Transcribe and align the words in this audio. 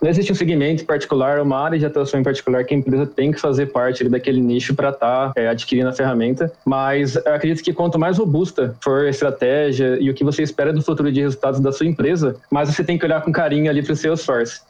não 0.00 0.08
existe 0.08 0.30
um 0.30 0.34
segmento 0.34 0.84
particular, 0.84 1.40
uma 1.40 1.58
área 1.58 1.78
de 1.78 1.84
atuação 1.84 2.20
em 2.20 2.22
particular 2.22 2.64
que 2.64 2.72
a 2.72 2.76
empresa 2.76 3.04
tem 3.06 3.32
que 3.32 3.40
fazer 3.40 3.66
parte 3.66 4.08
daquele 4.08 4.40
nicho 4.40 4.74
para 4.74 4.90
estar 4.90 5.32
tá, 5.32 5.40
é, 5.40 5.48
adquirindo 5.48 5.88
a 5.88 5.92
ferramenta, 5.92 6.52
mas 6.64 7.16
acredito 7.16 7.62
que 7.62 7.72
quanto 7.72 7.98
mais 7.98 8.16
robusta 8.16 8.76
for 8.80 9.06
a 9.06 9.10
estratégia 9.10 9.98
e 10.00 10.08
o 10.08 10.14
que 10.14 10.22
você 10.22 10.42
espera 10.42 10.72
do 10.72 10.82
futuro 10.82 11.10
de 11.10 11.20
resultados 11.20 11.58
da 11.60 11.72
sua 11.72 11.86
empresa, 11.86 12.36
mais 12.50 12.68
você 12.68 12.84
tem 12.84 12.96
que 12.96 13.04
olhar 13.04 13.22
com 13.22 13.32
carinho 13.32 13.70
ali 13.70 13.82
para 13.82 13.92
o 13.92 13.96
Salesforce. 13.96 14.60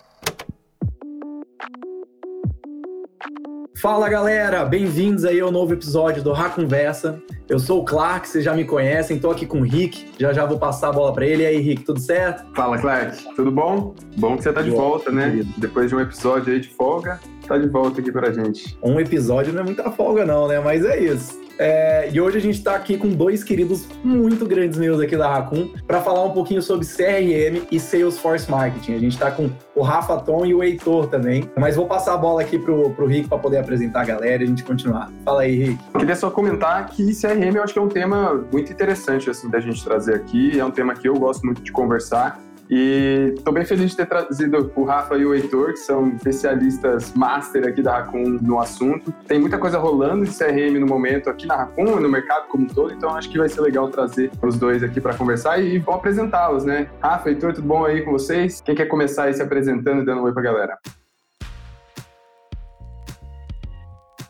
Fala 3.81 4.09
galera, 4.09 4.65
bem-vindos 4.65 5.25
aí 5.25 5.39
ao 5.39 5.53
novo 5.53 5.73
episódio 5.73 6.21
do 6.21 6.33
Rá 6.33 6.51
Conversa. 6.51 7.23
Eu 7.49 7.61
sou 7.61 7.81
o 7.81 7.85
Clark, 7.85 8.29
vocês 8.29 8.45
já 8.45 8.53
me 8.53 8.65
conhecem, 8.65 9.15
estou 9.15 9.31
aqui 9.31 9.47
com 9.47 9.61
o 9.61 9.63
Rick, 9.63 10.05
já 10.19 10.33
já 10.33 10.45
vou 10.45 10.59
passar 10.59 10.89
a 10.89 10.93
bola 10.93 11.13
para 11.13 11.25
ele. 11.25 11.45
E 11.45 11.47
aí, 11.47 11.61
Rick, 11.61 11.85
tudo 11.85 12.01
certo? 12.01 12.45
Fala, 12.57 12.77
Clark, 12.77 13.37
tudo 13.37 13.53
bom? 13.53 13.95
Bom 14.17 14.37
que 14.37 14.43
você 14.43 14.53
tá 14.53 14.63
de 14.63 14.71
volta, 14.71 15.13
né? 15.13 15.31
Querido. 15.31 15.55
Depois 15.57 15.89
de 15.89 15.95
um 15.95 16.01
episódio 16.01 16.53
aí 16.53 16.59
de 16.59 16.69
folga, 16.71 17.21
tá 17.49 17.59
de 17.59 17.69
volta 17.69 18.01
aqui 18.01 18.13
pra 18.13 18.31
gente. 18.33 18.79
Um 18.83 19.01
episódio 19.01 19.53
não 19.53 19.63
é 19.63 19.65
muita 19.65 19.91
folga 19.91 20.25
não, 20.25 20.47
né? 20.47 20.61
Mas 20.61 20.85
é 20.85 20.99
isso. 20.99 21.49
É, 21.59 22.09
e 22.13 22.21
hoje 22.21 22.39
a 22.39 22.41
gente 22.41 22.59
está 22.59 22.77
aqui 22.77 22.97
com 22.97 23.09
dois 23.09 23.43
queridos 23.43 23.89
muito 24.05 24.47
grandes 24.47 24.79
meus 24.79 25.01
aqui 25.01 25.17
da 25.17 25.29
Raccoon 25.29 25.69
para 25.87 26.01
falar 26.01 26.25
um 26.25 26.31
pouquinho 26.31 26.63
sobre 26.63 26.87
CRM 26.87 27.67
e 27.71 27.81
Salesforce 27.81 28.49
Marketing. 28.49 28.95
A 28.95 28.99
gente 28.99 29.15
está 29.15 29.31
com 29.31 29.51
o 29.75 29.83
Rafa 29.83 30.19
Tom 30.19 30.47
e 30.47 30.55
o 30.55 30.63
Heitor 30.63 31.09
também. 31.09 31.51
Mas 31.57 31.75
vou 31.75 31.87
passar 31.87 32.15
a 32.15 32.17
bola 32.17 32.43
aqui 32.43 32.59
pro, 32.59 32.91
pro 32.91 33.07
Rick 33.07 33.29
para 33.29 33.39
poder 33.39 33.59
apresentar 33.59 34.03
a 34.03 34.05
galera 34.05 34.43
e 34.43 34.47
a 34.47 34.49
gente 34.49 34.63
continuar. 34.63 35.11
Fala 35.25 35.43
aí, 35.43 35.57
Rick. 35.57 35.85
Queria 35.99 36.17
só 36.17 36.31
comentar 36.31 36.87
que 36.91 37.13
CRM 37.13 37.57
eu 37.57 37.63
acho 37.65 37.73
que 37.73 37.79
é 37.79 37.83
um 37.83 37.89
tema 37.89 38.47
muito 38.53 38.73
interessante 38.73 39.29
assim 39.29 39.51
da 39.51 39.59
gente 39.59 39.83
trazer 39.83 40.15
aqui. 40.15 40.59
É 40.59 40.65
um 40.65 40.71
tema 40.71 40.95
que 40.95 41.09
eu 41.09 41.15
gosto 41.15 41.45
muito 41.45 41.61
de 41.61 41.73
conversar. 41.73 42.41
E 42.71 43.33
estou 43.37 43.53
bem 43.53 43.65
feliz 43.65 43.91
de 43.91 43.97
ter 43.97 44.07
trazido 44.07 44.71
o 44.75 44.85
Rafa 44.85 45.17
e 45.17 45.25
o 45.25 45.35
Heitor, 45.35 45.73
que 45.73 45.79
são 45.79 46.09
especialistas 46.09 47.13
master 47.15 47.67
aqui 47.67 47.83
da 47.83 47.99
Raccoon 47.99 48.39
no 48.43 48.61
assunto. 48.61 49.13
Tem 49.27 49.39
muita 49.39 49.59
coisa 49.59 49.79
rolando 49.79 50.25
de 50.25 50.37
CRM 50.37 50.79
no 50.79 50.87
momento 50.87 51.31
aqui 51.31 51.47
na 51.47 51.57
Raccoon, 51.57 52.01
no 52.01 52.09
mercado 52.09 52.49
como 52.49 52.65
um 52.65 52.67
todo, 52.67 52.93
então 52.93 53.11
acho 53.11 53.31
que 53.31 53.39
vai 53.39 53.49
ser 53.49 53.61
legal 53.61 53.89
trazer 53.89 54.31
os 54.43 54.59
dois 54.59 54.83
aqui 54.83 55.01
para 55.01 55.15
conversar 55.15 55.59
e 55.59 55.79
vou 55.79 55.95
apresentá-los, 55.95 56.65
né? 56.65 56.89
Rafa, 57.01 57.31
Heitor, 57.31 57.55
tudo 57.55 57.67
bom 57.67 57.85
aí 57.85 58.03
com 58.03 58.13
vocês? 58.13 58.61
Quem 58.61 58.75
quer 58.75 58.87
começar 58.87 59.25
aí 59.25 59.35
se 59.35 59.43
apresentando 59.43 60.03
e 60.03 60.05
dando 60.05 60.21
um 60.21 60.25
oi 60.25 60.33
para 60.33 60.43
a 60.43 60.45
galera? 60.45 60.79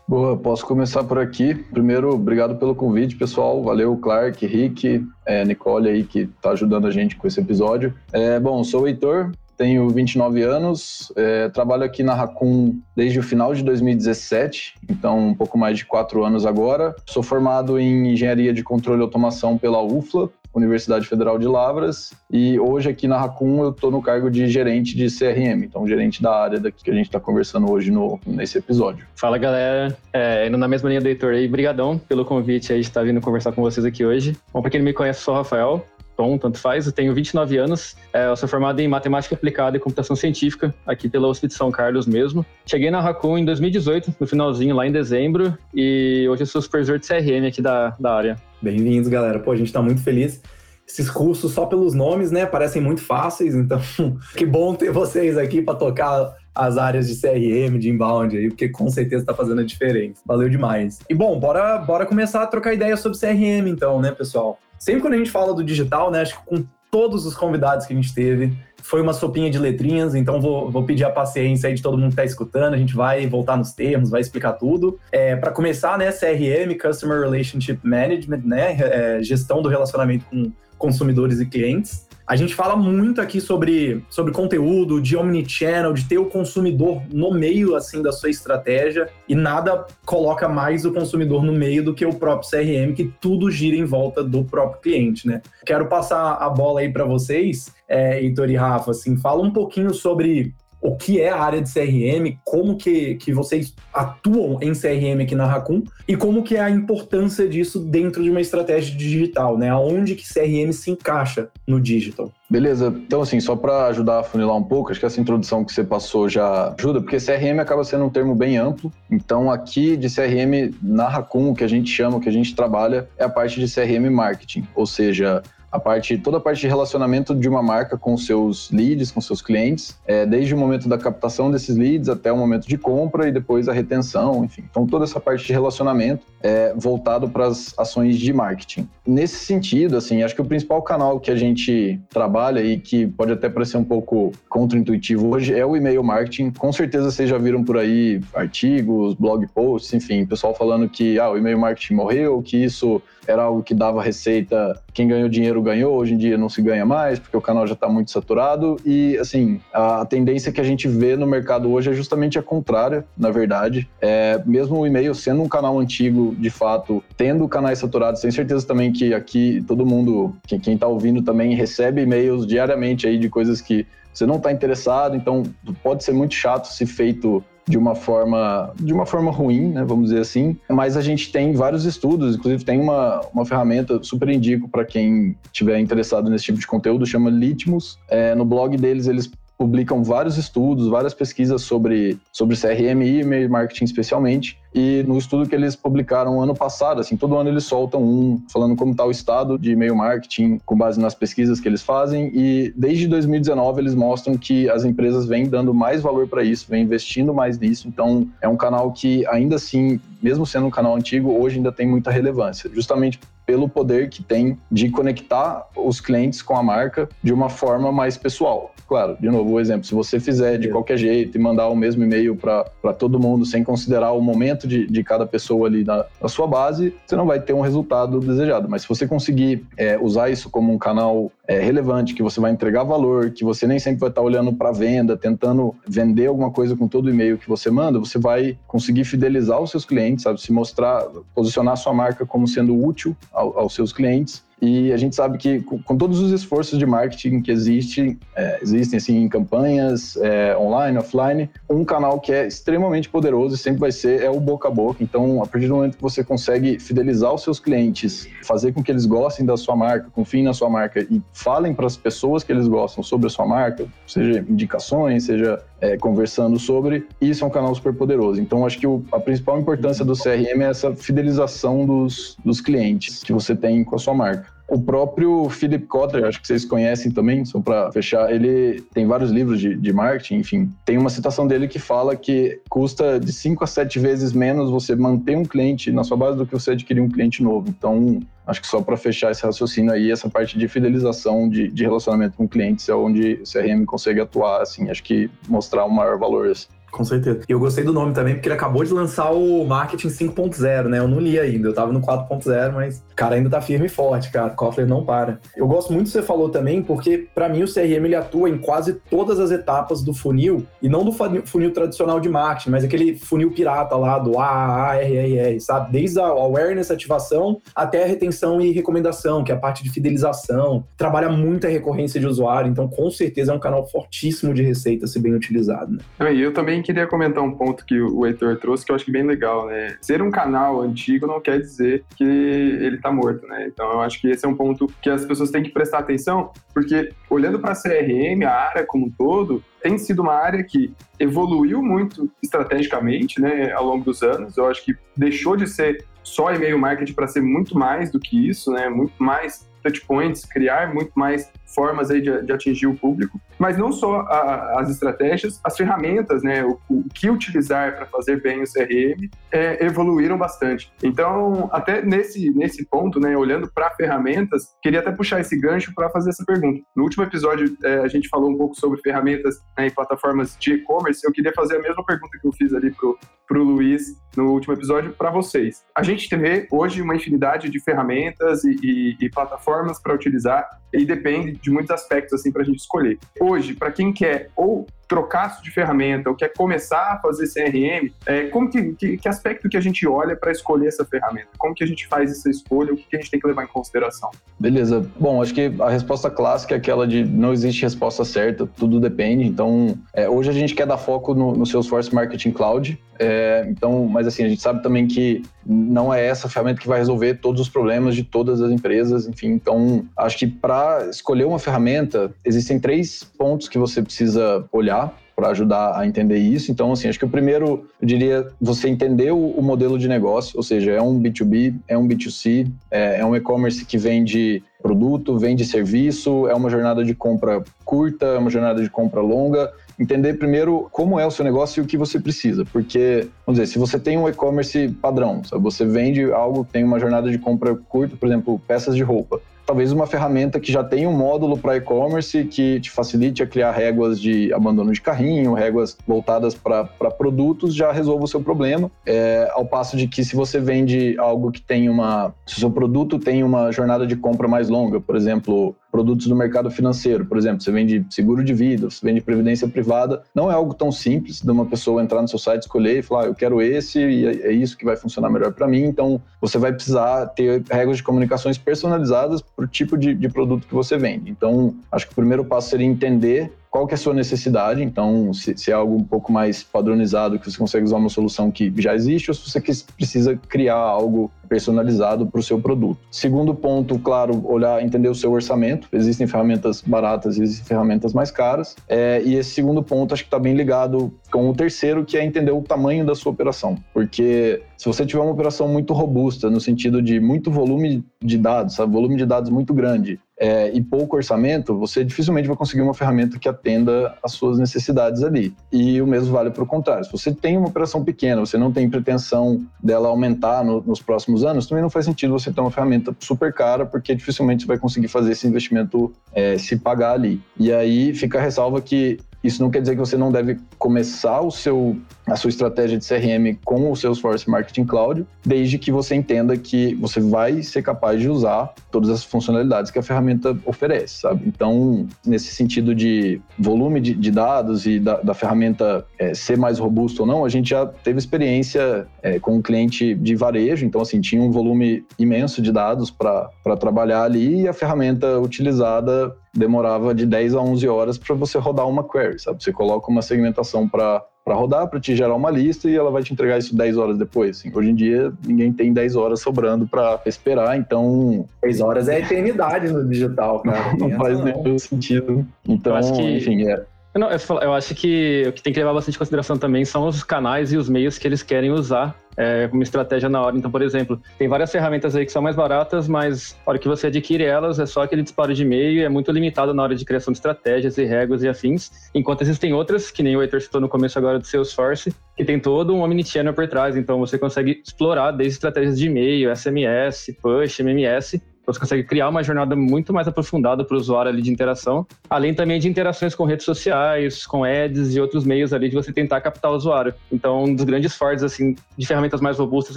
Boa, 0.08 0.38
posso 0.38 0.64
começar 0.64 1.04
por 1.04 1.18
aqui. 1.18 1.54
Primeiro, 1.54 2.14
obrigado 2.14 2.56
pelo 2.56 2.74
convite, 2.74 3.14
pessoal. 3.14 3.62
Valeu, 3.62 3.94
Clark, 3.98 4.46
Rick, 4.46 5.06
é, 5.26 5.44
Nicole 5.44 5.90
aí 5.90 6.02
que 6.02 6.20
está 6.20 6.52
ajudando 6.52 6.86
a 6.86 6.90
gente 6.90 7.14
com 7.14 7.26
esse 7.26 7.38
episódio. 7.38 7.92
É, 8.10 8.40
bom, 8.40 8.64
sou 8.64 8.84
o 8.84 8.88
Heitor, 8.88 9.32
tenho 9.58 9.86
29 9.90 10.40
anos, 10.42 11.12
é, 11.14 11.50
trabalho 11.50 11.82
aqui 11.82 12.02
na 12.02 12.14
Raccoon 12.14 12.76
desde 12.96 13.18
o 13.18 13.22
final 13.22 13.52
de 13.52 13.62
2017, 13.64 14.76
então 14.88 15.18
um 15.18 15.34
pouco 15.34 15.58
mais 15.58 15.76
de 15.76 15.84
quatro 15.84 16.24
anos 16.24 16.46
agora. 16.46 16.94
Sou 17.04 17.22
formado 17.22 17.78
em 17.78 18.12
Engenharia 18.12 18.54
de 18.54 18.62
Controle 18.62 19.00
e 19.00 19.02
Automação 19.02 19.58
pela 19.58 19.82
UFLA, 19.82 20.30
Universidade 20.58 21.06
Federal 21.06 21.38
de 21.38 21.46
Lavras, 21.46 22.12
e 22.30 22.58
hoje 22.58 22.90
aqui 22.90 23.08
na 23.08 23.18
Raccoon 23.18 23.62
eu 23.62 23.70
estou 23.70 23.90
no 23.90 24.02
cargo 24.02 24.30
de 24.30 24.46
gerente 24.48 24.96
de 24.96 25.06
CRM, 25.06 25.64
então 25.64 25.86
gerente 25.86 26.22
da 26.22 26.34
área 26.34 26.60
daqui 26.60 26.84
que 26.84 26.90
a 26.90 26.94
gente 26.94 27.06
está 27.06 27.18
conversando 27.18 27.70
hoje 27.70 27.90
no, 27.90 28.20
nesse 28.26 28.58
episódio. 28.58 29.06
Fala 29.14 29.38
galera, 29.38 29.96
é, 30.12 30.46
indo 30.46 30.58
na 30.58 30.68
mesma 30.68 30.88
linha 30.88 31.00
do 31.00 31.08
Heitor 31.08 31.32
aí, 31.32 31.48
brigadão 31.48 31.98
pelo 31.98 32.24
convite 32.24 32.72
aí 32.72 32.80
de 32.80 32.86
estar 32.86 33.02
vindo 33.02 33.20
conversar 33.20 33.52
com 33.52 33.62
vocês 33.62 33.86
aqui 33.86 34.04
hoje. 34.04 34.36
Bom, 34.52 34.60
para 34.60 34.70
quem 34.70 34.80
não 34.80 34.84
me 34.84 34.92
conhece, 34.92 35.20
sou 35.20 35.34
o 35.34 35.36
Rafael, 35.36 35.84
Tom, 36.18 36.36
tanto 36.36 36.58
faz. 36.58 36.84
Eu 36.84 36.92
tenho 36.92 37.14
29 37.14 37.56
anos, 37.58 37.96
é, 38.12 38.26
eu 38.26 38.36
sou 38.36 38.48
formado 38.48 38.80
em 38.80 38.88
Matemática 38.88 39.36
Aplicada 39.36 39.76
e 39.76 39.80
Computação 39.80 40.16
Científica, 40.16 40.74
aqui 40.84 41.08
pela 41.08 41.28
USP 41.28 41.46
de 41.46 41.54
São 41.54 41.70
Carlos 41.70 42.08
mesmo. 42.08 42.44
Cheguei 42.66 42.90
na 42.90 43.00
Raccoon 43.00 43.38
em 43.38 43.44
2018, 43.44 44.16
no 44.18 44.26
finalzinho, 44.26 44.74
lá 44.74 44.84
em 44.84 44.90
dezembro, 44.90 45.56
e 45.72 46.26
hoje 46.28 46.42
eu 46.42 46.46
sou 46.46 46.60
supervisor 46.60 46.98
de 46.98 47.06
CRM 47.06 47.46
aqui 47.46 47.62
da, 47.62 47.90
da 48.00 48.12
área. 48.12 48.36
Bem-vindos, 48.60 49.08
galera. 49.08 49.38
Pô, 49.38 49.52
a 49.52 49.56
gente 49.56 49.68
está 49.68 49.80
muito 49.80 50.02
feliz. 50.02 50.42
Esses 50.88 51.10
cursos, 51.10 51.52
só 51.52 51.66
pelos 51.66 51.92
nomes, 51.92 52.30
né, 52.30 52.46
parecem 52.46 52.80
muito 52.80 53.02
fáceis, 53.02 53.54
então 53.54 53.78
que 54.34 54.46
bom 54.46 54.74
ter 54.74 54.90
vocês 54.90 55.36
aqui 55.36 55.60
para 55.60 55.74
tocar 55.74 56.34
as 56.54 56.78
áreas 56.78 57.06
de 57.06 57.20
CRM, 57.20 57.78
de 57.78 57.90
inbound 57.90 58.36
aí, 58.36 58.48
porque 58.48 58.68
com 58.68 58.88
certeza 58.88 59.22
está 59.22 59.34
fazendo 59.34 59.60
a 59.60 59.64
diferença. 59.64 60.22
Valeu 60.26 60.48
demais. 60.48 60.98
E 61.08 61.14
bom, 61.14 61.38
bora, 61.38 61.78
bora 61.78 62.06
começar 62.06 62.42
a 62.42 62.46
trocar 62.46 62.72
ideia 62.72 62.96
sobre 62.96 63.18
CRM 63.18 63.68
então, 63.68 64.00
né, 64.00 64.10
pessoal? 64.10 64.58
Sempre 64.78 65.02
quando 65.02 65.14
a 65.14 65.18
gente 65.18 65.30
fala 65.30 65.54
do 65.54 65.62
digital, 65.62 66.10
né, 66.10 66.22
acho 66.22 66.38
que 66.38 66.46
com 66.46 66.64
todos 66.90 67.26
os 67.26 67.34
convidados 67.34 67.86
que 67.86 67.92
a 67.92 67.96
gente 67.96 68.14
teve, 68.14 68.56
foi 68.82 69.02
uma 69.02 69.12
sopinha 69.12 69.50
de 69.50 69.58
letrinhas, 69.58 70.14
então 70.14 70.40
vou, 70.40 70.70
vou 70.70 70.84
pedir 70.84 71.04
a 71.04 71.10
paciência 71.10 71.68
aí 71.68 71.74
de 71.74 71.82
todo 71.82 71.98
mundo 71.98 72.08
que 72.08 72.12
está 72.14 72.24
escutando. 72.24 72.72
A 72.72 72.78
gente 72.78 72.94
vai 72.94 73.26
voltar 73.26 73.56
nos 73.56 73.72
termos, 73.72 74.08
vai 74.08 74.20
explicar 74.20 74.54
tudo. 74.54 74.98
É, 75.12 75.36
Para 75.36 75.50
começar, 75.50 75.98
né, 75.98 76.10
CRM, 76.10 76.74
Customer 76.80 77.20
Relationship 77.20 77.80
Management, 77.82 78.42
né, 78.44 78.76
é, 78.80 79.22
gestão 79.22 79.60
do 79.60 79.68
relacionamento 79.68 80.24
com 80.30 80.50
consumidores 80.78 81.40
e 81.40 81.46
clientes. 81.46 82.08
A 82.28 82.36
gente 82.36 82.54
fala 82.54 82.76
muito 82.76 83.22
aqui 83.22 83.40
sobre, 83.40 84.04
sobre 84.10 84.34
conteúdo, 84.34 85.00
de 85.00 85.16
omnichannel, 85.16 85.94
de 85.94 86.04
ter 86.04 86.18
o 86.18 86.26
consumidor 86.26 87.00
no 87.10 87.32
meio 87.32 87.74
assim 87.74 88.02
da 88.02 88.12
sua 88.12 88.28
estratégia 88.28 89.08
e 89.26 89.34
nada 89.34 89.86
coloca 90.04 90.46
mais 90.46 90.84
o 90.84 90.92
consumidor 90.92 91.42
no 91.42 91.54
meio 91.54 91.82
do 91.82 91.94
que 91.94 92.04
o 92.04 92.14
próprio 92.14 92.50
CRM, 92.50 92.92
que 92.94 93.10
tudo 93.18 93.50
gira 93.50 93.76
em 93.76 93.84
volta 93.86 94.22
do 94.22 94.44
próprio 94.44 94.82
cliente, 94.82 95.26
né? 95.26 95.40
Quero 95.64 95.86
passar 95.86 96.34
a 96.34 96.50
bola 96.50 96.80
aí 96.80 96.92
para 96.92 97.06
vocês, 97.06 97.72
é, 97.88 98.20
Heitor 98.20 98.50
e 98.50 98.56
Rafa, 98.56 98.90
assim, 98.90 99.16
fala 99.16 99.42
um 99.42 99.50
pouquinho 99.50 99.94
sobre 99.94 100.54
o 100.80 100.96
que 100.96 101.20
é 101.20 101.28
a 101.30 101.40
área 101.40 101.60
de 101.60 101.72
CRM, 101.72 102.38
como 102.44 102.76
que, 102.76 103.16
que 103.16 103.32
vocês 103.32 103.74
atuam 103.92 104.58
em 104.62 104.72
CRM 104.72 105.22
aqui 105.22 105.34
na 105.34 105.46
Raccoon 105.46 105.82
e 106.06 106.16
como 106.16 106.42
que 106.42 106.56
é 106.56 106.60
a 106.60 106.70
importância 106.70 107.48
disso 107.48 107.80
dentro 107.80 108.22
de 108.22 108.30
uma 108.30 108.40
estratégia 108.40 108.96
digital, 108.96 109.58
né? 109.58 109.70
Aonde 109.70 110.14
que 110.14 110.24
CRM 110.26 110.72
se 110.72 110.90
encaixa 110.90 111.48
no 111.66 111.80
digital. 111.80 112.32
Beleza, 112.50 112.94
então 113.06 113.20
assim, 113.20 113.40
só 113.40 113.54
para 113.54 113.88
ajudar 113.88 114.20
a 114.20 114.22
funilar 114.22 114.56
um 114.56 114.62
pouco, 114.62 114.90
acho 114.90 114.98
que 114.98 115.04
essa 115.04 115.20
introdução 115.20 115.64
que 115.64 115.72
você 115.72 115.84
passou 115.84 116.28
já 116.28 116.74
ajuda, 116.78 117.00
porque 117.00 117.18
CRM 117.18 117.60
acaba 117.60 117.84
sendo 117.84 118.04
um 118.04 118.10
termo 118.10 118.34
bem 118.34 118.56
amplo, 118.56 118.90
então 119.10 119.50
aqui 119.50 119.96
de 119.96 120.08
CRM 120.08 120.74
na 120.82 121.08
Raccoon, 121.08 121.50
o 121.50 121.54
que 121.54 121.64
a 121.64 121.68
gente 121.68 121.90
chama, 121.90 122.16
o 122.16 122.20
que 122.20 122.28
a 122.28 122.32
gente 122.32 122.54
trabalha 122.54 123.08
é 123.18 123.24
a 123.24 123.28
parte 123.28 123.60
de 123.60 123.72
CRM 123.72 124.08
Marketing, 124.10 124.66
ou 124.74 124.86
seja, 124.86 125.42
a 125.70 125.78
parte, 125.78 126.16
toda 126.16 126.38
a 126.38 126.40
parte 126.40 126.60
de 126.60 126.66
relacionamento 126.66 127.34
de 127.34 127.48
uma 127.48 127.62
marca 127.62 127.96
com 127.96 128.16
seus 128.16 128.70
leads, 128.70 129.10
com 129.10 129.20
seus 129.20 129.42
clientes, 129.42 129.98
é, 130.06 130.24
desde 130.24 130.54
o 130.54 130.58
momento 130.58 130.88
da 130.88 130.96
captação 130.96 131.50
desses 131.50 131.76
leads 131.76 132.08
até 132.08 132.32
o 132.32 132.36
momento 132.36 132.66
de 132.66 132.78
compra 132.78 133.28
e 133.28 133.32
depois 133.32 133.68
a 133.68 133.72
retenção, 133.72 134.44
enfim. 134.44 134.64
Então, 134.70 134.86
toda 134.86 135.04
essa 135.04 135.20
parte 135.20 135.46
de 135.46 135.52
relacionamento 135.52 136.24
é 136.42 136.72
voltado 136.76 137.28
para 137.28 137.46
as 137.46 137.76
ações 137.78 138.16
de 138.18 138.32
marketing. 138.32 138.88
Nesse 139.06 139.36
sentido, 139.36 139.96
assim, 139.96 140.22
acho 140.22 140.34
que 140.34 140.40
o 140.40 140.44
principal 140.44 140.82
canal 140.82 141.18
que 141.18 141.30
a 141.30 141.36
gente 141.36 142.00
trabalha 142.08 142.60
e 142.60 142.78
que 142.78 143.06
pode 143.06 143.32
até 143.32 143.48
parecer 143.48 143.76
um 143.76 143.84
pouco 143.84 144.32
contraintuitivo 144.48 145.28
hoje 145.28 145.54
é 145.54 145.64
o 145.64 145.76
e-mail 145.76 146.02
marketing. 146.02 146.50
Com 146.50 146.72
certeza 146.72 147.10
vocês 147.10 147.28
já 147.28 147.38
viram 147.38 147.64
por 147.64 147.76
aí 147.76 148.20
artigos, 148.34 149.14
blog 149.14 149.46
posts, 149.48 149.92
enfim, 149.94 150.24
pessoal 150.26 150.54
falando 150.54 150.88
que 150.88 151.18
ah, 151.18 151.30
o 151.30 151.36
e-mail 151.36 151.58
marketing 151.58 151.94
morreu, 151.94 152.42
que 152.42 152.56
isso 152.56 153.02
era 153.28 153.42
algo 153.42 153.62
que 153.62 153.74
dava 153.74 154.02
receita, 154.02 154.80
quem 154.94 155.06
ganhou 155.06 155.28
dinheiro 155.28 155.62
ganhou, 155.62 155.94
hoje 155.96 156.14
em 156.14 156.16
dia 156.16 156.38
não 156.38 156.48
se 156.48 156.62
ganha 156.62 156.86
mais, 156.86 157.18
porque 157.18 157.36
o 157.36 157.40
canal 157.40 157.66
já 157.66 157.74
está 157.74 157.86
muito 157.86 158.10
saturado. 158.10 158.76
E, 158.84 159.18
assim, 159.18 159.60
a 159.72 160.04
tendência 160.06 160.50
que 160.50 160.60
a 160.60 160.64
gente 160.64 160.88
vê 160.88 161.14
no 161.14 161.26
mercado 161.26 161.70
hoje 161.70 161.90
é 161.90 161.92
justamente 161.92 162.38
a 162.38 162.42
contrária, 162.42 163.04
na 163.16 163.30
verdade. 163.30 163.88
É, 164.00 164.42
mesmo 164.46 164.78
o 164.78 164.86
e-mail 164.86 165.14
sendo 165.14 165.42
um 165.42 165.48
canal 165.48 165.78
antigo, 165.78 166.27
de 166.34 166.50
fato, 166.50 167.02
tendo 167.16 167.48
canais 167.48 167.78
saturados, 167.78 168.20
tenho 168.20 168.32
certeza 168.32 168.66
também 168.66 168.92
que 168.92 169.14
aqui 169.14 169.62
todo 169.66 169.86
mundo, 169.86 170.34
quem 170.46 170.74
está 170.74 170.86
ouvindo 170.86 171.22
também, 171.22 171.54
recebe 171.54 172.02
e-mails 172.02 172.46
diariamente 172.46 173.06
aí 173.06 173.18
de 173.18 173.28
coisas 173.28 173.60
que 173.60 173.86
você 174.12 174.26
não 174.26 174.36
está 174.36 174.50
interessado, 174.50 175.14
então 175.14 175.44
pode 175.82 176.02
ser 176.02 176.12
muito 176.12 176.34
chato 176.34 176.66
se 176.66 176.84
feito 176.86 177.42
de 177.68 177.76
uma 177.76 177.94
forma 177.94 178.72
de 178.76 178.92
uma 178.92 179.04
forma 179.04 179.30
ruim, 179.30 179.68
né, 179.68 179.84
vamos 179.84 180.08
dizer 180.08 180.20
assim. 180.22 180.56
Mas 180.68 180.96
a 180.96 181.02
gente 181.02 181.30
tem 181.30 181.52
vários 181.52 181.84
estudos, 181.84 182.34
inclusive 182.34 182.64
tem 182.64 182.80
uma, 182.80 183.20
uma 183.32 183.44
ferramenta 183.44 184.02
super 184.02 184.28
indico 184.30 184.68
para 184.68 184.84
quem 184.84 185.36
estiver 185.44 185.78
interessado 185.78 186.30
nesse 186.30 186.46
tipo 186.46 186.58
de 186.58 186.66
conteúdo, 186.66 187.06
chama 187.06 187.30
Litmus. 187.30 187.98
É, 188.08 188.34
no 188.34 188.44
blog 188.44 188.76
deles 188.76 189.06
eles 189.06 189.30
publicam 189.58 190.04
vários 190.04 190.38
estudos, 190.38 190.86
várias 190.86 191.12
pesquisas 191.12 191.62
sobre, 191.62 192.16
sobre 192.32 192.56
CRM 192.56 193.02
e 193.02 193.20
e-mail 193.20 193.50
marketing 193.50 193.84
especialmente. 193.84 194.56
E 194.72 195.02
no 195.08 195.18
estudo 195.18 195.48
que 195.48 195.54
eles 195.54 195.74
publicaram 195.74 196.40
ano 196.40 196.54
passado, 196.54 197.00
assim, 197.00 197.16
todo 197.16 197.36
ano 197.36 197.50
eles 197.50 197.64
soltam 197.64 198.00
um 198.00 198.40
falando 198.52 198.76
como 198.76 198.92
está 198.92 199.04
o 199.04 199.10
estado 199.10 199.58
de 199.58 199.72
e-mail 199.72 199.96
marketing 199.96 200.60
com 200.64 200.76
base 200.76 201.00
nas 201.00 201.14
pesquisas 201.14 201.58
que 201.58 201.68
eles 201.68 201.82
fazem. 201.82 202.30
E 202.32 202.72
desde 202.76 203.08
2019 203.08 203.80
eles 203.80 203.96
mostram 203.96 204.38
que 204.38 204.70
as 204.70 204.84
empresas 204.84 205.26
vêm 205.26 205.48
dando 205.48 205.74
mais 205.74 206.00
valor 206.00 206.28
para 206.28 206.44
isso, 206.44 206.66
vêm 206.68 206.84
investindo 206.84 207.34
mais 207.34 207.58
nisso. 207.58 207.88
Então 207.88 208.28
é 208.40 208.46
um 208.46 208.56
canal 208.56 208.92
que 208.92 209.26
ainda 209.26 209.56
assim, 209.56 209.98
mesmo 210.22 210.46
sendo 210.46 210.66
um 210.66 210.70
canal 210.70 210.94
antigo, 210.94 211.32
hoje 211.32 211.56
ainda 211.56 211.72
tem 211.72 211.88
muita 211.88 212.12
relevância, 212.12 212.70
justamente 212.72 213.18
pelo 213.48 213.66
poder 213.66 214.10
que 214.10 214.22
tem 214.22 214.58
de 214.70 214.90
conectar 214.90 215.66
os 215.74 216.02
clientes 216.02 216.42
com 216.42 216.54
a 216.54 216.62
marca 216.62 217.08
de 217.22 217.32
uma 217.32 217.48
forma 217.48 217.90
mais 217.90 218.14
pessoal. 218.14 218.74
Claro, 218.86 219.18
de 219.20 219.28
novo, 219.28 219.52
o 219.52 219.60
exemplo, 219.60 219.84
se 219.84 219.94
você 219.94 220.18
fizer 220.18 220.56
de 220.56 220.68
qualquer 220.68 220.96
jeito 220.96 221.36
e 221.36 221.40
mandar 221.40 221.68
o 221.68 221.76
mesmo 221.76 222.02
e-mail 222.02 222.34
para 222.34 222.92
todo 222.98 223.20
mundo 223.20 223.44
sem 223.44 223.62
considerar 223.62 224.12
o 224.12 224.20
momento 224.20 224.66
de, 224.66 224.86
de 224.86 225.04
cada 225.04 225.26
pessoa 225.26 225.68
ali 225.68 225.84
na, 225.84 226.06
na, 226.22 226.26
sua 226.26 226.46
base, 226.46 226.94
você 227.06 227.14
não 227.14 227.26
vai 227.26 227.38
ter 227.38 227.52
um 227.52 227.60
resultado 227.60 228.18
desejado. 228.18 228.66
Mas 228.66 228.82
se 228.82 228.88
você 228.88 229.06
conseguir 229.06 229.66
é, 229.76 229.98
usar 229.98 230.30
isso 230.30 230.48
como 230.48 230.72
um 230.72 230.78
canal 230.78 231.30
é, 231.46 231.60
relevante, 231.60 232.14
que 232.14 232.22
você 232.22 232.40
vai 232.40 232.50
entregar 232.50 232.82
valor, 232.82 233.30
que 233.30 233.44
você 233.44 233.66
nem 233.66 233.78
sempre 233.78 234.00
vai 234.00 234.08
estar 234.08 234.22
olhando 234.22 234.54
para 234.54 234.72
venda, 234.72 235.18
tentando 235.18 235.74
vender 235.86 236.26
alguma 236.26 236.50
coisa 236.50 236.74
com 236.74 236.88
todo 236.88 237.06
o 237.06 237.10
e-mail 237.10 237.36
que 237.36 237.48
você 237.48 237.70
manda, 237.70 237.98
você 237.98 238.18
vai 238.18 238.56
conseguir 238.66 239.04
fidelizar 239.04 239.60
os 239.60 239.70
seus 239.70 239.84
clientes, 239.84 240.22
sabe? 240.22 240.40
Se 240.40 240.50
mostrar, 240.50 241.04
posicionar 241.34 241.74
a 241.74 241.76
sua 241.76 241.92
marca 241.92 242.24
como 242.24 242.48
sendo 242.48 242.74
útil 242.82 243.14
ao, 243.38 243.58
aos 243.58 243.74
seus 243.74 243.92
clientes 243.92 244.44
e 244.60 244.92
a 244.92 244.96
gente 244.96 245.14
sabe 245.14 245.38
que 245.38 245.60
com, 245.60 245.96
todos 245.96 246.20
os 246.20 246.32
esforços 246.32 246.78
de 246.78 246.86
marketing 246.86 247.40
que 247.40 247.50
existem, 247.50 248.18
é, 248.34 248.58
existem 248.60 248.96
assim, 248.96 249.16
em 249.18 249.28
campanhas 249.28 250.16
é, 250.16 250.56
online, 250.56 250.98
offline, 250.98 251.50
um 251.70 251.84
canal 251.84 252.20
que 252.20 252.32
é 252.32 252.46
extremamente 252.46 253.08
poderoso 253.08 253.54
e 253.54 253.58
sempre 253.58 253.80
vai 253.80 253.92
ser 253.92 254.22
é 254.22 254.30
o 254.30 254.40
boca 254.40 254.68
a 254.68 254.70
boca. 254.70 255.02
Então, 255.02 255.42
a 255.42 255.46
partir 255.46 255.68
do 255.68 255.76
momento 255.76 255.96
que 255.96 256.02
você 256.02 256.24
consegue 256.24 256.78
fidelizar 256.78 257.32
os 257.32 257.42
seus 257.42 257.60
clientes, 257.60 258.28
fazer 258.42 258.72
com 258.72 258.82
que 258.82 258.90
eles 258.90 259.06
gostem 259.06 259.46
da 259.46 259.56
sua 259.56 259.76
marca, 259.76 260.08
confiem 260.10 260.42
na 260.42 260.52
sua 260.52 260.68
marca 260.68 261.00
e 261.00 261.22
falem 261.32 261.72
para 261.72 261.86
as 261.86 261.96
pessoas 261.96 262.42
que 262.42 262.50
eles 262.50 262.66
gostam 262.66 263.02
sobre 263.02 263.28
a 263.28 263.30
sua 263.30 263.46
marca, 263.46 263.86
seja 264.06 264.44
indicações, 264.48 265.24
seja 265.24 265.62
é, 265.80 265.96
conversando 265.96 266.58
sobre, 266.58 267.06
isso 267.20 267.44
é 267.44 267.46
um 267.46 267.50
canal 267.50 267.74
super 267.74 267.94
poderoso. 267.94 268.40
Então, 268.40 268.66
acho 268.66 268.78
que 268.78 268.86
o, 268.86 269.04
a 269.12 269.20
principal 269.20 269.58
importância 269.58 270.04
do 270.04 270.14
CRM 270.14 270.62
é 270.62 270.70
essa 270.70 270.94
fidelização 270.94 271.86
dos, 271.86 272.36
dos 272.44 272.60
clientes 272.60 273.22
que 273.22 273.32
você 273.32 273.54
tem 273.54 273.84
com 273.84 273.94
a 273.94 273.98
sua 273.98 274.14
marca. 274.14 274.47
O 274.68 274.78
próprio 274.78 275.48
Philip 275.48 275.86
Kotler, 275.86 276.26
acho 276.26 276.42
que 276.42 276.46
vocês 276.46 276.62
conhecem 276.62 277.10
também, 277.10 277.42
só 277.42 277.58
para 277.58 277.90
fechar, 277.90 278.30
ele 278.30 278.82
tem 278.92 279.06
vários 279.06 279.30
livros 279.30 279.58
de, 279.58 279.74
de, 279.74 279.92
marketing, 279.94 280.36
enfim. 280.36 280.70
Tem 280.84 280.98
uma 280.98 281.08
citação 281.08 281.46
dele 281.46 281.66
que 281.66 281.78
fala 281.78 282.14
que 282.14 282.60
custa 282.68 283.18
de 283.18 283.32
5 283.32 283.64
a 283.64 283.66
7 283.66 283.98
vezes 283.98 284.34
menos 284.34 284.70
você 284.70 284.94
manter 284.94 285.38
um 285.38 285.44
cliente 285.44 285.90
na 285.90 286.04
sua 286.04 286.18
base 286.18 286.36
do 286.36 286.44
que 286.44 286.52
você 286.52 286.72
adquirir 286.72 287.00
um 287.00 287.08
cliente 287.08 287.42
novo. 287.42 287.70
Então, 287.70 288.20
acho 288.46 288.60
que 288.60 288.66
só 288.66 288.82
para 288.82 288.98
fechar 288.98 289.30
esse 289.30 289.42
raciocínio 289.42 289.90
aí, 289.90 290.10
essa 290.10 290.28
parte 290.28 290.58
de 290.58 290.68
fidelização 290.68 291.48
de, 291.48 291.68
de 291.68 291.84
relacionamento 291.84 292.36
com 292.36 292.46
clientes 292.46 292.86
é 292.90 292.94
onde 292.94 293.40
o 293.42 293.50
CRM 293.50 293.86
consegue 293.86 294.20
atuar, 294.20 294.60
assim, 294.60 294.90
acho 294.90 295.02
que 295.02 295.30
mostrar 295.48 295.86
um 295.86 295.90
maior 295.90 296.18
valor. 296.18 296.50
Assim. 296.50 296.66
Com 296.90 297.04
certeza. 297.04 297.40
E 297.48 297.52
eu 297.52 297.58
gostei 297.58 297.84
do 297.84 297.92
nome 297.92 298.12
também, 298.12 298.34
porque 298.34 298.48
ele 298.48 298.54
acabou 298.54 298.82
de 298.82 298.92
lançar 298.92 299.30
o 299.30 299.64
Marketing 299.64 300.08
5.0, 300.08 300.88
né? 300.88 300.98
Eu 300.98 301.08
não 301.08 301.20
li 301.20 301.38
ainda, 301.38 301.68
eu 301.68 301.74
tava 301.74 301.92
no 301.92 302.00
4.0, 302.00 302.72
mas 302.72 303.04
o 303.10 303.14
cara 303.14 303.36
ainda 303.36 303.50
tá 303.50 303.60
firme 303.60 303.86
e 303.86 303.88
forte, 303.88 304.30
cara. 304.30 304.50
Kotler 304.50 304.86
não 304.86 305.04
para. 305.04 305.38
Eu 305.56 305.66
gosto 305.66 305.92
muito 305.92 306.06
do 306.06 306.08
que 306.08 306.12
você 306.12 306.22
falou 306.22 306.48
também, 306.48 306.82
porque 306.82 307.28
para 307.34 307.48
mim 307.48 307.62
o 307.62 307.72
CRM 307.72 308.04
ele 308.04 308.14
atua 308.14 308.48
em 308.48 308.58
quase 308.58 308.94
todas 309.10 309.38
as 309.38 309.50
etapas 309.50 310.02
do 310.02 310.14
funil, 310.14 310.66
e 310.82 310.88
não 310.88 311.04
do 311.04 311.12
funil 311.44 311.72
tradicional 311.72 312.20
de 312.20 312.28
marketing, 312.28 312.70
mas 312.70 312.84
aquele 312.84 313.16
funil 313.16 313.50
pirata 313.52 313.96
lá 313.96 314.18
do 314.18 314.38
AARRR, 314.38 315.60
sabe? 315.60 315.92
Desde 315.92 316.18
a 316.18 316.24
awareness, 316.24 316.90
ativação, 316.90 317.60
até 317.74 318.04
a 318.04 318.06
retenção 318.06 318.60
e 318.60 318.72
recomendação, 318.72 319.44
que 319.44 319.52
é 319.52 319.54
a 319.54 319.58
parte 319.58 319.82
de 319.82 319.90
fidelização. 319.90 320.84
Trabalha 320.96 321.28
muita 321.28 321.68
recorrência 321.68 322.18
de 322.20 322.26
usuário, 322.26 322.70
então 322.70 322.88
com 322.88 323.10
certeza 323.10 323.52
é 323.52 323.54
um 323.54 323.60
canal 323.60 323.86
fortíssimo 323.86 324.54
de 324.54 324.62
receita 324.62 325.06
se 325.06 325.20
bem 325.20 325.34
utilizado, 325.34 325.98
né? 326.18 326.34
E 326.34 326.40
eu 326.40 326.52
também 326.52 326.77
também 326.78 326.82
queria 326.82 327.06
comentar 327.06 327.42
um 327.42 327.52
ponto 327.52 327.84
que 327.84 328.00
o 328.00 328.26
Heitor 328.26 328.56
trouxe 328.56 328.84
que 328.84 328.92
eu 328.92 328.96
acho 328.96 329.10
bem 329.10 329.24
legal, 329.24 329.66
né? 329.66 329.96
Ser 330.00 330.22
um 330.22 330.30
canal 330.30 330.80
antigo 330.80 331.26
não 331.26 331.40
quer 331.40 331.58
dizer 331.60 332.04
que 332.16 332.24
ele 332.24 332.98
tá 332.98 333.12
morto, 333.12 333.46
né? 333.46 333.66
Então 333.66 333.90
eu 333.92 334.00
acho 334.00 334.20
que 334.20 334.28
esse 334.28 334.44
é 334.44 334.48
um 334.48 334.54
ponto 334.54 334.86
que 335.02 335.10
as 335.10 335.24
pessoas 335.24 335.50
têm 335.50 335.62
que 335.62 335.70
prestar 335.70 335.98
atenção, 335.98 336.52
porque 336.72 337.10
olhando 337.28 337.58
para 337.58 337.72
a 337.72 337.74
CRM, 337.74 338.44
a 338.44 338.52
área 338.52 338.86
como 338.86 339.06
um 339.06 339.10
todo, 339.10 339.62
tem 339.82 339.98
sido 339.98 340.22
uma 340.22 340.34
área 340.34 340.62
que 340.62 340.92
evoluiu 341.18 341.82
muito 341.82 342.30
estrategicamente, 342.42 343.40
né, 343.40 343.72
ao 343.72 343.84
longo 343.84 344.04
dos 344.04 344.22
anos. 344.22 344.56
Eu 344.56 344.66
acho 344.66 344.84
que 344.84 344.96
deixou 345.16 345.56
de 345.56 345.66
ser 345.66 346.04
só 346.22 346.52
e-mail 346.52 346.78
marketing 346.78 347.14
para 347.14 347.26
ser 347.26 347.40
muito 347.40 347.76
mais 347.76 348.10
do 348.10 348.20
que 348.20 348.48
isso, 348.48 348.70
né? 348.72 348.88
Muito 348.88 349.22
mais 349.22 349.67
touchpoints, 349.82 350.44
criar 350.44 350.92
muito 350.92 351.12
mais 351.14 351.50
formas 351.74 352.10
aí 352.10 352.20
de, 352.20 352.42
de 352.42 352.52
atingir 352.52 352.86
o 352.86 352.96
público, 352.96 353.40
mas 353.58 353.76
não 353.76 353.92
só 353.92 354.20
a, 354.20 354.80
as 354.80 354.90
estratégias, 354.90 355.60
as 355.64 355.76
ferramentas, 355.76 356.42
né, 356.42 356.64
o, 356.64 356.78
o 356.88 357.04
que 357.14 357.28
utilizar 357.28 357.96
para 357.96 358.06
fazer 358.06 358.40
bem 358.40 358.62
o 358.62 358.64
CRM 358.64 359.28
é, 359.52 359.84
evoluíram 359.84 360.38
bastante. 360.38 360.92
Então, 361.02 361.68
até 361.72 362.02
nesse, 362.02 362.50
nesse 362.50 362.86
ponto, 362.86 363.20
né, 363.20 363.36
olhando 363.36 363.70
para 363.72 363.90
ferramentas, 363.90 364.74
queria 364.82 365.00
até 365.00 365.12
puxar 365.12 365.40
esse 365.40 365.58
gancho 365.58 365.92
para 365.94 366.10
fazer 366.10 366.30
essa 366.30 366.44
pergunta. 366.44 366.80
No 366.96 367.04
último 367.04 367.24
episódio, 367.24 367.76
é, 367.84 367.98
a 367.98 368.08
gente 368.08 368.28
falou 368.28 368.50
um 368.50 368.56
pouco 368.56 368.74
sobre 368.74 369.00
ferramentas 369.00 369.56
né, 369.76 369.88
e 369.88 369.90
plataformas 369.90 370.56
de 370.58 370.74
e-commerce. 370.74 371.24
Eu 371.24 371.32
queria 371.32 371.52
fazer 371.52 371.76
a 371.76 371.82
mesma 371.82 372.04
pergunta 372.04 372.38
que 372.40 372.46
eu 372.46 372.52
fiz 372.52 372.72
ali 372.72 372.90
pro 372.92 373.18
para 373.48 373.58
o 373.58 373.64
Luiz 373.64 374.16
no 374.36 374.52
último 374.52 374.74
episódio 374.74 375.12
para 375.12 375.30
vocês. 375.30 375.82
A 375.94 376.02
gente 376.02 376.28
vê 376.36 376.68
hoje 376.70 377.00
uma 377.02 377.16
infinidade 377.16 377.70
de 377.70 377.80
ferramentas 377.80 378.62
e, 378.62 378.76
e, 378.82 379.16
e 379.18 379.30
plataformas 379.30 380.00
para 380.00 380.14
utilizar 380.14 380.68
e 380.92 381.04
depende 381.04 381.52
de 381.52 381.70
muitos 381.70 381.90
aspectos 381.90 382.38
assim 382.38 382.52
para 382.52 382.62
a 382.62 382.64
gente 382.64 382.78
escolher. 382.78 383.18
Hoje, 383.40 383.74
para 383.74 383.90
quem 383.90 384.12
quer 384.12 384.50
ou 384.54 384.86
trocar 385.08 385.60
de 385.62 385.70
ferramenta 385.70 386.28
ou 386.28 386.36
quer 386.36 386.52
começar 386.54 387.14
a 387.14 387.18
fazer 387.18 387.46
CRM, 387.46 388.12
é, 388.26 388.44
como 388.48 388.70
que, 388.70 388.92
que, 388.92 389.16
que, 389.16 389.28
aspecto 389.28 389.68
que 389.68 389.76
a 389.76 389.80
gente 389.80 390.06
olha 390.06 390.36
para 390.36 390.52
escolher 390.52 390.88
essa 390.88 391.04
ferramenta? 391.04 391.48
Como 391.56 391.74
que 391.74 391.82
a 391.82 391.86
gente 391.86 392.06
faz 392.06 392.30
essa 392.30 392.50
escolha? 392.50 392.92
O 392.92 392.96
que, 392.96 393.04
que, 393.08 393.16
a 393.16 393.20
gente 393.20 393.30
tem 393.30 393.40
que 393.40 393.46
levar 393.46 393.64
em 393.64 393.68
consideração? 393.68 394.30
Beleza. 394.60 395.08
Bom, 395.18 395.42
acho 395.42 395.54
que 395.54 395.72
a 395.80 395.88
resposta 395.88 396.30
clássica 396.30 396.74
é 396.74 396.78
aquela 396.78 397.06
de 397.06 397.24
não 397.24 397.52
existe 397.52 397.82
resposta 397.82 398.24
certa, 398.24 398.66
tudo 398.66 399.00
depende. 399.00 399.44
Então, 399.44 399.96
é, 400.12 400.28
hoje 400.28 400.50
a 400.50 400.52
gente 400.52 400.74
quer 400.74 400.86
dar 400.86 400.98
foco 400.98 401.34
no, 401.34 401.56
no 401.56 401.64
Salesforce 401.64 402.14
Marketing 402.14 402.50
Cloud. 402.50 403.00
É, 403.18 403.66
então, 403.68 404.06
mas 404.06 404.26
assim, 404.26 404.44
a 404.44 404.48
gente 404.48 404.62
sabe 404.62 404.80
também 404.80 405.06
que 405.06 405.42
não 405.66 406.14
é 406.14 406.24
essa 406.24 406.48
ferramenta 406.48 406.80
que 406.80 406.86
vai 406.86 406.98
resolver 406.98 407.34
todos 407.34 407.60
os 407.60 407.68
problemas 407.68 408.14
de 408.14 408.22
todas 408.22 408.60
as 408.60 408.70
empresas, 408.70 409.26
enfim. 409.26 409.48
Então, 409.48 410.06
acho 410.16 410.38
que 410.38 410.46
para 410.46 411.08
escolher 411.10 411.44
uma 411.44 411.58
ferramenta, 411.58 412.32
existem 412.44 412.78
três 412.78 413.24
pontos 413.24 413.68
que 413.68 413.76
você 413.76 414.00
precisa 414.00 414.64
olhar 414.70 414.97
para 415.38 415.50
ajudar 415.50 415.96
a 415.96 416.04
entender 416.04 416.38
isso. 416.38 416.72
Então, 416.72 416.90
assim, 416.90 417.08
acho 417.08 417.16
que 417.16 417.24
o 417.24 417.28
primeiro, 417.28 417.86
eu 418.02 418.08
diria, 418.08 418.48
você 418.60 418.88
entender 418.88 419.30
o, 419.30 419.38
o 419.38 419.62
modelo 419.62 419.96
de 419.96 420.08
negócio, 420.08 420.56
ou 420.56 420.64
seja, 420.64 420.90
é 420.90 421.00
um 421.00 421.22
B2B, 421.22 421.76
é 421.86 421.96
um 421.96 422.08
B2C, 422.08 422.68
é, 422.90 423.20
é 423.20 423.24
um 423.24 423.36
e-commerce 423.36 423.84
que 423.84 423.96
vende 423.96 424.60
produto, 424.82 425.38
vende 425.38 425.64
serviço, 425.64 426.48
é 426.48 426.54
uma 426.54 426.68
jornada 426.68 427.04
de 427.04 427.14
compra 427.14 427.62
curta, 427.84 428.26
é 428.26 428.38
uma 428.38 428.50
jornada 428.50 428.82
de 428.82 428.90
compra 428.90 429.20
longa. 429.20 429.72
Entender 429.96 430.34
primeiro 430.34 430.88
como 430.90 431.20
é 431.20 431.26
o 431.26 431.30
seu 431.30 431.44
negócio 431.44 431.80
e 431.80 431.84
o 431.84 431.86
que 431.86 431.96
você 431.96 432.18
precisa, 432.18 432.64
porque, 432.64 433.28
vamos 433.46 433.60
dizer, 433.60 433.72
se 433.72 433.78
você 433.78 433.96
tem 433.96 434.18
um 434.18 434.28
e-commerce 434.28 434.88
padrão, 435.00 435.44
sabe? 435.44 435.62
você 435.62 435.84
vende 435.86 436.32
algo 436.32 436.64
que 436.64 436.72
tem 436.72 436.82
uma 436.82 436.98
jornada 436.98 437.30
de 437.30 437.38
compra 437.38 437.76
curta, 437.76 438.16
por 438.16 438.26
exemplo, 438.26 438.60
peças 438.66 438.96
de 438.96 439.04
roupa 439.04 439.40
talvez 439.68 439.92
uma 439.92 440.06
ferramenta 440.06 440.58
que 440.58 440.72
já 440.72 440.82
tem 440.82 441.06
um 441.06 441.12
módulo 441.12 441.58
para 441.58 441.76
e-commerce 441.76 442.42
que 442.46 442.80
te 442.80 442.90
facilite 442.90 443.42
a 443.42 443.46
criar 443.46 443.70
réguas 443.70 444.18
de 444.18 444.50
abandono 444.50 444.90
de 444.90 445.00
carrinho, 445.02 445.52
réguas 445.52 445.94
voltadas 446.06 446.54
para 446.54 446.86
produtos, 447.18 447.74
já 447.74 447.92
resolva 447.92 448.24
o 448.24 448.26
seu 448.26 448.40
problema. 448.40 448.90
É, 449.04 449.46
ao 449.52 449.66
passo 449.66 449.94
de 449.94 450.08
que 450.08 450.24
se 450.24 450.34
você 450.34 450.58
vende 450.58 451.18
algo 451.18 451.52
que 451.52 451.60
tem 451.60 451.90
uma. 451.90 452.34
Se 452.46 452.56
o 452.56 452.60
seu 452.60 452.70
produto 452.70 453.18
tem 453.18 453.44
uma 453.44 453.70
jornada 453.70 454.06
de 454.06 454.16
compra 454.16 454.48
mais 454.48 454.70
longa, 454.70 455.02
por 455.02 455.14
exemplo, 455.14 455.76
produtos 455.90 456.26
do 456.26 456.36
mercado 456.36 456.70
financeiro, 456.70 457.24
por 457.24 457.38
exemplo, 457.38 457.62
você 457.62 457.72
vende 457.72 458.04
seguro 458.10 458.44
de 458.44 458.52
vida, 458.52 458.90
você 458.90 459.04
vende 459.04 459.20
previdência 459.20 459.68
privada, 459.68 460.22
não 460.34 460.50
é 460.50 460.54
algo 460.54 460.74
tão 460.74 460.92
simples 460.92 461.40
de 461.40 461.50
uma 461.50 461.66
pessoa 461.66 462.02
entrar 462.02 462.22
no 462.22 462.28
seu 462.28 462.38
site, 462.38 462.62
escolher 462.62 462.98
e 462.98 463.02
falar, 463.02 463.24
ah, 463.24 463.26
eu 463.26 463.34
quero 463.34 463.60
esse 463.62 463.98
e 463.98 464.26
é, 464.26 464.48
é 464.48 464.52
isso 464.52 464.76
que 464.76 464.84
vai 464.84 464.96
funcionar 464.96 465.30
melhor 465.30 465.52
para 465.52 465.66
mim. 465.66 465.82
Então, 465.82 466.20
você 466.40 466.58
vai 466.58 466.72
precisar 466.72 467.26
ter 467.28 467.62
regras 467.70 467.98
de 467.98 468.02
comunicações 468.02 468.58
personalizadas 468.58 469.40
para 469.42 469.64
o 469.64 469.68
tipo 469.68 469.96
de, 469.96 470.14
de 470.14 470.28
produto 470.28 470.66
que 470.66 470.74
você 470.74 470.96
vende. 470.96 471.30
Então, 471.30 471.74
acho 471.90 472.06
que 472.06 472.12
o 472.12 472.16
primeiro 472.16 472.44
passo 472.44 472.70
seria 472.70 472.86
entender 472.86 473.52
qual 473.70 473.86
que 473.86 473.94
é 473.94 473.96
a 473.96 473.98
sua 473.98 474.14
necessidade, 474.14 474.82
então 474.82 475.32
se, 475.32 475.56
se, 475.56 475.70
é 475.70 475.74
algo 475.74 475.96
um 475.96 476.04
pouco 476.04 476.32
mais 476.32 476.62
padronizado, 476.62 477.38
que 477.38 477.50
você 477.50 477.58
consegue 477.58 477.84
usar 477.84 477.96
uma 477.96 478.08
solução 478.08 478.50
que 478.50 478.72
já 478.78 478.94
existe, 478.94 479.30
ou 479.30 479.34
se 479.34 479.48
você 479.48 479.60
precisa 479.96 480.36
criar 480.48 480.76
algo 480.76 481.30
personalizado 481.48 482.26
para 482.26 482.40
o 482.40 482.42
seu 482.42 482.60
produto. 482.60 483.00
Segundo 483.10 483.54
ponto, 483.54 483.98
claro, 483.98 484.46
olhar, 484.46 484.82
entender 484.82 485.08
o 485.08 485.14
seu 485.14 485.32
orçamento. 485.32 485.88
Existem 485.92 486.26
ferramentas 486.26 486.82
baratas 486.82 487.38
e 487.38 487.42
existem 487.42 487.64
ferramentas 487.64 488.12
mais 488.12 488.30
caras. 488.30 488.76
É, 488.86 489.22
e 489.24 489.34
esse 489.34 489.50
segundo 489.50 489.82
ponto 489.82 490.12
acho 490.12 490.22
que 490.22 490.26
está 490.26 490.38
bem 490.38 490.54
ligado 490.54 491.12
com 491.30 491.48
o 491.48 491.54
terceiro, 491.54 492.04
que 492.04 492.18
é 492.18 492.24
entender 492.24 492.52
o 492.52 492.62
tamanho 492.62 493.04
da 493.04 493.14
sua 493.14 493.32
operação. 493.32 493.76
Porque 493.94 494.62
se 494.76 494.86
você 494.86 495.04
tiver 495.06 495.22
uma 495.22 495.32
operação 495.32 495.66
muito 495.68 495.92
robusta, 495.92 496.50
no 496.50 496.60
sentido 496.60 497.00
de 497.00 497.18
muito 497.18 497.50
volume 497.50 498.04
de 498.22 498.38
dados, 498.38 498.74
sabe? 498.74 498.92
volume 498.92 499.16
de 499.16 499.24
dados 499.24 499.50
muito 499.50 499.72
grande, 499.72 500.20
é, 500.38 500.70
e 500.72 500.82
pouco 500.82 501.16
orçamento, 501.16 501.76
você 501.76 502.04
dificilmente 502.04 502.46
vai 502.46 502.56
conseguir 502.56 502.82
uma 502.82 502.94
ferramenta 502.94 503.38
que 503.38 503.48
atenda 503.48 504.16
às 504.22 504.32
suas 504.32 504.58
necessidades 504.58 505.22
ali. 505.22 505.54
E 505.72 506.00
o 506.00 506.06
mesmo 506.06 506.32
vale 506.32 506.50
para 506.50 506.62
o 506.62 506.66
contrário. 506.66 507.04
Se 507.04 507.12
você 507.12 507.32
tem 507.32 507.56
uma 507.56 507.68
operação 507.68 508.04
pequena, 508.04 508.40
você 508.40 508.56
não 508.56 508.72
tem 508.72 508.88
pretensão 508.88 509.64
dela 509.82 510.08
aumentar 510.08 510.64
no, 510.64 510.80
nos 510.80 511.02
próximos 511.02 511.44
anos, 511.44 511.66
também 511.66 511.82
não 511.82 511.90
faz 511.90 512.04
sentido 512.04 512.32
você 512.32 512.52
ter 512.52 512.60
uma 512.60 512.70
ferramenta 512.70 513.14
super 513.18 513.52
cara, 513.52 513.84
porque 513.84 514.14
dificilmente 514.14 514.62
você 514.62 514.68
vai 514.68 514.78
conseguir 514.78 515.08
fazer 515.08 515.32
esse 515.32 515.46
investimento 515.46 516.12
é, 516.32 516.56
se 516.56 516.76
pagar 516.76 517.12
ali. 517.12 517.40
E 517.58 517.72
aí 517.72 518.14
fica 518.14 518.38
a 518.38 518.40
ressalva 518.40 518.80
que 518.80 519.18
isso 519.42 519.62
não 519.62 519.70
quer 519.70 519.80
dizer 519.80 519.94
que 519.94 520.00
você 520.00 520.16
não 520.16 520.32
deve 520.32 520.58
começar 520.78 521.40
o 521.40 521.50
seu, 521.50 521.96
a 522.26 522.36
sua 522.36 522.50
estratégia 522.50 522.98
de 522.98 523.06
CRM 523.06 523.56
com 523.64 523.90
o 523.90 523.96
Salesforce 523.96 524.48
Marketing 524.50 524.84
Cloud, 524.84 525.24
desde 525.44 525.78
que 525.78 525.92
você 525.92 526.14
entenda 526.14 526.56
que 526.56 526.94
você 526.96 527.20
vai 527.20 527.62
ser 527.62 527.82
capaz 527.82 528.20
de 528.20 528.28
usar 528.28 528.74
todas 528.90 529.10
as 529.10 529.22
funcionalidades 529.22 529.90
que 529.90 529.98
a 529.98 530.02
ferramenta 530.02 530.56
oferece, 530.64 531.20
sabe? 531.20 531.44
Então, 531.46 532.06
nesse 532.26 532.54
sentido 532.54 532.94
de 532.94 533.40
volume 533.58 534.00
de, 534.00 534.14
de 534.14 534.30
dados 534.30 534.86
e 534.86 534.98
da, 534.98 535.20
da 535.20 535.34
ferramenta 535.34 536.04
é, 536.18 536.34
ser 536.34 536.56
mais 536.56 536.78
robusta 536.78 537.22
ou 537.22 537.28
não, 537.28 537.44
a 537.44 537.48
gente 537.48 537.70
já 537.70 537.86
teve 537.86 538.18
experiência 538.18 539.06
é, 539.22 539.38
com 539.38 539.56
um 539.56 539.62
cliente 539.62 540.14
de 540.14 540.34
varejo, 540.34 540.84
então, 540.84 541.00
assim, 541.00 541.20
tinha 541.20 541.40
um 541.40 541.50
volume 541.50 542.04
imenso 542.18 542.60
de 542.60 542.72
dados 542.72 543.10
para 543.10 543.76
trabalhar 543.78 544.22
ali 544.22 544.62
e 544.62 544.68
a 544.68 544.72
ferramenta 544.72 545.38
utilizada 545.38 546.34
demorava 546.54 547.14
de 547.14 547.26
10 547.26 547.54
a 547.54 547.60
11 547.60 547.88
horas 547.88 548.18
para 548.18 548.34
você 548.34 548.58
rodar 548.58 548.88
uma 548.88 549.06
query, 549.06 549.38
sabe? 549.38 549.62
Você 549.62 549.72
coloca 549.72 550.10
uma 550.10 550.22
segmentação 550.22 550.88
para 550.88 551.24
para 551.48 551.54
rodar, 551.54 551.88
para 551.88 551.98
te 551.98 552.14
gerar 552.14 552.34
uma 552.34 552.50
lista 552.50 552.90
e 552.90 552.94
ela 552.94 553.10
vai 553.10 553.22
te 553.22 553.32
entregar 553.32 553.56
isso 553.56 553.74
10 553.74 553.96
horas 553.96 554.18
depois. 554.18 554.58
Assim, 554.58 554.70
hoje 554.74 554.90
em 554.90 554.94
dia, 554.94 555.32
ninguém 555.46 555.72
tem 555.72 555.94
10 555.94 556.14
horas 556.14 556.42
sobrando 556.42 556.86
para 556.86 557.22
esperar, 557.24 557.78
então. 557.78 558.44
10 558.62 558.82
horas 558.82 559.08
é 559.08 559.20
eternidade 559.24 559.90
no 559.90 560.06
digital, 560.06 560.60
cara. 560.60 560.92
não, 560.98 561.08
não 561.08 561.16
faz 561.16 561.42
nenhum 561.42 561.78
sentido. 561.78 562.46
Então, 562.68 563.00
que... 563.00 563.22
enfim, 563.22 563.66
é. 563.66 563.82
Não, 564.14 564.28
eu 564.62 564.72
acho 564.72 564.94
que 564.94 565.44
o 565.46 565.52
que 565.52 565.62
tem 565.62 565.72
que 565.72 565.78
levar 565.78 565.92
bastante 565.92 566.16
em 566.16 566.18
consideração 566.18 566.56
também 566.56 566.84
são 566.84 567.06
os 567.06 567.22
canais 567.22 567.72
e 567.72 567.76
os 567.76 567.88
meios 567.88 568.18
que 568.18 568.26
eles 568.26 568.42
querem 568.42 568.70
usar 568.70 569.16
é, 569.38 569.68
como 569.68 569.82
estratégia 569.82 570.28
na 570.28 570.42
hora. 570.42 570.56
Então, 570.56 570.70
por 570.70 570.82
exemplo, 570.82 571.20
tem 571.38 571.46
várias 571.46 571.70
ferramentas 571.70 572.16
aí 572.16 572.26
que 572.26 572.32
são 572.32 572.42
mais 572.42 572.56
baratas, 572.56 573.06
mas 573.06 573.56
a 573.64 573.70
hora 573.70 573.78
que 573.78 573.86
você 573.86 574.08
adquire 574.08 574.42
elas, 574.42 574.80
é 574.80 574.86
só 574.86 575.02
aquele 575.02 575.22
disparo 575.22 575.54
de 575.54 575.62
e-mail, 575.62 576.04
é 576.04 576.08
muito 576.08 576.32
limitado 576.32 576.74
na 576.74 576.82
hora 576.82 576.96
de 576.96 577.04
criação 577.04 577.32
de 577.32 577.38
estratégias 577.38 577.96
e 577.96 578.04
regras 578.04 578.42
e 578.42 578.48
afins. 578.48 578.90
Enquanto 579.14 579.42
existem 579.42 579.72
outras, 579.72 580.10
que 580.10 580.22
nem 580.22 580.36
o 580.36 580.42
Heitor 580.42 580.60
citou 580.60 580.80
no 580.80 580.88
começo 580.88 581.16
agora 581.16 581.38
do 581.38 581.46
Salesforce, 581.46 582.12
que 582.36 582.44
tem 582.44 582.58
todo 582.58 582.92
um 582.94 583.02
omnichannel 583.02 583.54
por 583.54 583.68
trás. 583.68 583.96
Então, 583.96 584.18
você 584.18 584.36
consegue 584.36 584.82
explorar 584.84 585.30
desde 585.30 585.54
estratégias 585.54 585.96
de 585.96 586.06
e-mail, 586.06 586.54
SMS, 586.54 587.36
push, 587.40 587.78
MMS, 587.78 588.42
você 588.72 588.78
consegue 588.78 589.02
criar 589.02 589.28
uma 589.28 589.42
jornada 589.42 589.74
muito 589.74 590.12
mais 590.12 590.28
aprofundada 590.28 590.84
para 590.84 590.94
o 590.94 591.00
usuário 591.00 591.30
ali 591.30 591.42
de 591.42 591.50
interação, 591.50 592.06
além 592.28 592.54
também 592.54 592.78
de 592.78 592.88
interações 592.88 593.34
com 593.34 593.44
redes 593.44 593.64
sociais, 593.64 594.46
com 594.46 594.64
ads 594.64 595.14
e 595.14 595.20
outros 595.20 595.44
meios 595.44 595.72
ali 595.72 595.88
de 595.88 595.94
você 595.94 596.12
tentar 596.12 596.40
captar 596.40 596.70
o 596.70 596.74
usuário. 596.74 597.14
Então, 597.32 597.64
um 597.64 597.74
dos 597.74 597.84
grandes 597.84 598.14
fortes 598.14 598.44
assim 598.44 598.76
de 598.96 599.06
ferramentas 599.06 599.40
mais 599.40 599.58
robustas 599.58 599.96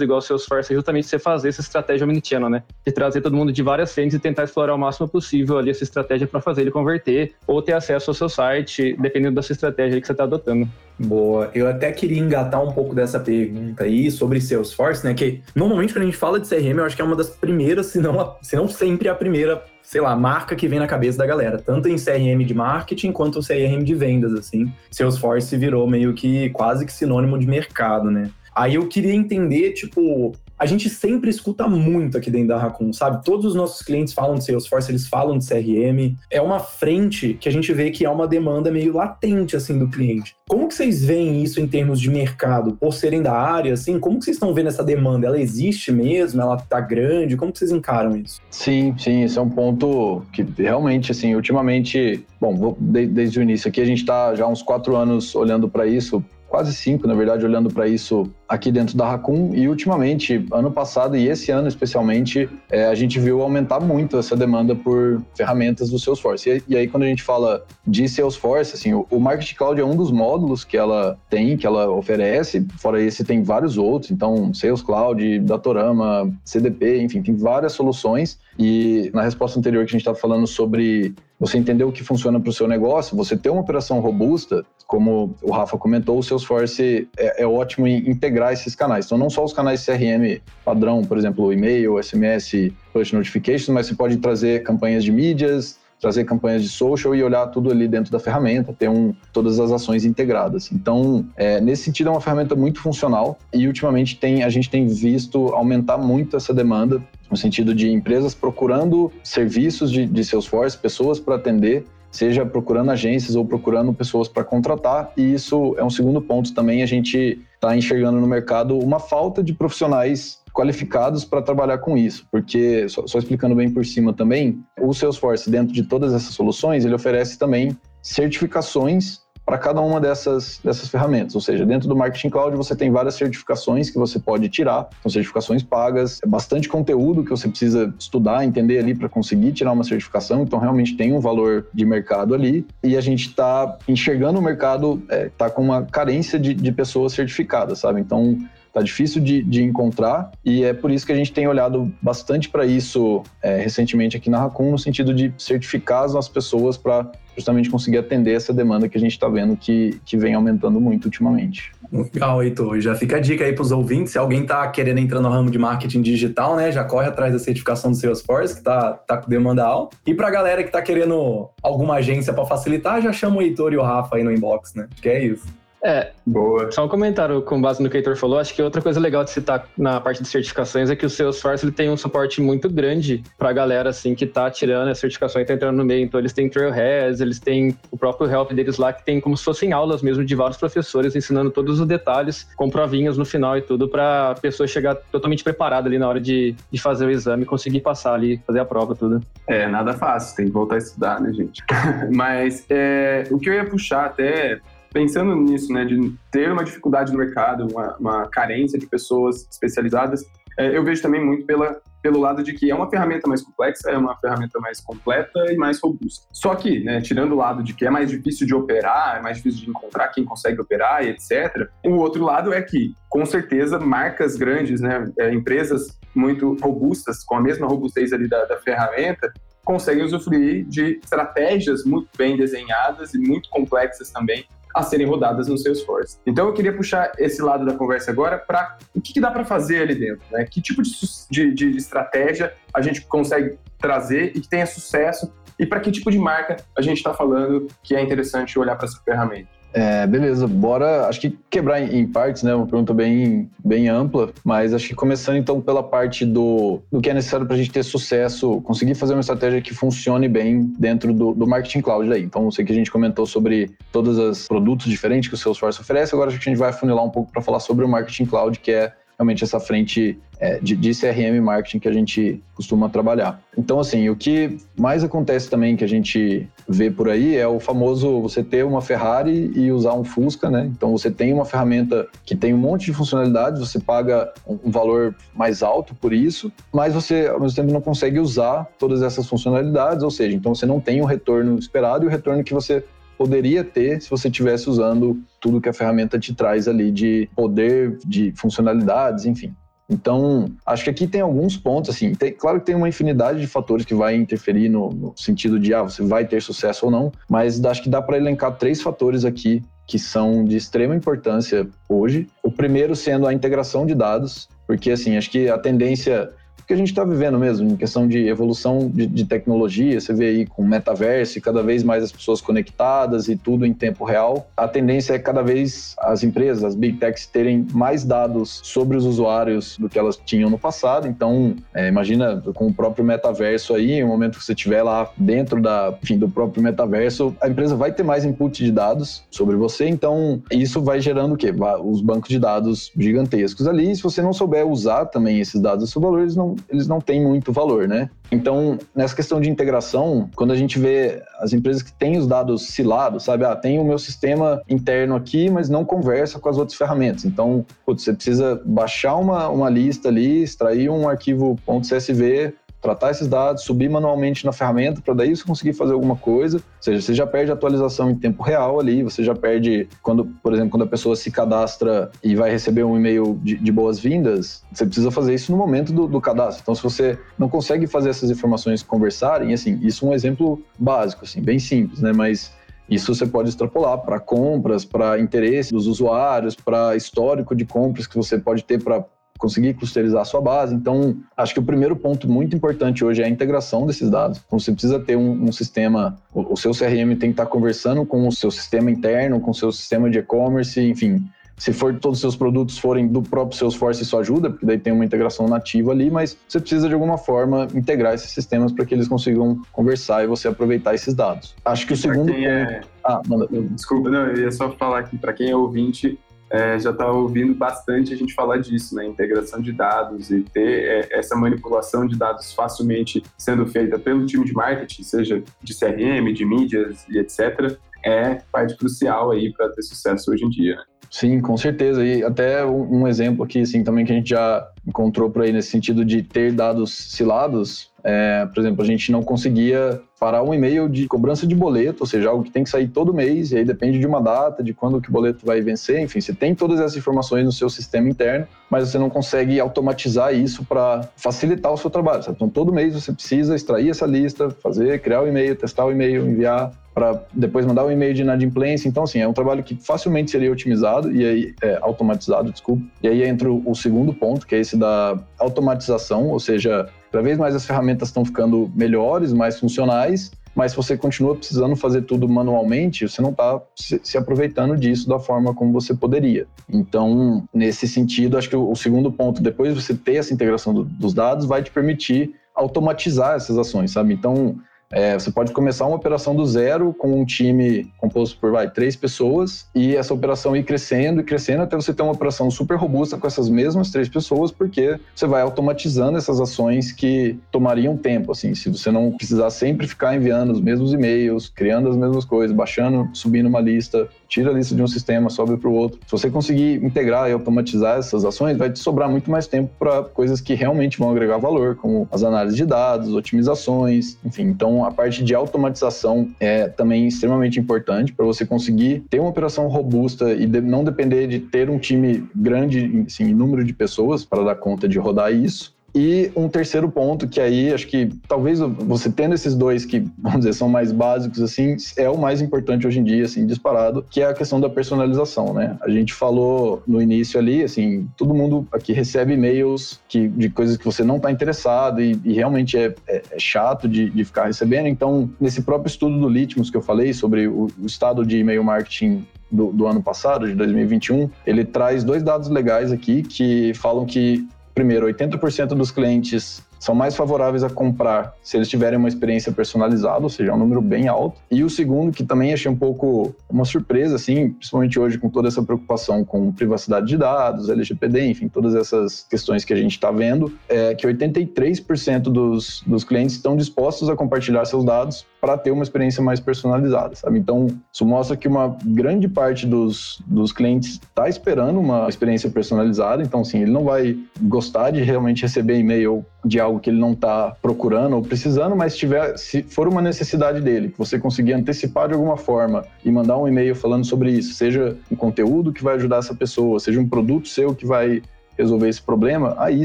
igual 0.00 0.18
o 0.18 0.22
Salesforce 0.22 0.72
é 0.72 0.76
justamente 0.76 1.06
você 1.06 1.18
fazer 1.18 1.48
essa 1.48 1.60
estratégia 1.60 2.04
omnichannel, 2.04 2.48
né? 2.48 2.62
De 2.86 2.92
trazer 2.92 3.20
todo 3.20 3.36
mundo 3.36 3.52
de 3.52 3.62
várias 3.62 3.92
frentes 3.92 4.16
e 4.16 4.18
tentar 4.18 4.44
explorar 4.44 4.74
o 4.74 4.78
máximo 4.78 5.08
possível 5.08 5.58
ali 5.58 5.70
essa 5.70 5.84
estratégia 5.84 6.26
para 6.26 6.40
fazer 6.40 6.62
ele 6.62 6.70
converter 6.70 7.34
ou 7.46 7.60
ter 7.60 7.74
acesso 7.74 8.10
ao 8.10 8.14
seu 8.14 8.28
site, 8.28 8.96
dependendo 8.98 9.34
da 9.34 9.42
sua 9.42 9.52
estratégia 9.52 10.00
que 10.00 10.06
você 10.06 10.12
está 10.12 10.24
adotando. 10.24 10.68
Boa. 10.98 11.50
Eu 11.54 11.68
até 11.68 11.90
queria 11.90 12.18
engatar 12.18 12.62
um 12.62 12.72
pouco 12.72 12.94
dessa 12.94 13.18
pergunta 13.18 13.84
aí 13.84 14.10
sobre 14.10 14.40
Salesforce, 14.40 15.04
né? 15.04 15.14
Que 15.14 15.40
normalmente 15.54 15.92
quando 15.92 16.02
a 16.02 16.06
gente 16.06 16.16
fala 16.16 16.38
de 16.38 16.48
CRM, 16.48 16.78
eu 16.78 16.84
acho 16.84 16.94
que 16.94 17.02
é 17.02 17.04
uma 17.04 17.16
das 17.16 17.30
primeiras, 17.30 17.86
se 17.86 17.98
não, 17.98 18.36
se 18.40 18.54
não 18.56 18.61
sempre 18.68 19.08
a 19.08 19.14
primeira, 19.14 19.64
sei 19.82 20.00
lá, 20.00 20.14
marca 20.16 20.56
que 20.56 20.68
vem 20.68 20.78
na 20.78 20.86
cabeça 20.86 21.18
da 21.18 21.26
galera. 21.26 21.58
Tanto 21.58 21.88
em 21.88 21.96
CRM 21.96 22.44
de 22.44 22.54
marketing 22.54 23.12
quanto 23.12 23.40
CRM 23.40 23.82
de 23.82 23.94
vendas, 23.94 24.32
assim. 24.32 24.72
Salesforce 24.90 25.56
virou 25.56 25.86
meio 25.86 26.12
que 26.14 26.50
quase 26.50 26.86
que 26.86 26.92
sinônimo 26.92 27.38
de 27.38 27.46
mercado, 27.46 28.10
né? 28.10 28.30
Aí 28.54 28.74
eu 28.74 28.86
queria 28.86 29.14
entender, 29.14 29.72
tipo, 29.72 30.32
a 30.62 30.66
gente 30.66 30.88
sempre 30.88 31.28
escuta 31.28 31.66
muito 31.66 32.16
aqui 32.16 32.30
dentro 32.30 32.48
da 32.48 32.56
Raccoon, 32.56 32.92
sabe? 32.92 33.24
Todos 33.24 33.46
os 33.46 33.54
nossos 33.56 33.82
clientes 33.82 34.14
falam 34.14 34.36
de 34.36 34.44
Salesforce, 34.44 34.92
eles 34.92 35.08
falam 35.08 35.36
de 35.36 35.44
CRM. 35.44 36.16
É 36.30 36.40
uma 36.40 36.60
frente 36.60 37.34
que 37.34 37.48
a 37.48 37.52
gente 37.52 37.72
vê 37.72 37.90
que 37.90 38.04
é 38.04 38.08
uma 38.08 38.28
demanda 38.28 38.70
meio 38.70 38.94
latente, 38.94 39.56
assim, 39.56 39.76
do 39.76 39.88
cliente. 39.88 40.36
Como 40.48 40.68
que 40.68 40.74
vocês 40.74 41.04
veem 41.04 41.42
isso 41.42 41.60
em 41.60 41.66
termos 41.66 42.00
de 42.00 42.08
mercado? 42.08 42.76
Por 42.76 42.94
serem 42.94 43.20
da 43.20 43.32
área, 43.32 43.72
assim, 43.72 43.98
como 43.98 44.20
que 44.20 44.26
vocês 44.26 44.36
estão 44.36 44.54
vendo 44.54 44.68
essa 44.68 44.84
demanda? 44.84 45.26
Ela 45.26 45.40
existe 45.40 45.90
mesmo? 45.90 46.40
Ela 46.40 46.56
tá 46.56 46.80
grande? 46.80 47.36
Como 47.36 47.50
que 47.50 47.58
vocês 47.58 47.72
encaram 47.72 48.16
isso? 48.16 48.40
Sim, 48.48 48.94
sim, 48.96 49.24
esse 49.24 49.36
é 49.36 49.42
um 49.42 49.50
ponto 49.50 50.22
que 50.32 50.46
realmente, 50.56 51.10
assim, 51.10 51.34
ultimamente, 51.34 52.24
bom, 52.40 52.76
desde 52.78 53.40
o 53.40 53.42
início 53.42 53.68
aqui, 53.68 53.80
a 53.80 53.84
gente 53.84 54.04
tá 54.04 54.32
já 54.36 54.46
uns 54.46 54.62
quatro 54.62 54.94
anos 54.94 55.34
olhando 55.34 55.68
para 55.68 55.88
isso, 55.88 56.24
quase 56.52 56.74
cinco, 56.74 57.08
na 57.08 57.14
verdade, 57.14 57.46
olhando 57.46 57.70
para 57.70 57.88
isso 57.88 58.30
aqui 58.46 58.70
dentro 58.70 58.94
da 58.94 59.08
Raccoon. 59.08 59.54
E 59.54 59.66
ultimamente, 59.68 60.46
ano 60.52 60.70
passado 60.70 61.16
e 61.16 61.26
esse 61.26 61.50
ano 61.50 61.66
especialmente, 61.66 62.46
é, 62.70 62.84
a 62.84 62.94
gente 62.94 63.18
viu 63.18 63.40
aumentar 63.40 63.80
muito 63.80 64.18
essa 64.18 64.36
demanda 64.36 64.74
por 64.76 65.22
ferramentas 65.34 65.88
do 65.88 65.98
Salesforce. 65.98 66.50
E, 66.50 66.62
e 66.68 66.76
aí, 66.76 66.86
quando 66.86 67.04
a 67.04 67.06
gente 67.06 67.22
fala 67.22 67.64
de 67.86 68.06
Salesforce, 68.06 68.74
assim, 68.74 68.92
o, 68.92 69.06
o 69.10 69.18
Marketing 69.18 69.54
Cloud 69.54 69.80
é 69.80 69.84
um 69.84 69.96
dos 69.96 70.10
módulos 70.10 70.62
que 70.62 70.76
ela 70.76 71.18
tem, 71.30 71.56
que 71.56 71.66
ela 71.66 71.88
oferece. 71.88 72.66
Fora 72.76 73.00
esse, 73.02 73.24
tem 73.24 73.42
vários 73.42 73.78
outros. 73.78 74.10
Então, 74.10 74.52
Sales 74.52 74.82
Cloud, 74.82 75.38
Datorama, 75.38 76.30
CDP, 76.44 77.00
enfim, 77.00 77.22
tem 77.22 77.34
várias 77.34 77.72
soluções. 77.72 78.38
E 78.58 79.10
na 79.14 79.22
resposta 79.22 79.58
anterior 79.58 79.84
que 79.84 79.90
a 79.90 79.92
gente 79.92 80.02
estava 80.02 80.16
falando 80.16 80.46
sobre 80.46 81.14
você 81.40 81.58
entender 81.58 81.84
o 81.84 81.90
que 81.90 82.04
funciona 82.04 82.38
para 82.38 82.50
o 82.50 82.52
seu 82.52 82.68
negócio, 82.68 83.16
você 83.16 83.36
ter 83.36 83.50
uma 83.50 83.62
operação 83.62 83.98
robusta, 83.98 84.64
como 84.86 85.34
o 85.42 85.50
Rafa 85.50 85.76
comentou, 85.76 86.18
o 86.18 86.22
Salesforce 86.22 87.08
é, 87.16 87.42
é 87.42 87.46
ótimo 87.46 87.86
em 87.86 88.08
integrar 88.08 88.52
esses 88.52 88.74
canais. 88.74 89.06
Então, 89.06 89.18
não 89.18 89.28
só 89.28 89.42
os 89.44 89.52
canais 89.52 89.84
CRM 89.84 90.40
padrão, 90.64 91.02
por 91.02 91.18
exemplo, 91.18 91.52
e-mail, 91.52 92.00
SMS, 92.00 92.70
push 92.92 93.12
notifications, 93.12 93.70
mas 93.70 93.86
você 93.86 93.94
pode 93.94 94.18
trazer 94.18 94.62
campanhas 94.62 95.02
de 95.02 95.10
mídias, 95.10 95.78
trazer 96.02 96.24
campanhas 96.24 96.64
de 96.64 96.68
social 96.68 97.14
e 97.14 97.22
olhar 97.22 97.46
tudo 97.46 97.70
ali 97.70 97.86
dentro 97.86 98.10
da 98.10 98.18
ferramenta, 98.18 98.74
ter 98.76 98.90
um, 98.90 99.14
todas 99.32 99.60
as 99.60 99.70
ações 99.70 100.04
integradas. 100.04 100.72
Então, 100.72 101.24
é, 101.36 101.60
nesse 101.60 101.84
sentido, 101.84 102.08
é 102.08 102.10
uma 102.10 102.20
ferramenta 102.20 102.56
muito 102.56 102.80
funcional 102.80 103.38
e 103.54 103.68
ultimamente 103.68 104.18
tem, 104.18 104.42
a 104.42 104.48
gente 104.48 104.68
tem 104.68 104.88
visto 104.88 105.54
aumentar 105.54 105.96
muito 105.96 106.36
essa 106.36 106.52
demanda 106.52 107.00
no 107.30 107.36
sentido 107.36 107.72
de 107.72 107.88
empresas 107.88 108.34
procurando 108.34 109.12
serviços 109.22 109.92
de, 109.92 110.04
de 110.04 110.24
Salesforce, 110.24 110.76
pessoas 110.76 111.20
para 111.20 111.36
atender, 111.36 111.84
seja 112.10 112.44
procurando 112.44 112.90
agências 112.90 113.36
ou 113.36 113.44
procurando 113.44 113.94
pessoas 113.94 114.26
para 114.26 114.42
contratar. 114.42 115.12
E 115.16 115.32
isso 115.32 115.76
é 115.78 115.84
um 115.84 115.90
segundo 115.90 116.20
ponto 116.20 116.52
também. 116.52 116.82
A 116.82 116.86
gente 116.86 117.40
está 117.54 117.76
enxergando 117.76 118.20
no 118.20 118.26
mercado 118.26 118.76
uma 118.76 118.98
falta 118.98 119.40
de 119.40 119.52
profissionais 119.52 120.41
qualificados 120.52 121.24
para 121.24 121.42
trabalhar 121.42 121.78
com 121.78 121.96
isso, 121.96 122.26
porque 122.30 122.88
só, 122.88 123.06
só, 123.06 123.18
explicando 123.18 123.54
bem 123.54 123.70
por 123.70 123.84
cima 123.84 124.12
também, 124.12 124.62
o 124.80 124.92
Salesforce 124.92 125.50
dentro 125.50 125.72
de 125.72 125.82
todas 125.82 126.12
essas 126.12 126.34
soluções 126.34 126.84
ele 126.84 126.94
oferece 126.94 127.38
também 127.38 127.76
certificações 128.02 129.22
para 129.44 129.58
cada 129.58 129.80
uma 129.80 130.00
dessas, 130.00 130.60
dessas 130.62 130.88
ferramentas. 130.88 131.34
Ou 131.34 131.40
seja, 131.40 131.66
dentro 131.66 131.88
do 131.88 131.96
Marketing 131.96 132.30
Cloud 132.30 132.56
você 132.56 132.76
tem 132.76 132.90
várias 132.90 133.14
certificações 133.14 133.90
que 133.90 133.98
você 133.98 134.18
pode 134.18 134.48
tirar, 134.48 134.88
são 135.02 135.10
certificações 135.10 135.62
pagas, 135.62 136.20
é 136.24 136.28
bastante 136.28 136.68
conteúdo 136.68 137.24
que 137.24 137.30
você 137.30 137.48
precisa 137.48 137.92
estudar, 137.98 138.44
entender 138.44 138.78
ali 138.78 138.94
para 138.94 139.08
conseguir 139.08 139.52
tirar 139.52 139.72
uma 139.72 139.84
certificação, 139.84 140.42
então 140.42 140.58
realmente 140.58 140.96
tem 140.96 141.12
um 141.12 141.20
valor 141.20 141.66
de 141.74 141.84
mercado 141.84 142.34
ali 142.34 142.66
e 142.84 142.96
a 142.96 143.00
gente 143.00 143.28
está 143.28 143.76
enxergando 143.88 144.38
o 144.38 144.42
mercado, 144.42 145.02
está 145.04 145.16
é, 145.16 145.28
tá 145.28 145.50
com 145.50 145.62
uma 145.62 145.82
carência 145.82 146.38
de, 146.38 146.54
de 146.54 146.72
pessoas 146.72 147.12
certificadas, 147.12 147.80
sabe? 147.80 148.00
Então 148.00 148.38
Tá 148.72 148.80
difícil 148.80 149.20
de, 149.20 149.42
de, 149.42 149.62
encontrar 149.62 150.32
e 150.42 150.64
é 150.64 150.72
por 150.72 150.90
isso 150.90 151.04
que 151.04 151.12
a 151.12 151.14
gente 151.14 151.30
tem 151.30 151.46
olhado 151.46 151.92
bastante 152.00 152.48
para 152.48 152.64
isso 152.64 153.22
é, 153.42 153.58
recentemente 153.58 154.16
aqui 154.16 154.30
na 154.30 154.38
Raccoon, 154.38 154.70
no 154.70 154.78
sentido 154.78 155.12
de 155.12 155.32
certificar 155.36 156.04
as 156.04 156.28
pessoas 156.28 156.78
para 156.78 157.12
justamente 157.36 157.68
conseguir 157.68 157.98
atender 157.98 158.34
essa 158.34 158.52
demanda 158.52 158.88
que 158.88 158.96
a 158.96 159.00
gente 159.00 159.12
está 159.12 159.28
vendo 159.28 159.56
que, 159.56 160.00
que 160.06 160.16
vem 160.16 160.34
aumentando 160.34 160.80
muito 160.80 161.04
ultimamente. 161.06 161.70
Legal, 161.92 162.42
Heitor. 162.42 162.80
Já 162.80 162.94
fica 162.94 163.16
a 163.16 163.20
dica 163.20 163.44
aí 163.44 163.52
para 163.52 163.62
os 163.62 163.72
ouvintes, 163.72 164.12
se 164.12 164.18
alguém 164.18 164.42
está 164.42 164.66
querendo 164.68 164.98
entrar 164.98 165.20
no 165.20 165.28
ramo 165.28 165.50
de 165.50 165.58
marketing 165.58 166.00
digital, 166.00 166.56
né, 166.56 166.72
já 166.72 166.82
corre 166.84 167.08
atrás 167.08 167.32
da 167.32 167.38
certificação 167.38 167.90
do 167.90 167.96
Salesforce, 167.96 168.54
que 168.54 168.60
está 168.60 168.94
tá 168.94 169.18
com 169.18 169.28
demanda 169.28 169.64
alta. 169.64 169.96
E 170.06 170.14
para 170.14 170.28
a 170.28 170.30
galera 170.30 170.62
que 170.62 170.70
está 170.70 170.80
querendo 170.80 171.50
alguma 171.62 171.96
agência 171.96 172.32
para 172.32 172.46
facilitar, 172.46 173.02
já 173.02 173.12
chama 173.12 173.36
o 173.36 173.42
Heitor 173.42 173.74
e 173.74 173.76
o 173.76 173.82
Rafa 173.82 174.16
aí 174.16 174.22
no 174.22 174.32
inbox, 174.32 174.74
né? 174.74 174.88
Que 175.00 175.08
é 175.10 175.24
isso. 175.24 175.61
É, 175.84 176.12
boa. 176.24 176.70
Só 176.70 176.84
um 176.84 176.88
comentário 176.88 177.42
com 177.42 177.60
base 177.60 177.82
no 177.82 177.90
que 177.90 177.96
o 177.96 177.98
Heitor 177.98 178.16
falou. 178.16 178.38
Acho 178.38 178.54
que 178.54 178.62
outra 178.62 178.80
coisa 178.80 179.00
legal 179.00 179.24
de 179.24 179.30
citar 179.30 179.66
na 179.76 180.00
parte 180.00 180.22
de 180.22 180.28
certificações 180.28 180.88
é 180.90 180.96
que 180.96 181.04
o 181.04 181.10
Salesforce 181.10 181.64
ele 181.64 181.72
tem 181.72 181.90
um 181.90 181.96
suporte 181.96 182.40
muito 182.40 182.70
grande 182.70 183.22
para 183.36 183.50
a 183.50 183.52
galera 183.52 183.90
assim 183.90 184.14
que 184.14 184.24
está 184.24 184.48
tirando 184.48 184.88
a 184.88 184.94
certificação 184.94 185.40
e 185.40 185.42
está 185.42 185.54
entrando 185.54 185.76
no 185.76 185.84
meio. 185.84 186.04
Então 186.04 186.20
eles 186.20 186.32
têm 186.32 186.48
Trailheads, 186.48 187.20
eles 187.20 187.40
têm 187.40 187.76
o 187.90 187.98
próprio 187.98 188.30
help 188.30 188.52
deles 188.52 188.78
lá 188.78 188.92
que 188.92 189.04
tem 189.04 189.20
como 189.20 189.36
se 189.36 189.42
fossem 189.42 189.72
aulas 189.72 190.02
mesmo 190.02 190.24
de 190.24 190.34
vários 190.36 190.56
professores 190.56 191.16
ensinando 191.16 191.50
todos 191.50 191.80
os 191.80 191.86
detalhes 191.86 192.46
com 192.56 192.70
provinhas 192.70 193.18
no 193.18 193.24
final 193.24 193.58
e 193.58 193.62
tudo 193.62 193.88
para 193.88 194.30
a 194.30 194.34
pessoa 194.34 194.68
chegar 194.68 194.94
totalmente 194.94 195.42
preparada 195.42 195.88
ali 195.88 195.98
na 195.98 196.08
hora 196.08 196.20
de, 196.20 196.54
de 196.70 196.80
fazer 196.80 197.06
o 197.06 197.10
exame, 197.10 197.44
conseguir 197.44 197.80
passar 197.80 198.14
ali, 198.14 198.40
fazer 198.46 198.60
a 198.60 198.64
prova 198.64 198.94
tudo. 198.94 199.20
É, 199.48 199.66
nada 199.66 199.92
fácil, 199.94 200.36
tem 200.36 200.46
que 200.46 200.52
voltar 200.52 200.76
a 200.76 200.78
estudar, 200.78 201.20
né, 201.20 201.32
gente? 201.32 201.60
Mas 202.14 202.64
é, 202.70 203.24
o 203.32 203.38
que 203.38 203.50
eu 203.50 203.54
ia 203.54 203.64
puxar 203.64 204.06
até 204.06 204.60
pensando 204.92 205.34
nisso, 205.34 205.72
né, 205.72 205.84
de 205.84 206.14
ter 206.30 206.52
uma 206.52 206.64
dificuldade 206.64 207.12
no 207.12 207.18
mercado, 207.18 207.66
uma, 207.70 207.96
uma 207.96 208.28
carência 208.28 208.78
de 208.78 208.86
pessoas 208.86 209.46
especializadas, 209.50 210.24
é, 210.58 210.76
eu 210.76 210.84
vejo 210.84 211.00
também 211.00 211.24
muito 211.24 211.46
pela, 211.46 211.80
pelo 212.02 212.20
lado 212.20 212.42
de 212.42 212.52
que 212.52 212.70
é 212.70 212.74
uma 212.74 212.88
ferramenta 212.90 213.26
mais 213.26 213.42
complexa, 213.42 213.90
é 213.90 213.96
uma 213.96 214.16
ferramenta 214.16 214.60
mais 214.60 214.80
completa 214.80 215.50
e 215.50 215.56
mais 215.56 215.80
robusta. 215.80 216.26
Só 216.32 216.54
que, 216.54 216.84
né, 216.84 217.00
tirando 217.00 217.32
o 217.32 217.36
lado 217.36 217.62
de 217.62 217.72
que 217.72 217.86
é 217.86 217.90
mais 217.90 218.10
difícil 218.10 218.46
de 218.46 218.54
operar, 218.54 219.16
é 219.16 219.22
mais 219.22 219.38
difícil 219.38 219.64
de 219.64 219.70
encontrar 219.70 220.08
quem 220.08 220.24
consegue 220.24 220.60
operar 220.60 221.04
e 221.04 221.10
etc., 221.10 221.68
o 221.84 221.94
outro 221.94 222.22
lado 222.24 222.52
é 222.52 222.60
que, 222.60 222.94
com 223.08 223.24
certeza, 223.24 223.78
marcas 223.78 224.36
grandes, 224.36 224.80
né, 224.80 225.10
é, 225.18 225.32
empresas 225.32 225.98
muito 226.14 226.54
robustas, 226.60 227.24
com 227.24 227.36
a 227.36 227.40
mesma 227.40 227.66
robustez 227.66 228.12
ali 228.12 228.28
da, 228.28 228.44
da 228.44 228.58
ferramenta, 228.58 229.32
conseguem 229.64 230.04
usufruir 230.04 230.66
de 230.66 230.98
estratégias 231.02 231.84
muito 231.84 232.08
bem 232.18 232.36
desenhadas 232.36 233.14
e 233.14 233.18
muito 233.18 233.48
complexas 233.48 234.10
também 234.10 234.44
a 234.74 234.82
serem 234.82 235.06
rodadas 235.06 235.48
no 235.48 235.58
Salesforce. 235.58 236.18
Então 236.26 236.46
eu 236.46 236.52
queria 236.52 236.74
puxar 236.74 237.12
esse 237.18 237.42
lado 237.42 237.64
da 237.64 237.74
conversa 237.74 238.10
agora 238.10 238.38
para 238.38 238.78
o 238.94 239.00
que, 239.00 239.12
que, 239.12 239.20
dá 239.20 239.30
para 239.30 239.44
fazer 239.44 239.82
ali 239.82 239.94
dentro, 239.94 240.24
né? 240.30 240.44
Que 240.44 240.60
tipo 240.60 240.82
de, 240.82 240.90
de, 241.30 241.54
de 241.54 241.76
estratégia 241.76 242.54
a 242.72 242.80
gente 242.80 243.02
consegue 243.02 243.58
trazer 243.78 244.32
e 244.34 244.40
que 244.40 244.48
tenha 244.48 244.66
sucesso 244.66 245.32
e 245.58 245.66
para 245.66 245.80
que 245.80 245.90
tipo 245.90 246.10
de 246.10 246.18
marca 246.18 246.56
a 246.76 246.82
gente 246.82 246.98
está 246.98 247.12
falando 247.12 247.66
que 247.82 247.94
é 247.94 248.00
interessante 248.00 248.58
olhar 248.58 248.76
para 248.76 248.86
essa 248.86 249.00
ferramenta. 249.04 249.61
É, 249.74 250.06
beleza, 250.06 250.46
bora, 250.46 251.06
acho 251.06 251.20
que 251.20 251.38
quebrar 251.48 251.80
em, 251.80 252.00
em, 252.00 252.06
partes, 252.06 252.42
né? 252.42 252.54
Uma 252.54 252.66
pergunta 252.66 252.92
bem, 252.92 253.50
bem 253.64 253.88
ampla, 253.88 254.30
mas 254.44 254.74
acho 254.74 254.88
que 254.88 254.94
começando 254.94 255.36
então 255.36 255.60
pela 255.60 255.82
parte 255.82 256.26
do, 256.26 256.80
do 256.90 257.00
que 257.00 257.08
é 257.08 257.14
necessário 257.14 257.46
para 257.46 257.54
a 257.54 257.58
gente 257.58 257.70
ter 257.70 257.82
sucesso, 257.82 258.60
conseguir 258.62 258.94
fazer 258.94 259.14
uma 259.14 259.20
estratégia 259.20 259.62
que 259.62 259.72
funcione 259.72 260.28
bem 260.28 260.72
dentro 260.78 261.14
do, 261.14 261.32
do 261.32 261.46
marketing 261.46 261.80
cloud 261.80 262.12
aí. 262.12 262.22
Então, 262.22 262.50
sei 262.50 262.64
que 262.64 262.72
a 262.72 262.74
gente 262.74 262.90
comentou 262.90 263.24
sobre 263.24 263.70
todos 263.90 264.18
os 264.18 264.46
produtos 264.46 264.86
diferentes 264.86 265.28
que 265.28 265.34
o 265.34 265.38
Salesforce 265.38 265.80
oferece, 265.80 266.14
agora 266.14 266.28
acho 266.28 266.38
que 266.38 266.48
a 266.48 266.52
gente 266.52 266.58
vai 266.58 266.68
afunilar 266.68 267.04
um 267.04 267.10
pouco 267.10 267.32
para 267.32 267.40
falar 267.40 267.60
sobre 267.60 267.84
o 267.84 267.88
marketing 267.88 268.26
cloud, 268.26 268.58
que 268.58 268.72
é 268.72 268.92
realmente 269.18 269.44
essa 269.44 269.60
frente 269.60 270.18
é, 270.38 270.58
de, 270.58 270.74
de 270.74 270.90
CRM 270.92 271.40
marketing 271.40 271.78
que 271.78 271.88
a 271.88 271.92
gente 271.92 272.42
costuma 272.54 272.88
trabalhar. 272.88 273.40
Então, 273.56 273.78
assim, 273.78 274.08
o 274.08 274.16
que 274.16 274.58
mais 274.76 275.04
acontece 275.04 275.48
também 275.48 275.76
que 275.76 275.84
a 275.84 275.88
gente 275.88 276.48
vê 276.68 276.90
por 276.90 277.08
aí 277.08 277.36
é 277.36 277.46
o 277.46 277.60
famoso 277.60 278.20
você 278.20 278.42
ter 278.42 278.64
uma 278.64 278.82
Ferrari 278.82 279.52
e 279.54 279.70
usar 279.70 279.94
um 279.94 280.02
Fusca, 280.02 280.50
né? 280.50 280.68
Então, 280.76 280.90
você 280.90 281.10
tem 281.10 281.32
uma 281.32 281.44
ferramenta 281.44 282.08
que 282.24 282.34
tem 282.34 282.52
um 282.52 282.58
monte 282.58 282.86
de 282.86 282.92
funcionalidades, 282.92 283.60
você 283.60 283.78
paga 283.78 284.32
um 284.46 284.70
valor 284.70 285.14
mais 285.32 285.62
alto 285.62 285.94
por 285.94 286.12
isso, 286.12 286.50
mas 286.72 286.92
você, 286.92 287.28
ao 287.28 287.40
mesmo 287.40 287.54
tempo, 287.54 287.72
não 287.72 287.80
consegue 287.80 288.18
usar 288.18 288.66
todas 288.78 289.02
essas 289.02 289.28
funcionalidades, 289.28 290.02
ou 290.02 290.10
seja, 290.10 290.34
então 290.34 290.54
você 290.54 290.66
não 290.66 290.80
tem 290.80 291.00
o 291.00 291.04
retorno 291.04 291.56
esperado 291.58 292.04
e 292.04 292.08
o 292.08 292.10
retorno 292.10 292.42
que 292.42 292.52
você 292.52 292.84
poderia 293.16 293.62
ter 293.62 294.00
se 294.00 294.10
você 294.10 294.28
estivesse 294.28 294.68
usando 294.68 295.20
tudo 295.40 295.60
que 295.60 295.68
a 295.68 295.72
ferramenta 295.72 296.18
te 296.18 296.34
traz 296.34 296.68
ali 296.68 296.90
de 296.90 297.28
poder, 297.34 297.98
de 298.04 298.32
funcionalidades, 298.36 299.26
enfim. 299.26 299.54
Então, 299.90 300.46
acho 300.64 300.84
que 300.84 300.90
aqui 300.90 301.06
tem 301.06 301.20
alguns 301.20 301.56
pontos, 301.56 301.94
assim, 301.94 302.14
tem, 302.14 302.32
claro 302.32 302.60
que 302.60 302.66
tem 302.66 302.74
uma 302.74 302.88
infinidade 302.88 303.40
de 303.40 303.46
fatores 303.46 303.84
que 303.84 303.94
vai 303.94 304.14
interferir 304.14 304.68
no, 304.68 304.90
no 304.90 305.12
sentido 305.16 305.58
de, 305.60 305.74
ah, 305.74 305.82
você 305.82 306.02
vai 306.02 306.26
ter 306.26 306.40
sucesso 306.40 306.86
ou 306.86 306.90
não, 306.90 307.12
mas 307.28 307.62
acho 307.64 307.82
que 307.82 307.90
dá 307.90 308.00
para 308.00 308.16
elencar 308.16 308.56
três 308.56 308.80
fatores 308.80 309.24
aqui 309.24 309.62
que 309.86 309.98
são 309.98 310.44
de 310.44 310.56
extrema 310.56 310.94
importância 310.94 311.68
hoje. 311.88 312.26
O 312.42 312.50
primeiro 312.50 312.96
sendo 312.96 313.26
a 313.26 313.34
integração 313.34 313.84
de 313.84 313.94
dados, 313.94 314.48
porque, 314.66 314.90
assim, 314.90 315.16
acho 315.16 315.30
que 315.30 315.48
a 315.50 315.58
tendência 315.58 316.30
que 316.72 316.74
a 316.74 316.78
gente 316.78 316.88
está 316.88 317.04
vivendo 317.04 317.38
mesmo, 317.38 317.70
em 317.70 317.76
questão 317.76 318.08
de 318.08 318.26
evolução 318.26 318.90
de, 318.92 319.06
de, 319.06 319.26
tecnologia, 319.26 320.00
você 320.00 320.14
vê 320.14 320.26
aí 320.26 320.46
com 320.46 320.64
metaverso 320.64 321.36
e 321.36 321.40
cada 321.40 321.62
vez 321.62 321.82
mais 321.82 322.02
as 322.02 322.10
pessoas 322.10 322.40
conectadas 322.40 323.28
e 323.28 323.36
tudo 323.36 323.66
em 323.66 323.74
tempo 323.74 324.04
real, 324.04 324.48
a 324.56 324.66
tendência 324.66 325.12
é 325.12 325.18
cada 325.18 325.42
vez 325.42 325.94
as 325.98 326.24
empresas, 326.24 326.64
as 326.64 326.74
big 326.74 326.96
techs, 326.96 327.26
terem 327.26 327.66
mais 327.72 328.04
dados 328.04 328.60
sobre 328.64 328.96
os 328.96 329.04
usuários 329.04 329.76
do 329.76 329.86
que 329.86 329.98
elas 329.98 330.18
tinham 330.24 330.48
no 330.48 330.58
passado. 330.58 331.06
Então, 331.06 331.54
é, 331.74 331.88
imagina 331.88 332.42
com 332.54 332.68
o 332.68 332.72
próprio 332.72 333.04
metaverso 333.04 333.74
aí, 333.74 334.00
no 334.00 334.08
momento 334.08 334.38
que 334.38 334.44
você 334.44 334.52
estiver 334.52 334.82
lá 334.82 335.10
dentro 335.16 335.60
da, 335.60 335.94
enfim, 336.02 336.16
do 336.16 336.28
próprio 336.28 336.62
metaverso, 336.62 337.36
a 337.40 337.48
empresa 337.48 337.76
vai 337.76 337.92
ter 337.92 338.02
mais 338.02 338.24
input 338.24 338.64
de 338.64 338.72
dados 338.72 339.24
sobre 339.30 339.56
você. 339.56 339.86
Então, 339.88 340.42
isso 340.50 340.80
vai 340.80 341.00
gerando 341.00 341.34
o 341.34 341.36
quê? 341.36 341.52
Os 341.84 342.00
bancos 342.00 342.30
de 342.30 342.38
dados 342.38 342.90
gigantescos 342.96 343.66
ali. 343.66 343.90
E 343.90 343.96
se 343.96 344.02
você 344.02 344.22
não 344.22 344.32
souber 344.32 344.66
usar 344.66 345.06
também 345.06 345.38
esses 345.38 345.60
dados 345.60 345.84
a 345.84 345.86
seu 345.86 346.00
valor, 346.00 346.20
eles 346.20 346.34
não 346.34 346.56
eles 346.68 346.86
não 346.86 347.00
têm 347.00 347.22
muito 347.22 347.52
valor, 347.52 347.86
né? 347.88 348.10
Então, 348.30 348.78
nessa 348.94 349.14
questão 349.14 349.40
de 349.40 349.50
integração, 349.50 350.30
quando 350.34 350.52
a 350.52 350.56
gente 350.56 350.78
vê 350.78 351.22
as 351.38 351.52
empresas 351.52 351.82
que 351.82 351.92
têm 351.92 352.16
os 352.16 352.26
dados 352.26 352.68
cilados, 352.68 353.24
sabe? 353.24 353.44
Ah, 353.44 353.54
tem 353.54 353.78
o 353.78 353.84
meu 353.84 353.98
sistema 353.98 354.62
interno 354.68 355.14
aqui, 355.14 355.50
mas 355.50 355.68
não 355.68 355.84
conversa 355.84 356.38
com 356.38 356.48
as 356.48 356.56
outras 356.56 356.76
ferramentas. 356.76 357.26
Então, 357.26 357.64
putz, 357.84 358.04
você 358.04 358.12
precisa 358.14 358.60
baixar 358.64 359.16
uma, 359.16 359.48
uma 359.48 359.68
lista 359.68 360.08
ali, 360.08 360.42
extrair 360.42 360.88
um 360.88 361.06
arquivo 361.08 361.58
.csv, 361.66 362.54
tratar 362.82 363.12
esses 363.12 363.28
dados, 363.28 363.62
subir 363.62 363.88
manualmente 363.88 364.44
na 364.44 364.52
ferramenta 364.52 365.00
para 365.00 365.14
daí 365.14 365.34
você 365.34 365.44
conseguir 365.44 365.72
fazer 365.72 365.92
alguma 365.92 366.16
coisa. 366.16 366.56
Ou 366.58 366.62
seja, 366.80 367.00
você 367.00 367.14
já 367.14 367.26
perde 367.26 367.52
atualização 367.52 368.10
em 368.10 368.14
tempo 368.16 368.42
real 368.42 368.80
ali, 368.80 369.04
você 369.04 369.22
já 369.22 369.34
perde 369.34 369.88
quando, 370.02 370.24
por 370.42 370.52
exemplo, 370.52 370.72
quando 370.72 370.82
a 370.82 370.86
pessoa 370.86 371.14
se 371.14 371.30
cadastra 371.30 372.10
e 372.22 372.34
vai 372.34 372.50
receber 372.50 372.82
um 372.82 372.96
e-mail 372.96 373.38
de, 373.42 373.56
de 373.56 373.72
boas-vindas, 373.72 374.64
você 374.72 374.84
precisa 374.84 375.10
fazer 375.12 375.32
isso 375.32 375.52
no 375.52 375.56
momento 375.56 375.92
do, 375.92 376.08
do, 376.08 376.20
cadastro. 376.20 376.62
Então, 376.62 376.74
se 376.74 376.82
você 376.82 377.18
não 377.38 377.48
consegue 377.48 377.86
fazer 377.86 378.10
essas 378.10 378.30
informações 378.30 378.82
conversarem, 378.82 379.54
assim, 379.54 379.78
isso 379.80 380.04
é 380.04 380.08
um 380.08 380.12
exemplo 380.12 380.60
básico, 380.76 381.24
assim, 381.24 381.40
bem 381.40 381.60
simples, 381.60 382.00
né? 382.00 382.12
Mas 382.12 382.52
isso 382.90 383.14
você 383.14 383.26
pode 383.26 383.48
extrapolar 383.48 383.98
para 383.98 384.18
compras, 384.18 384.84
para 384.84 385.20
interesse 385.20 385.72
dos 385.72 385.86
usuários, 385.86 386.56
para 386.56 386.96
histórico 386.96 387.54
de 387.54 387.64
compras 387.64 388.08
que 388.08 388.16
você 388.16 388.38
pode 388.38 388.64
ter 388.64 388.82
para 388.82 389.04
conseguir 389.42 389.74
clusterizar 389.74 390.22
a 390.22 390.24
sua 390.24 390.40
base. 390.40 390.72
Então, 390.72 391.16
acho 391.36 391.52
que 391.52 391.58
o 391.58 391.64
primeiro 391.64 391.96
ponto 391.96 392.30
muito 392.30 392.54
importante 392.54 393.04
hoje 393.04 393.22
é 393.22 393.24
a 393.24 393.28
integração 393.28 393.84
desses 393.84 394.08
dados. 394.08 394.40
Então, 394.46 394.56
você 394.56 394.70
precisa 394.70 395.00
ter 395.00 395.16
um, 395.16 395.48
um 395.48 395.50
sistema, 395.50 396.16
o, 396.32 396.52
o, 396.52 396.56
seu 396.56 396.70
CRM 396.70 397.16
tem 397.18 397.18
que 397.18 397.30
estar 397.30 397.46
conversando 397.46 398.06
com 398.06 398.28
o 398.28 398.30
seu 398.30 398.52
sistema 398.52 398.88
interno, 398.88 399.40
com 399.40 399.50
o 399.50 399.54
seu 399.54 399.72
sistema 399.72 400.08
de 400.08 400.20
e-commerce, 400.20 400.80
enfim. 400.80 401.28
Se 401.56 401.72
for 401.72 401.92
todos 401.98 402.18
os 402.18 402.20
seus 402.20 402.36
produtos 402.36 402.78
forem 402.78 403.08
do 403.08 403.20
próprio 403.20 403.58
Salesforce, 403.58 404.02
isso 404.02 404.16
ajuda, 404.16 404.48
porque 404.48 404.64
daí 404.64 404.78
tem 404.78 404.92
uma 404.92 405.04
integração 405.04 405.48
nativa 405.48 405.90
ali, 405.90 406.08
mas 406.08 406.36
você 406.48 406.60
precisa 406.60 406.86
de 406.86 406.94
alguma 406.94 407.18
forma 407.18 407.66
integrar 407.74 408.14
esses 408.14 408.30
sistemas 408.30 408.70
para 408.70 408.84
que 408.84 408.94
eles 408.94 409.08
consigam 409.08 409.60
conversar 409.72 410.22
e 410.22 410.26
você 410.28 410.46
aproveitar 410.46 410.94
esses 410.94 411.14
dados. 411.14 411.54
Acho 411.64 411.86
que 411.86 411.92
o 411.92 411.96
segundo 411.96 412.32
ponto... 412.32 412.44
É... 412.44 412.80
Ah, 413.04 413.20
manda. 413.26 413.48
Desculpa, 413.50 414.08
não, 414.08 414.26
eu 414.28 414.44
ia 414.44 414.52
só 414.52 414.70
falar 414.70 415.00
aqui 415.00 415.18
para 415.18 415.32
quem 415.32 415.50
é 415.50 415.56
ouvinte, 415.56 416.18
é, 416.52 416.78
já 416.78 416.90
está 416.90 417.10
ouvindo 417.10 417.54
bastante 417.54 418.12
a 418.12 418.16
gente 418.16 418.34
falar 418.34 418.58
disso, 418.58 418.94
né? 418.94 419.06
Integração 419.06 419.60
de 419.60 419.72
dados 419.72 420.30
e 420.30 420.42
ter 420.42 420.84
é, 420.84 421.18
essa 421.18 421.34
manipulação 421.34 422.06
de 422.06 422.16
dados 422.16 422.52
facilmente 422.52 423.22
sendo 423.38 423.66
feita 423.66 423.98
pelo 423.98 424.26
time 424.26 424.44
de 424.44 424.52
marketing, 424.52 425.02
seja 425.02 425.42
de 425.62 425.74
CRM, 425.74 426.30
de 426.34 426.44
mídias 426.44 427.06
e 427.08 427.18
etc., 427.18 427.76
é 428.04 428.42
parte 428.50 428.76
crucial 428.76 429.30
aí 429.30 429.52
para 429.52 429.68
ter 429.70 429.82
sucesso 429.82 430.30
hoje 430.30 430.44
em 430.44 430.50
dia. 430.50 430.74
Né? 430.76 430.82
Sim, 431.08 431.40
com 431.40 431.56
certeza. 431.56 432.04
E 432.04 432.22
até 432.24 432.64
um 432.64 433.06
exemplo 433.06 433.44
aqui, 433.44 433.60
assim, 433.60 433.84
também 433.84 434.04
que 434.04 434.12
a 434.12 434.14
gente 434.14 434.30
já 434.30 434.66
encontrou 434.86 435.30
por 435.30 435.42
aí 435.42 435.52
nesse 435.52 435.68
sentido 435.68 436.04
de 436.04 436.22
ter 436.22 436.52
dados 436.52 436.92
cilados, 436.92 437.92
é, 438.02 438.46
por 438.46 438.60
exemplo, 438.60 438.82
a 438.82 438.86
gente 438.86 439.12
não 439.12 439.22
conseguia 439.22 440.00
parar 440.22 440.44
um 440.44 440.54
e-mail 440.54 440.88
de 440.88 441.08
cobrança 441.08 441.44
de 441.44 441.52
boleto, 441.52 442.04
ou 442.04 442.06
seja, 442.06 442.30
algo 442.30 442.44
que 442.44 442.50
tem 442.52 442.62
que 442.62 442.70
sair 442.70 442.86
todo 442.86 443.12
mês, 443.12 443.50
e 443.50 443.56
aí 443.56 443.64
depende 443.64 443.98
de 443.98 444.06
uma 444.06 444.20
data, 444.20 444.62
de 444.62 444.72
quando 444.72 445.00
que 445.00 445.08
o 445.08 445.12
boleto 445.12 445.44
vai 445.44 445.60
vencer, 445.60 445.98
enfim, 445.98 446.20
você 446.20 446.32
tem 446.32 446.54
todas 446.54 446.78
essas 446.78 446.96
informações 446.96 447.44
no 447.44 447.50
seu 447.50 447.68
sistema 447.68 448.08
interno, 448.08 448.46
mas 448.70 448.88
você 448.88 448.98
não 448.98 449.10
consegue 449.10 449.58
automatizar 449.58 450.32
isso 450.32 450.64
para 450.64 451.08
facilitar 451.16 451.72
o 451.72 451.76
seu 451.76 451.90
trabalho. 451.90 452.22
Então, 452.28 452.48
todo 452.48 452.72
mês 452.72 452.94
você 452.94 453.12
precisa 453.12 453.56
extrair 453.56 453.90
essa 453.90 454.06
lista, 454.06 454.48
fazer, 454.48 455.00
criar 455.00 455.22
o 455.22 455.26
e-mail, 455.26 455.56
testar 455.56 455.86
o 455.86 455.90
e-mail, 455.90 456.24
enviar 456.24 456.70
para 456.94 457.20
depois 457.32 457.66
mandar 457.66 457.84
um 457.84 457.90
e-mail 457.90 458.14
de 458.14 458.22
inadimplência. 458.22 458.88
Então, 458.88 459.02
assim, 459.02 459.18
é 459.18 459.26
um 459.26 459.32
trabalho 459.32 459.64
que 459.64 459.74
facilmente 459.74 460.30
seria 460.30 460.52
otimizado 460.52 461.10
e 461.10 461.26
aí 461.26 461.54
é, 461.62 461.78
automatizado, 461.82 462.52
desculpa. 462.52 462.84
E 463.02 463.08
aí 463.08 463.24
entra 463.24 463.50
o 463.50 463.74
segundo 463.74 464.14
ponto, 464.14 464.46
que 464.46 464.54
é 464.54 464.60
esse 464.60 464.76
da 464.76 465.18
automatização, 465.36 466.28
ou 466.28 466.38
seja, 466.38 466.88
cada 467.12 467.22
vez 467.22 467.38
mais 467.38 467.54
as 467.54 467.66
ferramentas 467.66 468.08
estão 468.08 468.24
ficando 468.24 468.72
melhores, 468.74 469.34
mais 469.34 469.60
funcionais, 469.60 470.32
mas 470.54 470.72
se 470.72 470.76
você 470.76 470.96
continua 470.96 471.36
precisando 471.36 471.76
fazer 471.76 472.02
tudo 472.02 472.28
manualmente, 472.28 473.06
você 473.06 473.20
não 473.20 473.30
está 473.30 473.60
se, 473.76 474.16
aproveitando 474.16 474.76
disso 474.76 475.08
da 475.08 475.18
forma 475.18 475.54
como 475.54 475.72
você 475.72 475.94
poderia. 475.94 476.46
Então, 476.68 477.44
nesse 477.52 477.86
sentido, 477.86 478.36
acho 478.36 478.48
que 478.48 478.56
o, 478.56 478.70
o 478.70 478.76
segundo 478.76 479.12
ponto, 479.12 479.42
depois 479.42 479.74
de 479.74 479.80
você 479.80 479.94
ter 479.94 480.16
essa 480.16 480.32
integração 480.32 480.72
do, 480.72 480.84
dos 480.84 481.12
dados, 481.12 481.44
vai 481.44 481.62
te 481.62 481.70
permitir 481.70 482.34
automatizar 482.54 483.36
essas 483.36 483.56
ações, 483.56 483.90
sabe? 483.92 484.12
Então, 484.14 484.56
é, 484.92 485.18
você 485.18 485.30
pode 485.30 485.52
começar 485.52 485.86
uma 485.86 485.96
operação 485.96 486.36
do 486.36 486.44
zero 486.44 486.92
com 486.92 487.18
um 487.18 487.24
time 487.24 487.90
composto 487.96 488.36
por 488.38 488.52
vai, 488.52 488.70
três 488.70 488.94
pessoas 488.94 489.66
e 489.74 489.96
essa 489.96 490.12
operação 490.12 490.54
ir 490.54 490.64
crescendo 490.64 491.22
e 491.22 491.24
crescendo 491.24 491.62
até 491.62 491.74
você 491.74 491.94
ter 491.94 492.02
uma 492.02 492.12
operação 492.12 492.50
super 492.50 492.76
robusta 492.76 493.16
com 493.16 493.26
essas 493.26 493.48
mesmas 493.48 493.90
três 493.90 494.08
pessoas, 494.08 494.52
porque 494.52 495.00
você 495.14 495.26
vai 495.26 495.40
automatizando 495.40 496.18
essas 496.18 496.38
ações 496.40 496.92
que 496.92 497.38
tomariam 497.50 497.96
tempo. 497.96 498.32
Assim, 498.32 498.54
se 498.54 498.68
você 498.68 498.90
não 498.90 499.10
precisar 499.12 499.48
sempre 499.48 499.86
ficar 499.86 500.14
enviando 500.14 500.52
os 500.52 500.60
mesmos 500.60 500.92
e-mails, 500.92 501.48
criando 501.48 501.88
as 501.88 501.96
mesmas 501.96 502.26
coisas, 502.26 502.54
baixando, 502.54 503.08
subindo 503.14 503.46
uma 503.46 503.60
lista, 503.60 504.08
tira 504.32 504.50
lista 504.50 504.74
de 504.74 504.82
um 504.82 504.86
sistema, 504.86 505.28
sobe 505.28 505.58
para 505.58 505.68
o 505.68 505.74
outro. 505.74 506.00
Se 506.06 506.10
você 506.10 506.30
conseguir 506.30 506.82
integrar 506.82 507.28
e 507.28 507.34
automatizar 507.34 507.98
essas 507.98 508.24
ações, 508.24 508.56
vai 508.56 508.70
te 508.70 508.78
sobrar 508.78 509.10
muito 509.10 509.30
mais 509.30 509.46
tempo 509.46 509.70
para 509.78 510.04
coisas 510.04 510.40
que 510.40 510.54
realmente 510.54 510.98
vão 510.98 511.10
agregar 511.10 511.36
valor, 511.36 511.76
como 511.76 512.08
as 512.10 512.22
análises 512.22 512.56
de 512.56 512.64
dados, 512.64 513.12
otimizações, 513.12 514.16
enfim. 514.24 514.44
Então, 514.44 514.86
a 514.86 514.90
parte 514.90 515.22
de 515.22 515.34
automatização 515.34 516.30
é 516.40 516.66
também 516.66 517.06
extremamente 517.06 517.60
importante 517.60 518.14
para 518.14 518.24
você 518.24 518.46
conseguir 518.46 519.04
ter 519.10 519.20
uma 519.20 519.28
operação 519.28 519.68
robusta 519.68 520.32
e 520.32 520.46
de, 520.46 520.62
não 520.62 520.82
depender 520.82 521.26
de 521.26 521.38
ter 521.38 521.68
um 521.68 521.78
time 521.78 522.26
grande, 522.34 523.04
assim, 523.06 523.24
em 523.24 523.34
número 523.34 523.62
de 523.62 523.74
pessoas 523.74 524.24
para 524.24 524.42
dar 524.42 524.54
conta 524.54 524.88
de 524.88 524.98
rodar 524.98 525.30
isso. 525.30 525.74
E 525.94 526.32
um 526.34 526.48
terceiro 526.48 526.90
ponto, 526.90 527.28
que 527.28 527.40
aí 527.40 527.72
acho 527.72 527.86
que 527.86 528.08
talvez 528.26 528.60
você 528.60 529.10
tendo 529.10 529.34
esses 529.34 529.54
dois 529.54 529.84
que, 529.84 530.00
vamos 530.18 530.40
dizer, 530.40 530.54
são 530.54 530.68
mais 530.68 530.90
básicos, 530.90 531.42
assim, 531.42 531.76
é 531.98 532.08
o 532.08 532.16
mais 532.16 532.40
importante 532.40 532.86
hoje 532.86 532.98
em 532.98 533.04
dia, 533.04 533.24
assim, 533.24 533.46
disparado, 533.46 534.04
que 534.08 534.22
é 534.22 534.26
a 534.26 534.34
questão 534.34 534.58
da 534.58 534.70
personalização, 534.70 535.52
né? 535.52 535.76
A 535.82 535.90
gente 535.90 536.14
falou 536.14 536.82
no 536.86 537.00
início 537.00 537.38
ali, 537.38 537.62
assim, 537.62 538.08
todo 538.16 538.32
mundo 538.32 538.66
aqui 538.72 538.92
recebe 538.92 539.34
e-mails 539.34 540.00
que, 540.08 540.28
de 540.28 540.48
coisas 540.48 540.78
que 540.78 540.84
você 540.84 541.04
não 541.04 541.16
está 541.16 541.30
interessado 541.30 542.00
e, 542.00 542.18
e, 542.24 542.32
realmente 542.32 542.76
é, 542.78 542.94
é, 543.06 543.22
é 543.30 543.38
chato 543.38 543.86
de, 543.86 544.08
de, 544.08 544.24
ficar 544.24 544.46
recebendo. 544.46 544.86
Então, 544.86 545.28
nesse 545.38 545.62
próprio 545.62 545.90
estudo 545.90 546.18
do 546.18 546.28
Litmus 546.28 546.70
que 546.70 546.76
eu 546.76 546.82
falei 546.82 547.12
sobre 547.12 547.46
o, 547.46 547.68
o 547.78 547.86
estado 547.86 548.24
de 548.24 548.38
e-mail 548.38 548.64
marketing 548.64 549.26
do, 549.50 549.70
do, 549.70 549.86
ano 549.86 550.02
passado, 550.02 550.46
de 550.46 550.54
2021, 550.54 551.28
ele 551.46 551.64
traz 551.64 552.02
dois 552.02 552.22
dados 552.22 552.48
legais 552.48 552.90
aqui 552.90 553.22
que 553.22 553.74
falam 553.74 554.06
que 554.06 554.46
primeiro, 554.74 555.06
80% 555.08 555.68
dos 555.74 555.90
clientes 555.90 556.62
são 556.82 556.96
mais 556.96 557.14
favoráveis 557.14 557.62
a 557.62 557.70
comprar 557.70 558.34
se 558.42 558.56
eles 558.56 558.68
tiverem 558.68 558.98
uma 558.98 559.06
experiência 559.06 559.52
personalizada, 559.52 560.20
ou 560.20 560.28
seja, 560.28 560.50
é 560.50 560.54
um 560.54 560.58
número 560.58 560.82
bem 560.82 561.06
alto. 561.06 561.40
E 561.48 561.62
o 561.62 561.70
segundo, 561.70 562.10
que 562.10 562.24
também 562.24 562.52
achei 562.52 562.68
um 562.68 562.74
pouco 562.76 563.32
uma 563.48 563.64
surpresa, 563.64 564.16
assim, 564.16 564.50
principalmente 564.50 564.98
hoje 564.98 565.16
com 565.16 565.30
toda 565.30 565.46
essa 565.46 565.62
preocupação 565.62 566.24
com 566.24 566.50
privacidade 566.50 567.06
de 567.06 567.16
dados, 567.16 567.70
LGPD, 567.70 568.26
enfim, 568.26 568.48
todas 568.48 568.74
essas 568.74 569.24
questões 569.30 569.64
que 569.64 569.72
a 569.72 569.76
gente 569.76 569.92
está 569.92 570.10
vendo, 570.10 570.52
é 570.68 570.92
que 570.92 571.06
83% 571.06 572.22
dos, 572.22 572.82
dos 572.84 573.04
clientes 573.04 573.36
estão 573.36 573.56
dispostos 573.56 574.10
a 574.10 574.16
compartilhar 574.16 574.64
seus 574.64 574.84
dados 574.84 575.24
para 575.40 575.56
ter 575.56 575.70
uma 575.70 575.84
experiência 575.84 576.22
mais 576.22 576.40
personalizada, 576.40 577.14
sabe? 577.14 577.38
Então, 577.38 577.68
isso 577.92 578.04
mostra 578.04 578.36
que 578.36 578.48
uma 578.48 578.76
grande 578.84 579.28
parte 579.28 579.66
dos, 579.66 580.20
dos 580.26 580.52
clientes 580.52 580.94
está 580.94 581.28
esperando 581.28 581.78
uma 581.78 582.08
experiência 582.08 582.50
personalizada, 582.50 583.22
então, 583.22 583.40
assim, 583.40 583.62
ele 583.62 583.70
não 583.70 583.84
vai 583.84 584.16
gostar 584.40 584.90
de 584.90 585.00
realmente 585.00 585.42
receber 585.42 585.78
e-mail 585.78 586.24
de 586.44 586.58
algo 586.58 586.71
que 586.78 586.90
ele 586.90 586.98
não 586.98 587.12
está 587.12 587.56
procurando 587.60 588.16
ou 588.16 588.22
precisando, 588.22 588.76
mas 588.76 588.96
tiver, 588.96 589.36
se 589.36 589.62
for 589.62 589.88
uma 589.88 590.02
necessidade 590.02 590.60
dele, 590.60 590.88
que 590.88 590.98
você 590.98 591.18
conseguir 591.18 591.52
antecipar 591.52 592.08
de 592.08 592.14
alguma 592.14 592.36
forma 592.36 592.84
e 593.04 593.10
mandar 593.10 593.36
um 593.38 593.48
e-mail 593.48 593.74
falando 593.74 594.04
sobre 594.04 594.30
isso, 594.30 594.54
seja 594.54 594.96
um 595.10 595.16
conteúdo 595.16 595.72
que 595.72 595.82
vai 595.82 595.96
ajudar 595.96 596.18
essa 596.18 596.34
pessoa, 596.34 596.80
seja 596.80 597.00
um 597.00 597.08
produto 597.08 597.48
seu 597.48 597.74
que 597.74 597.86
vai 597.86 598.22
resolver 598.56 598.88
esse 598.88 599.02
problema, 599.02 599.54
aí 599.58 599.84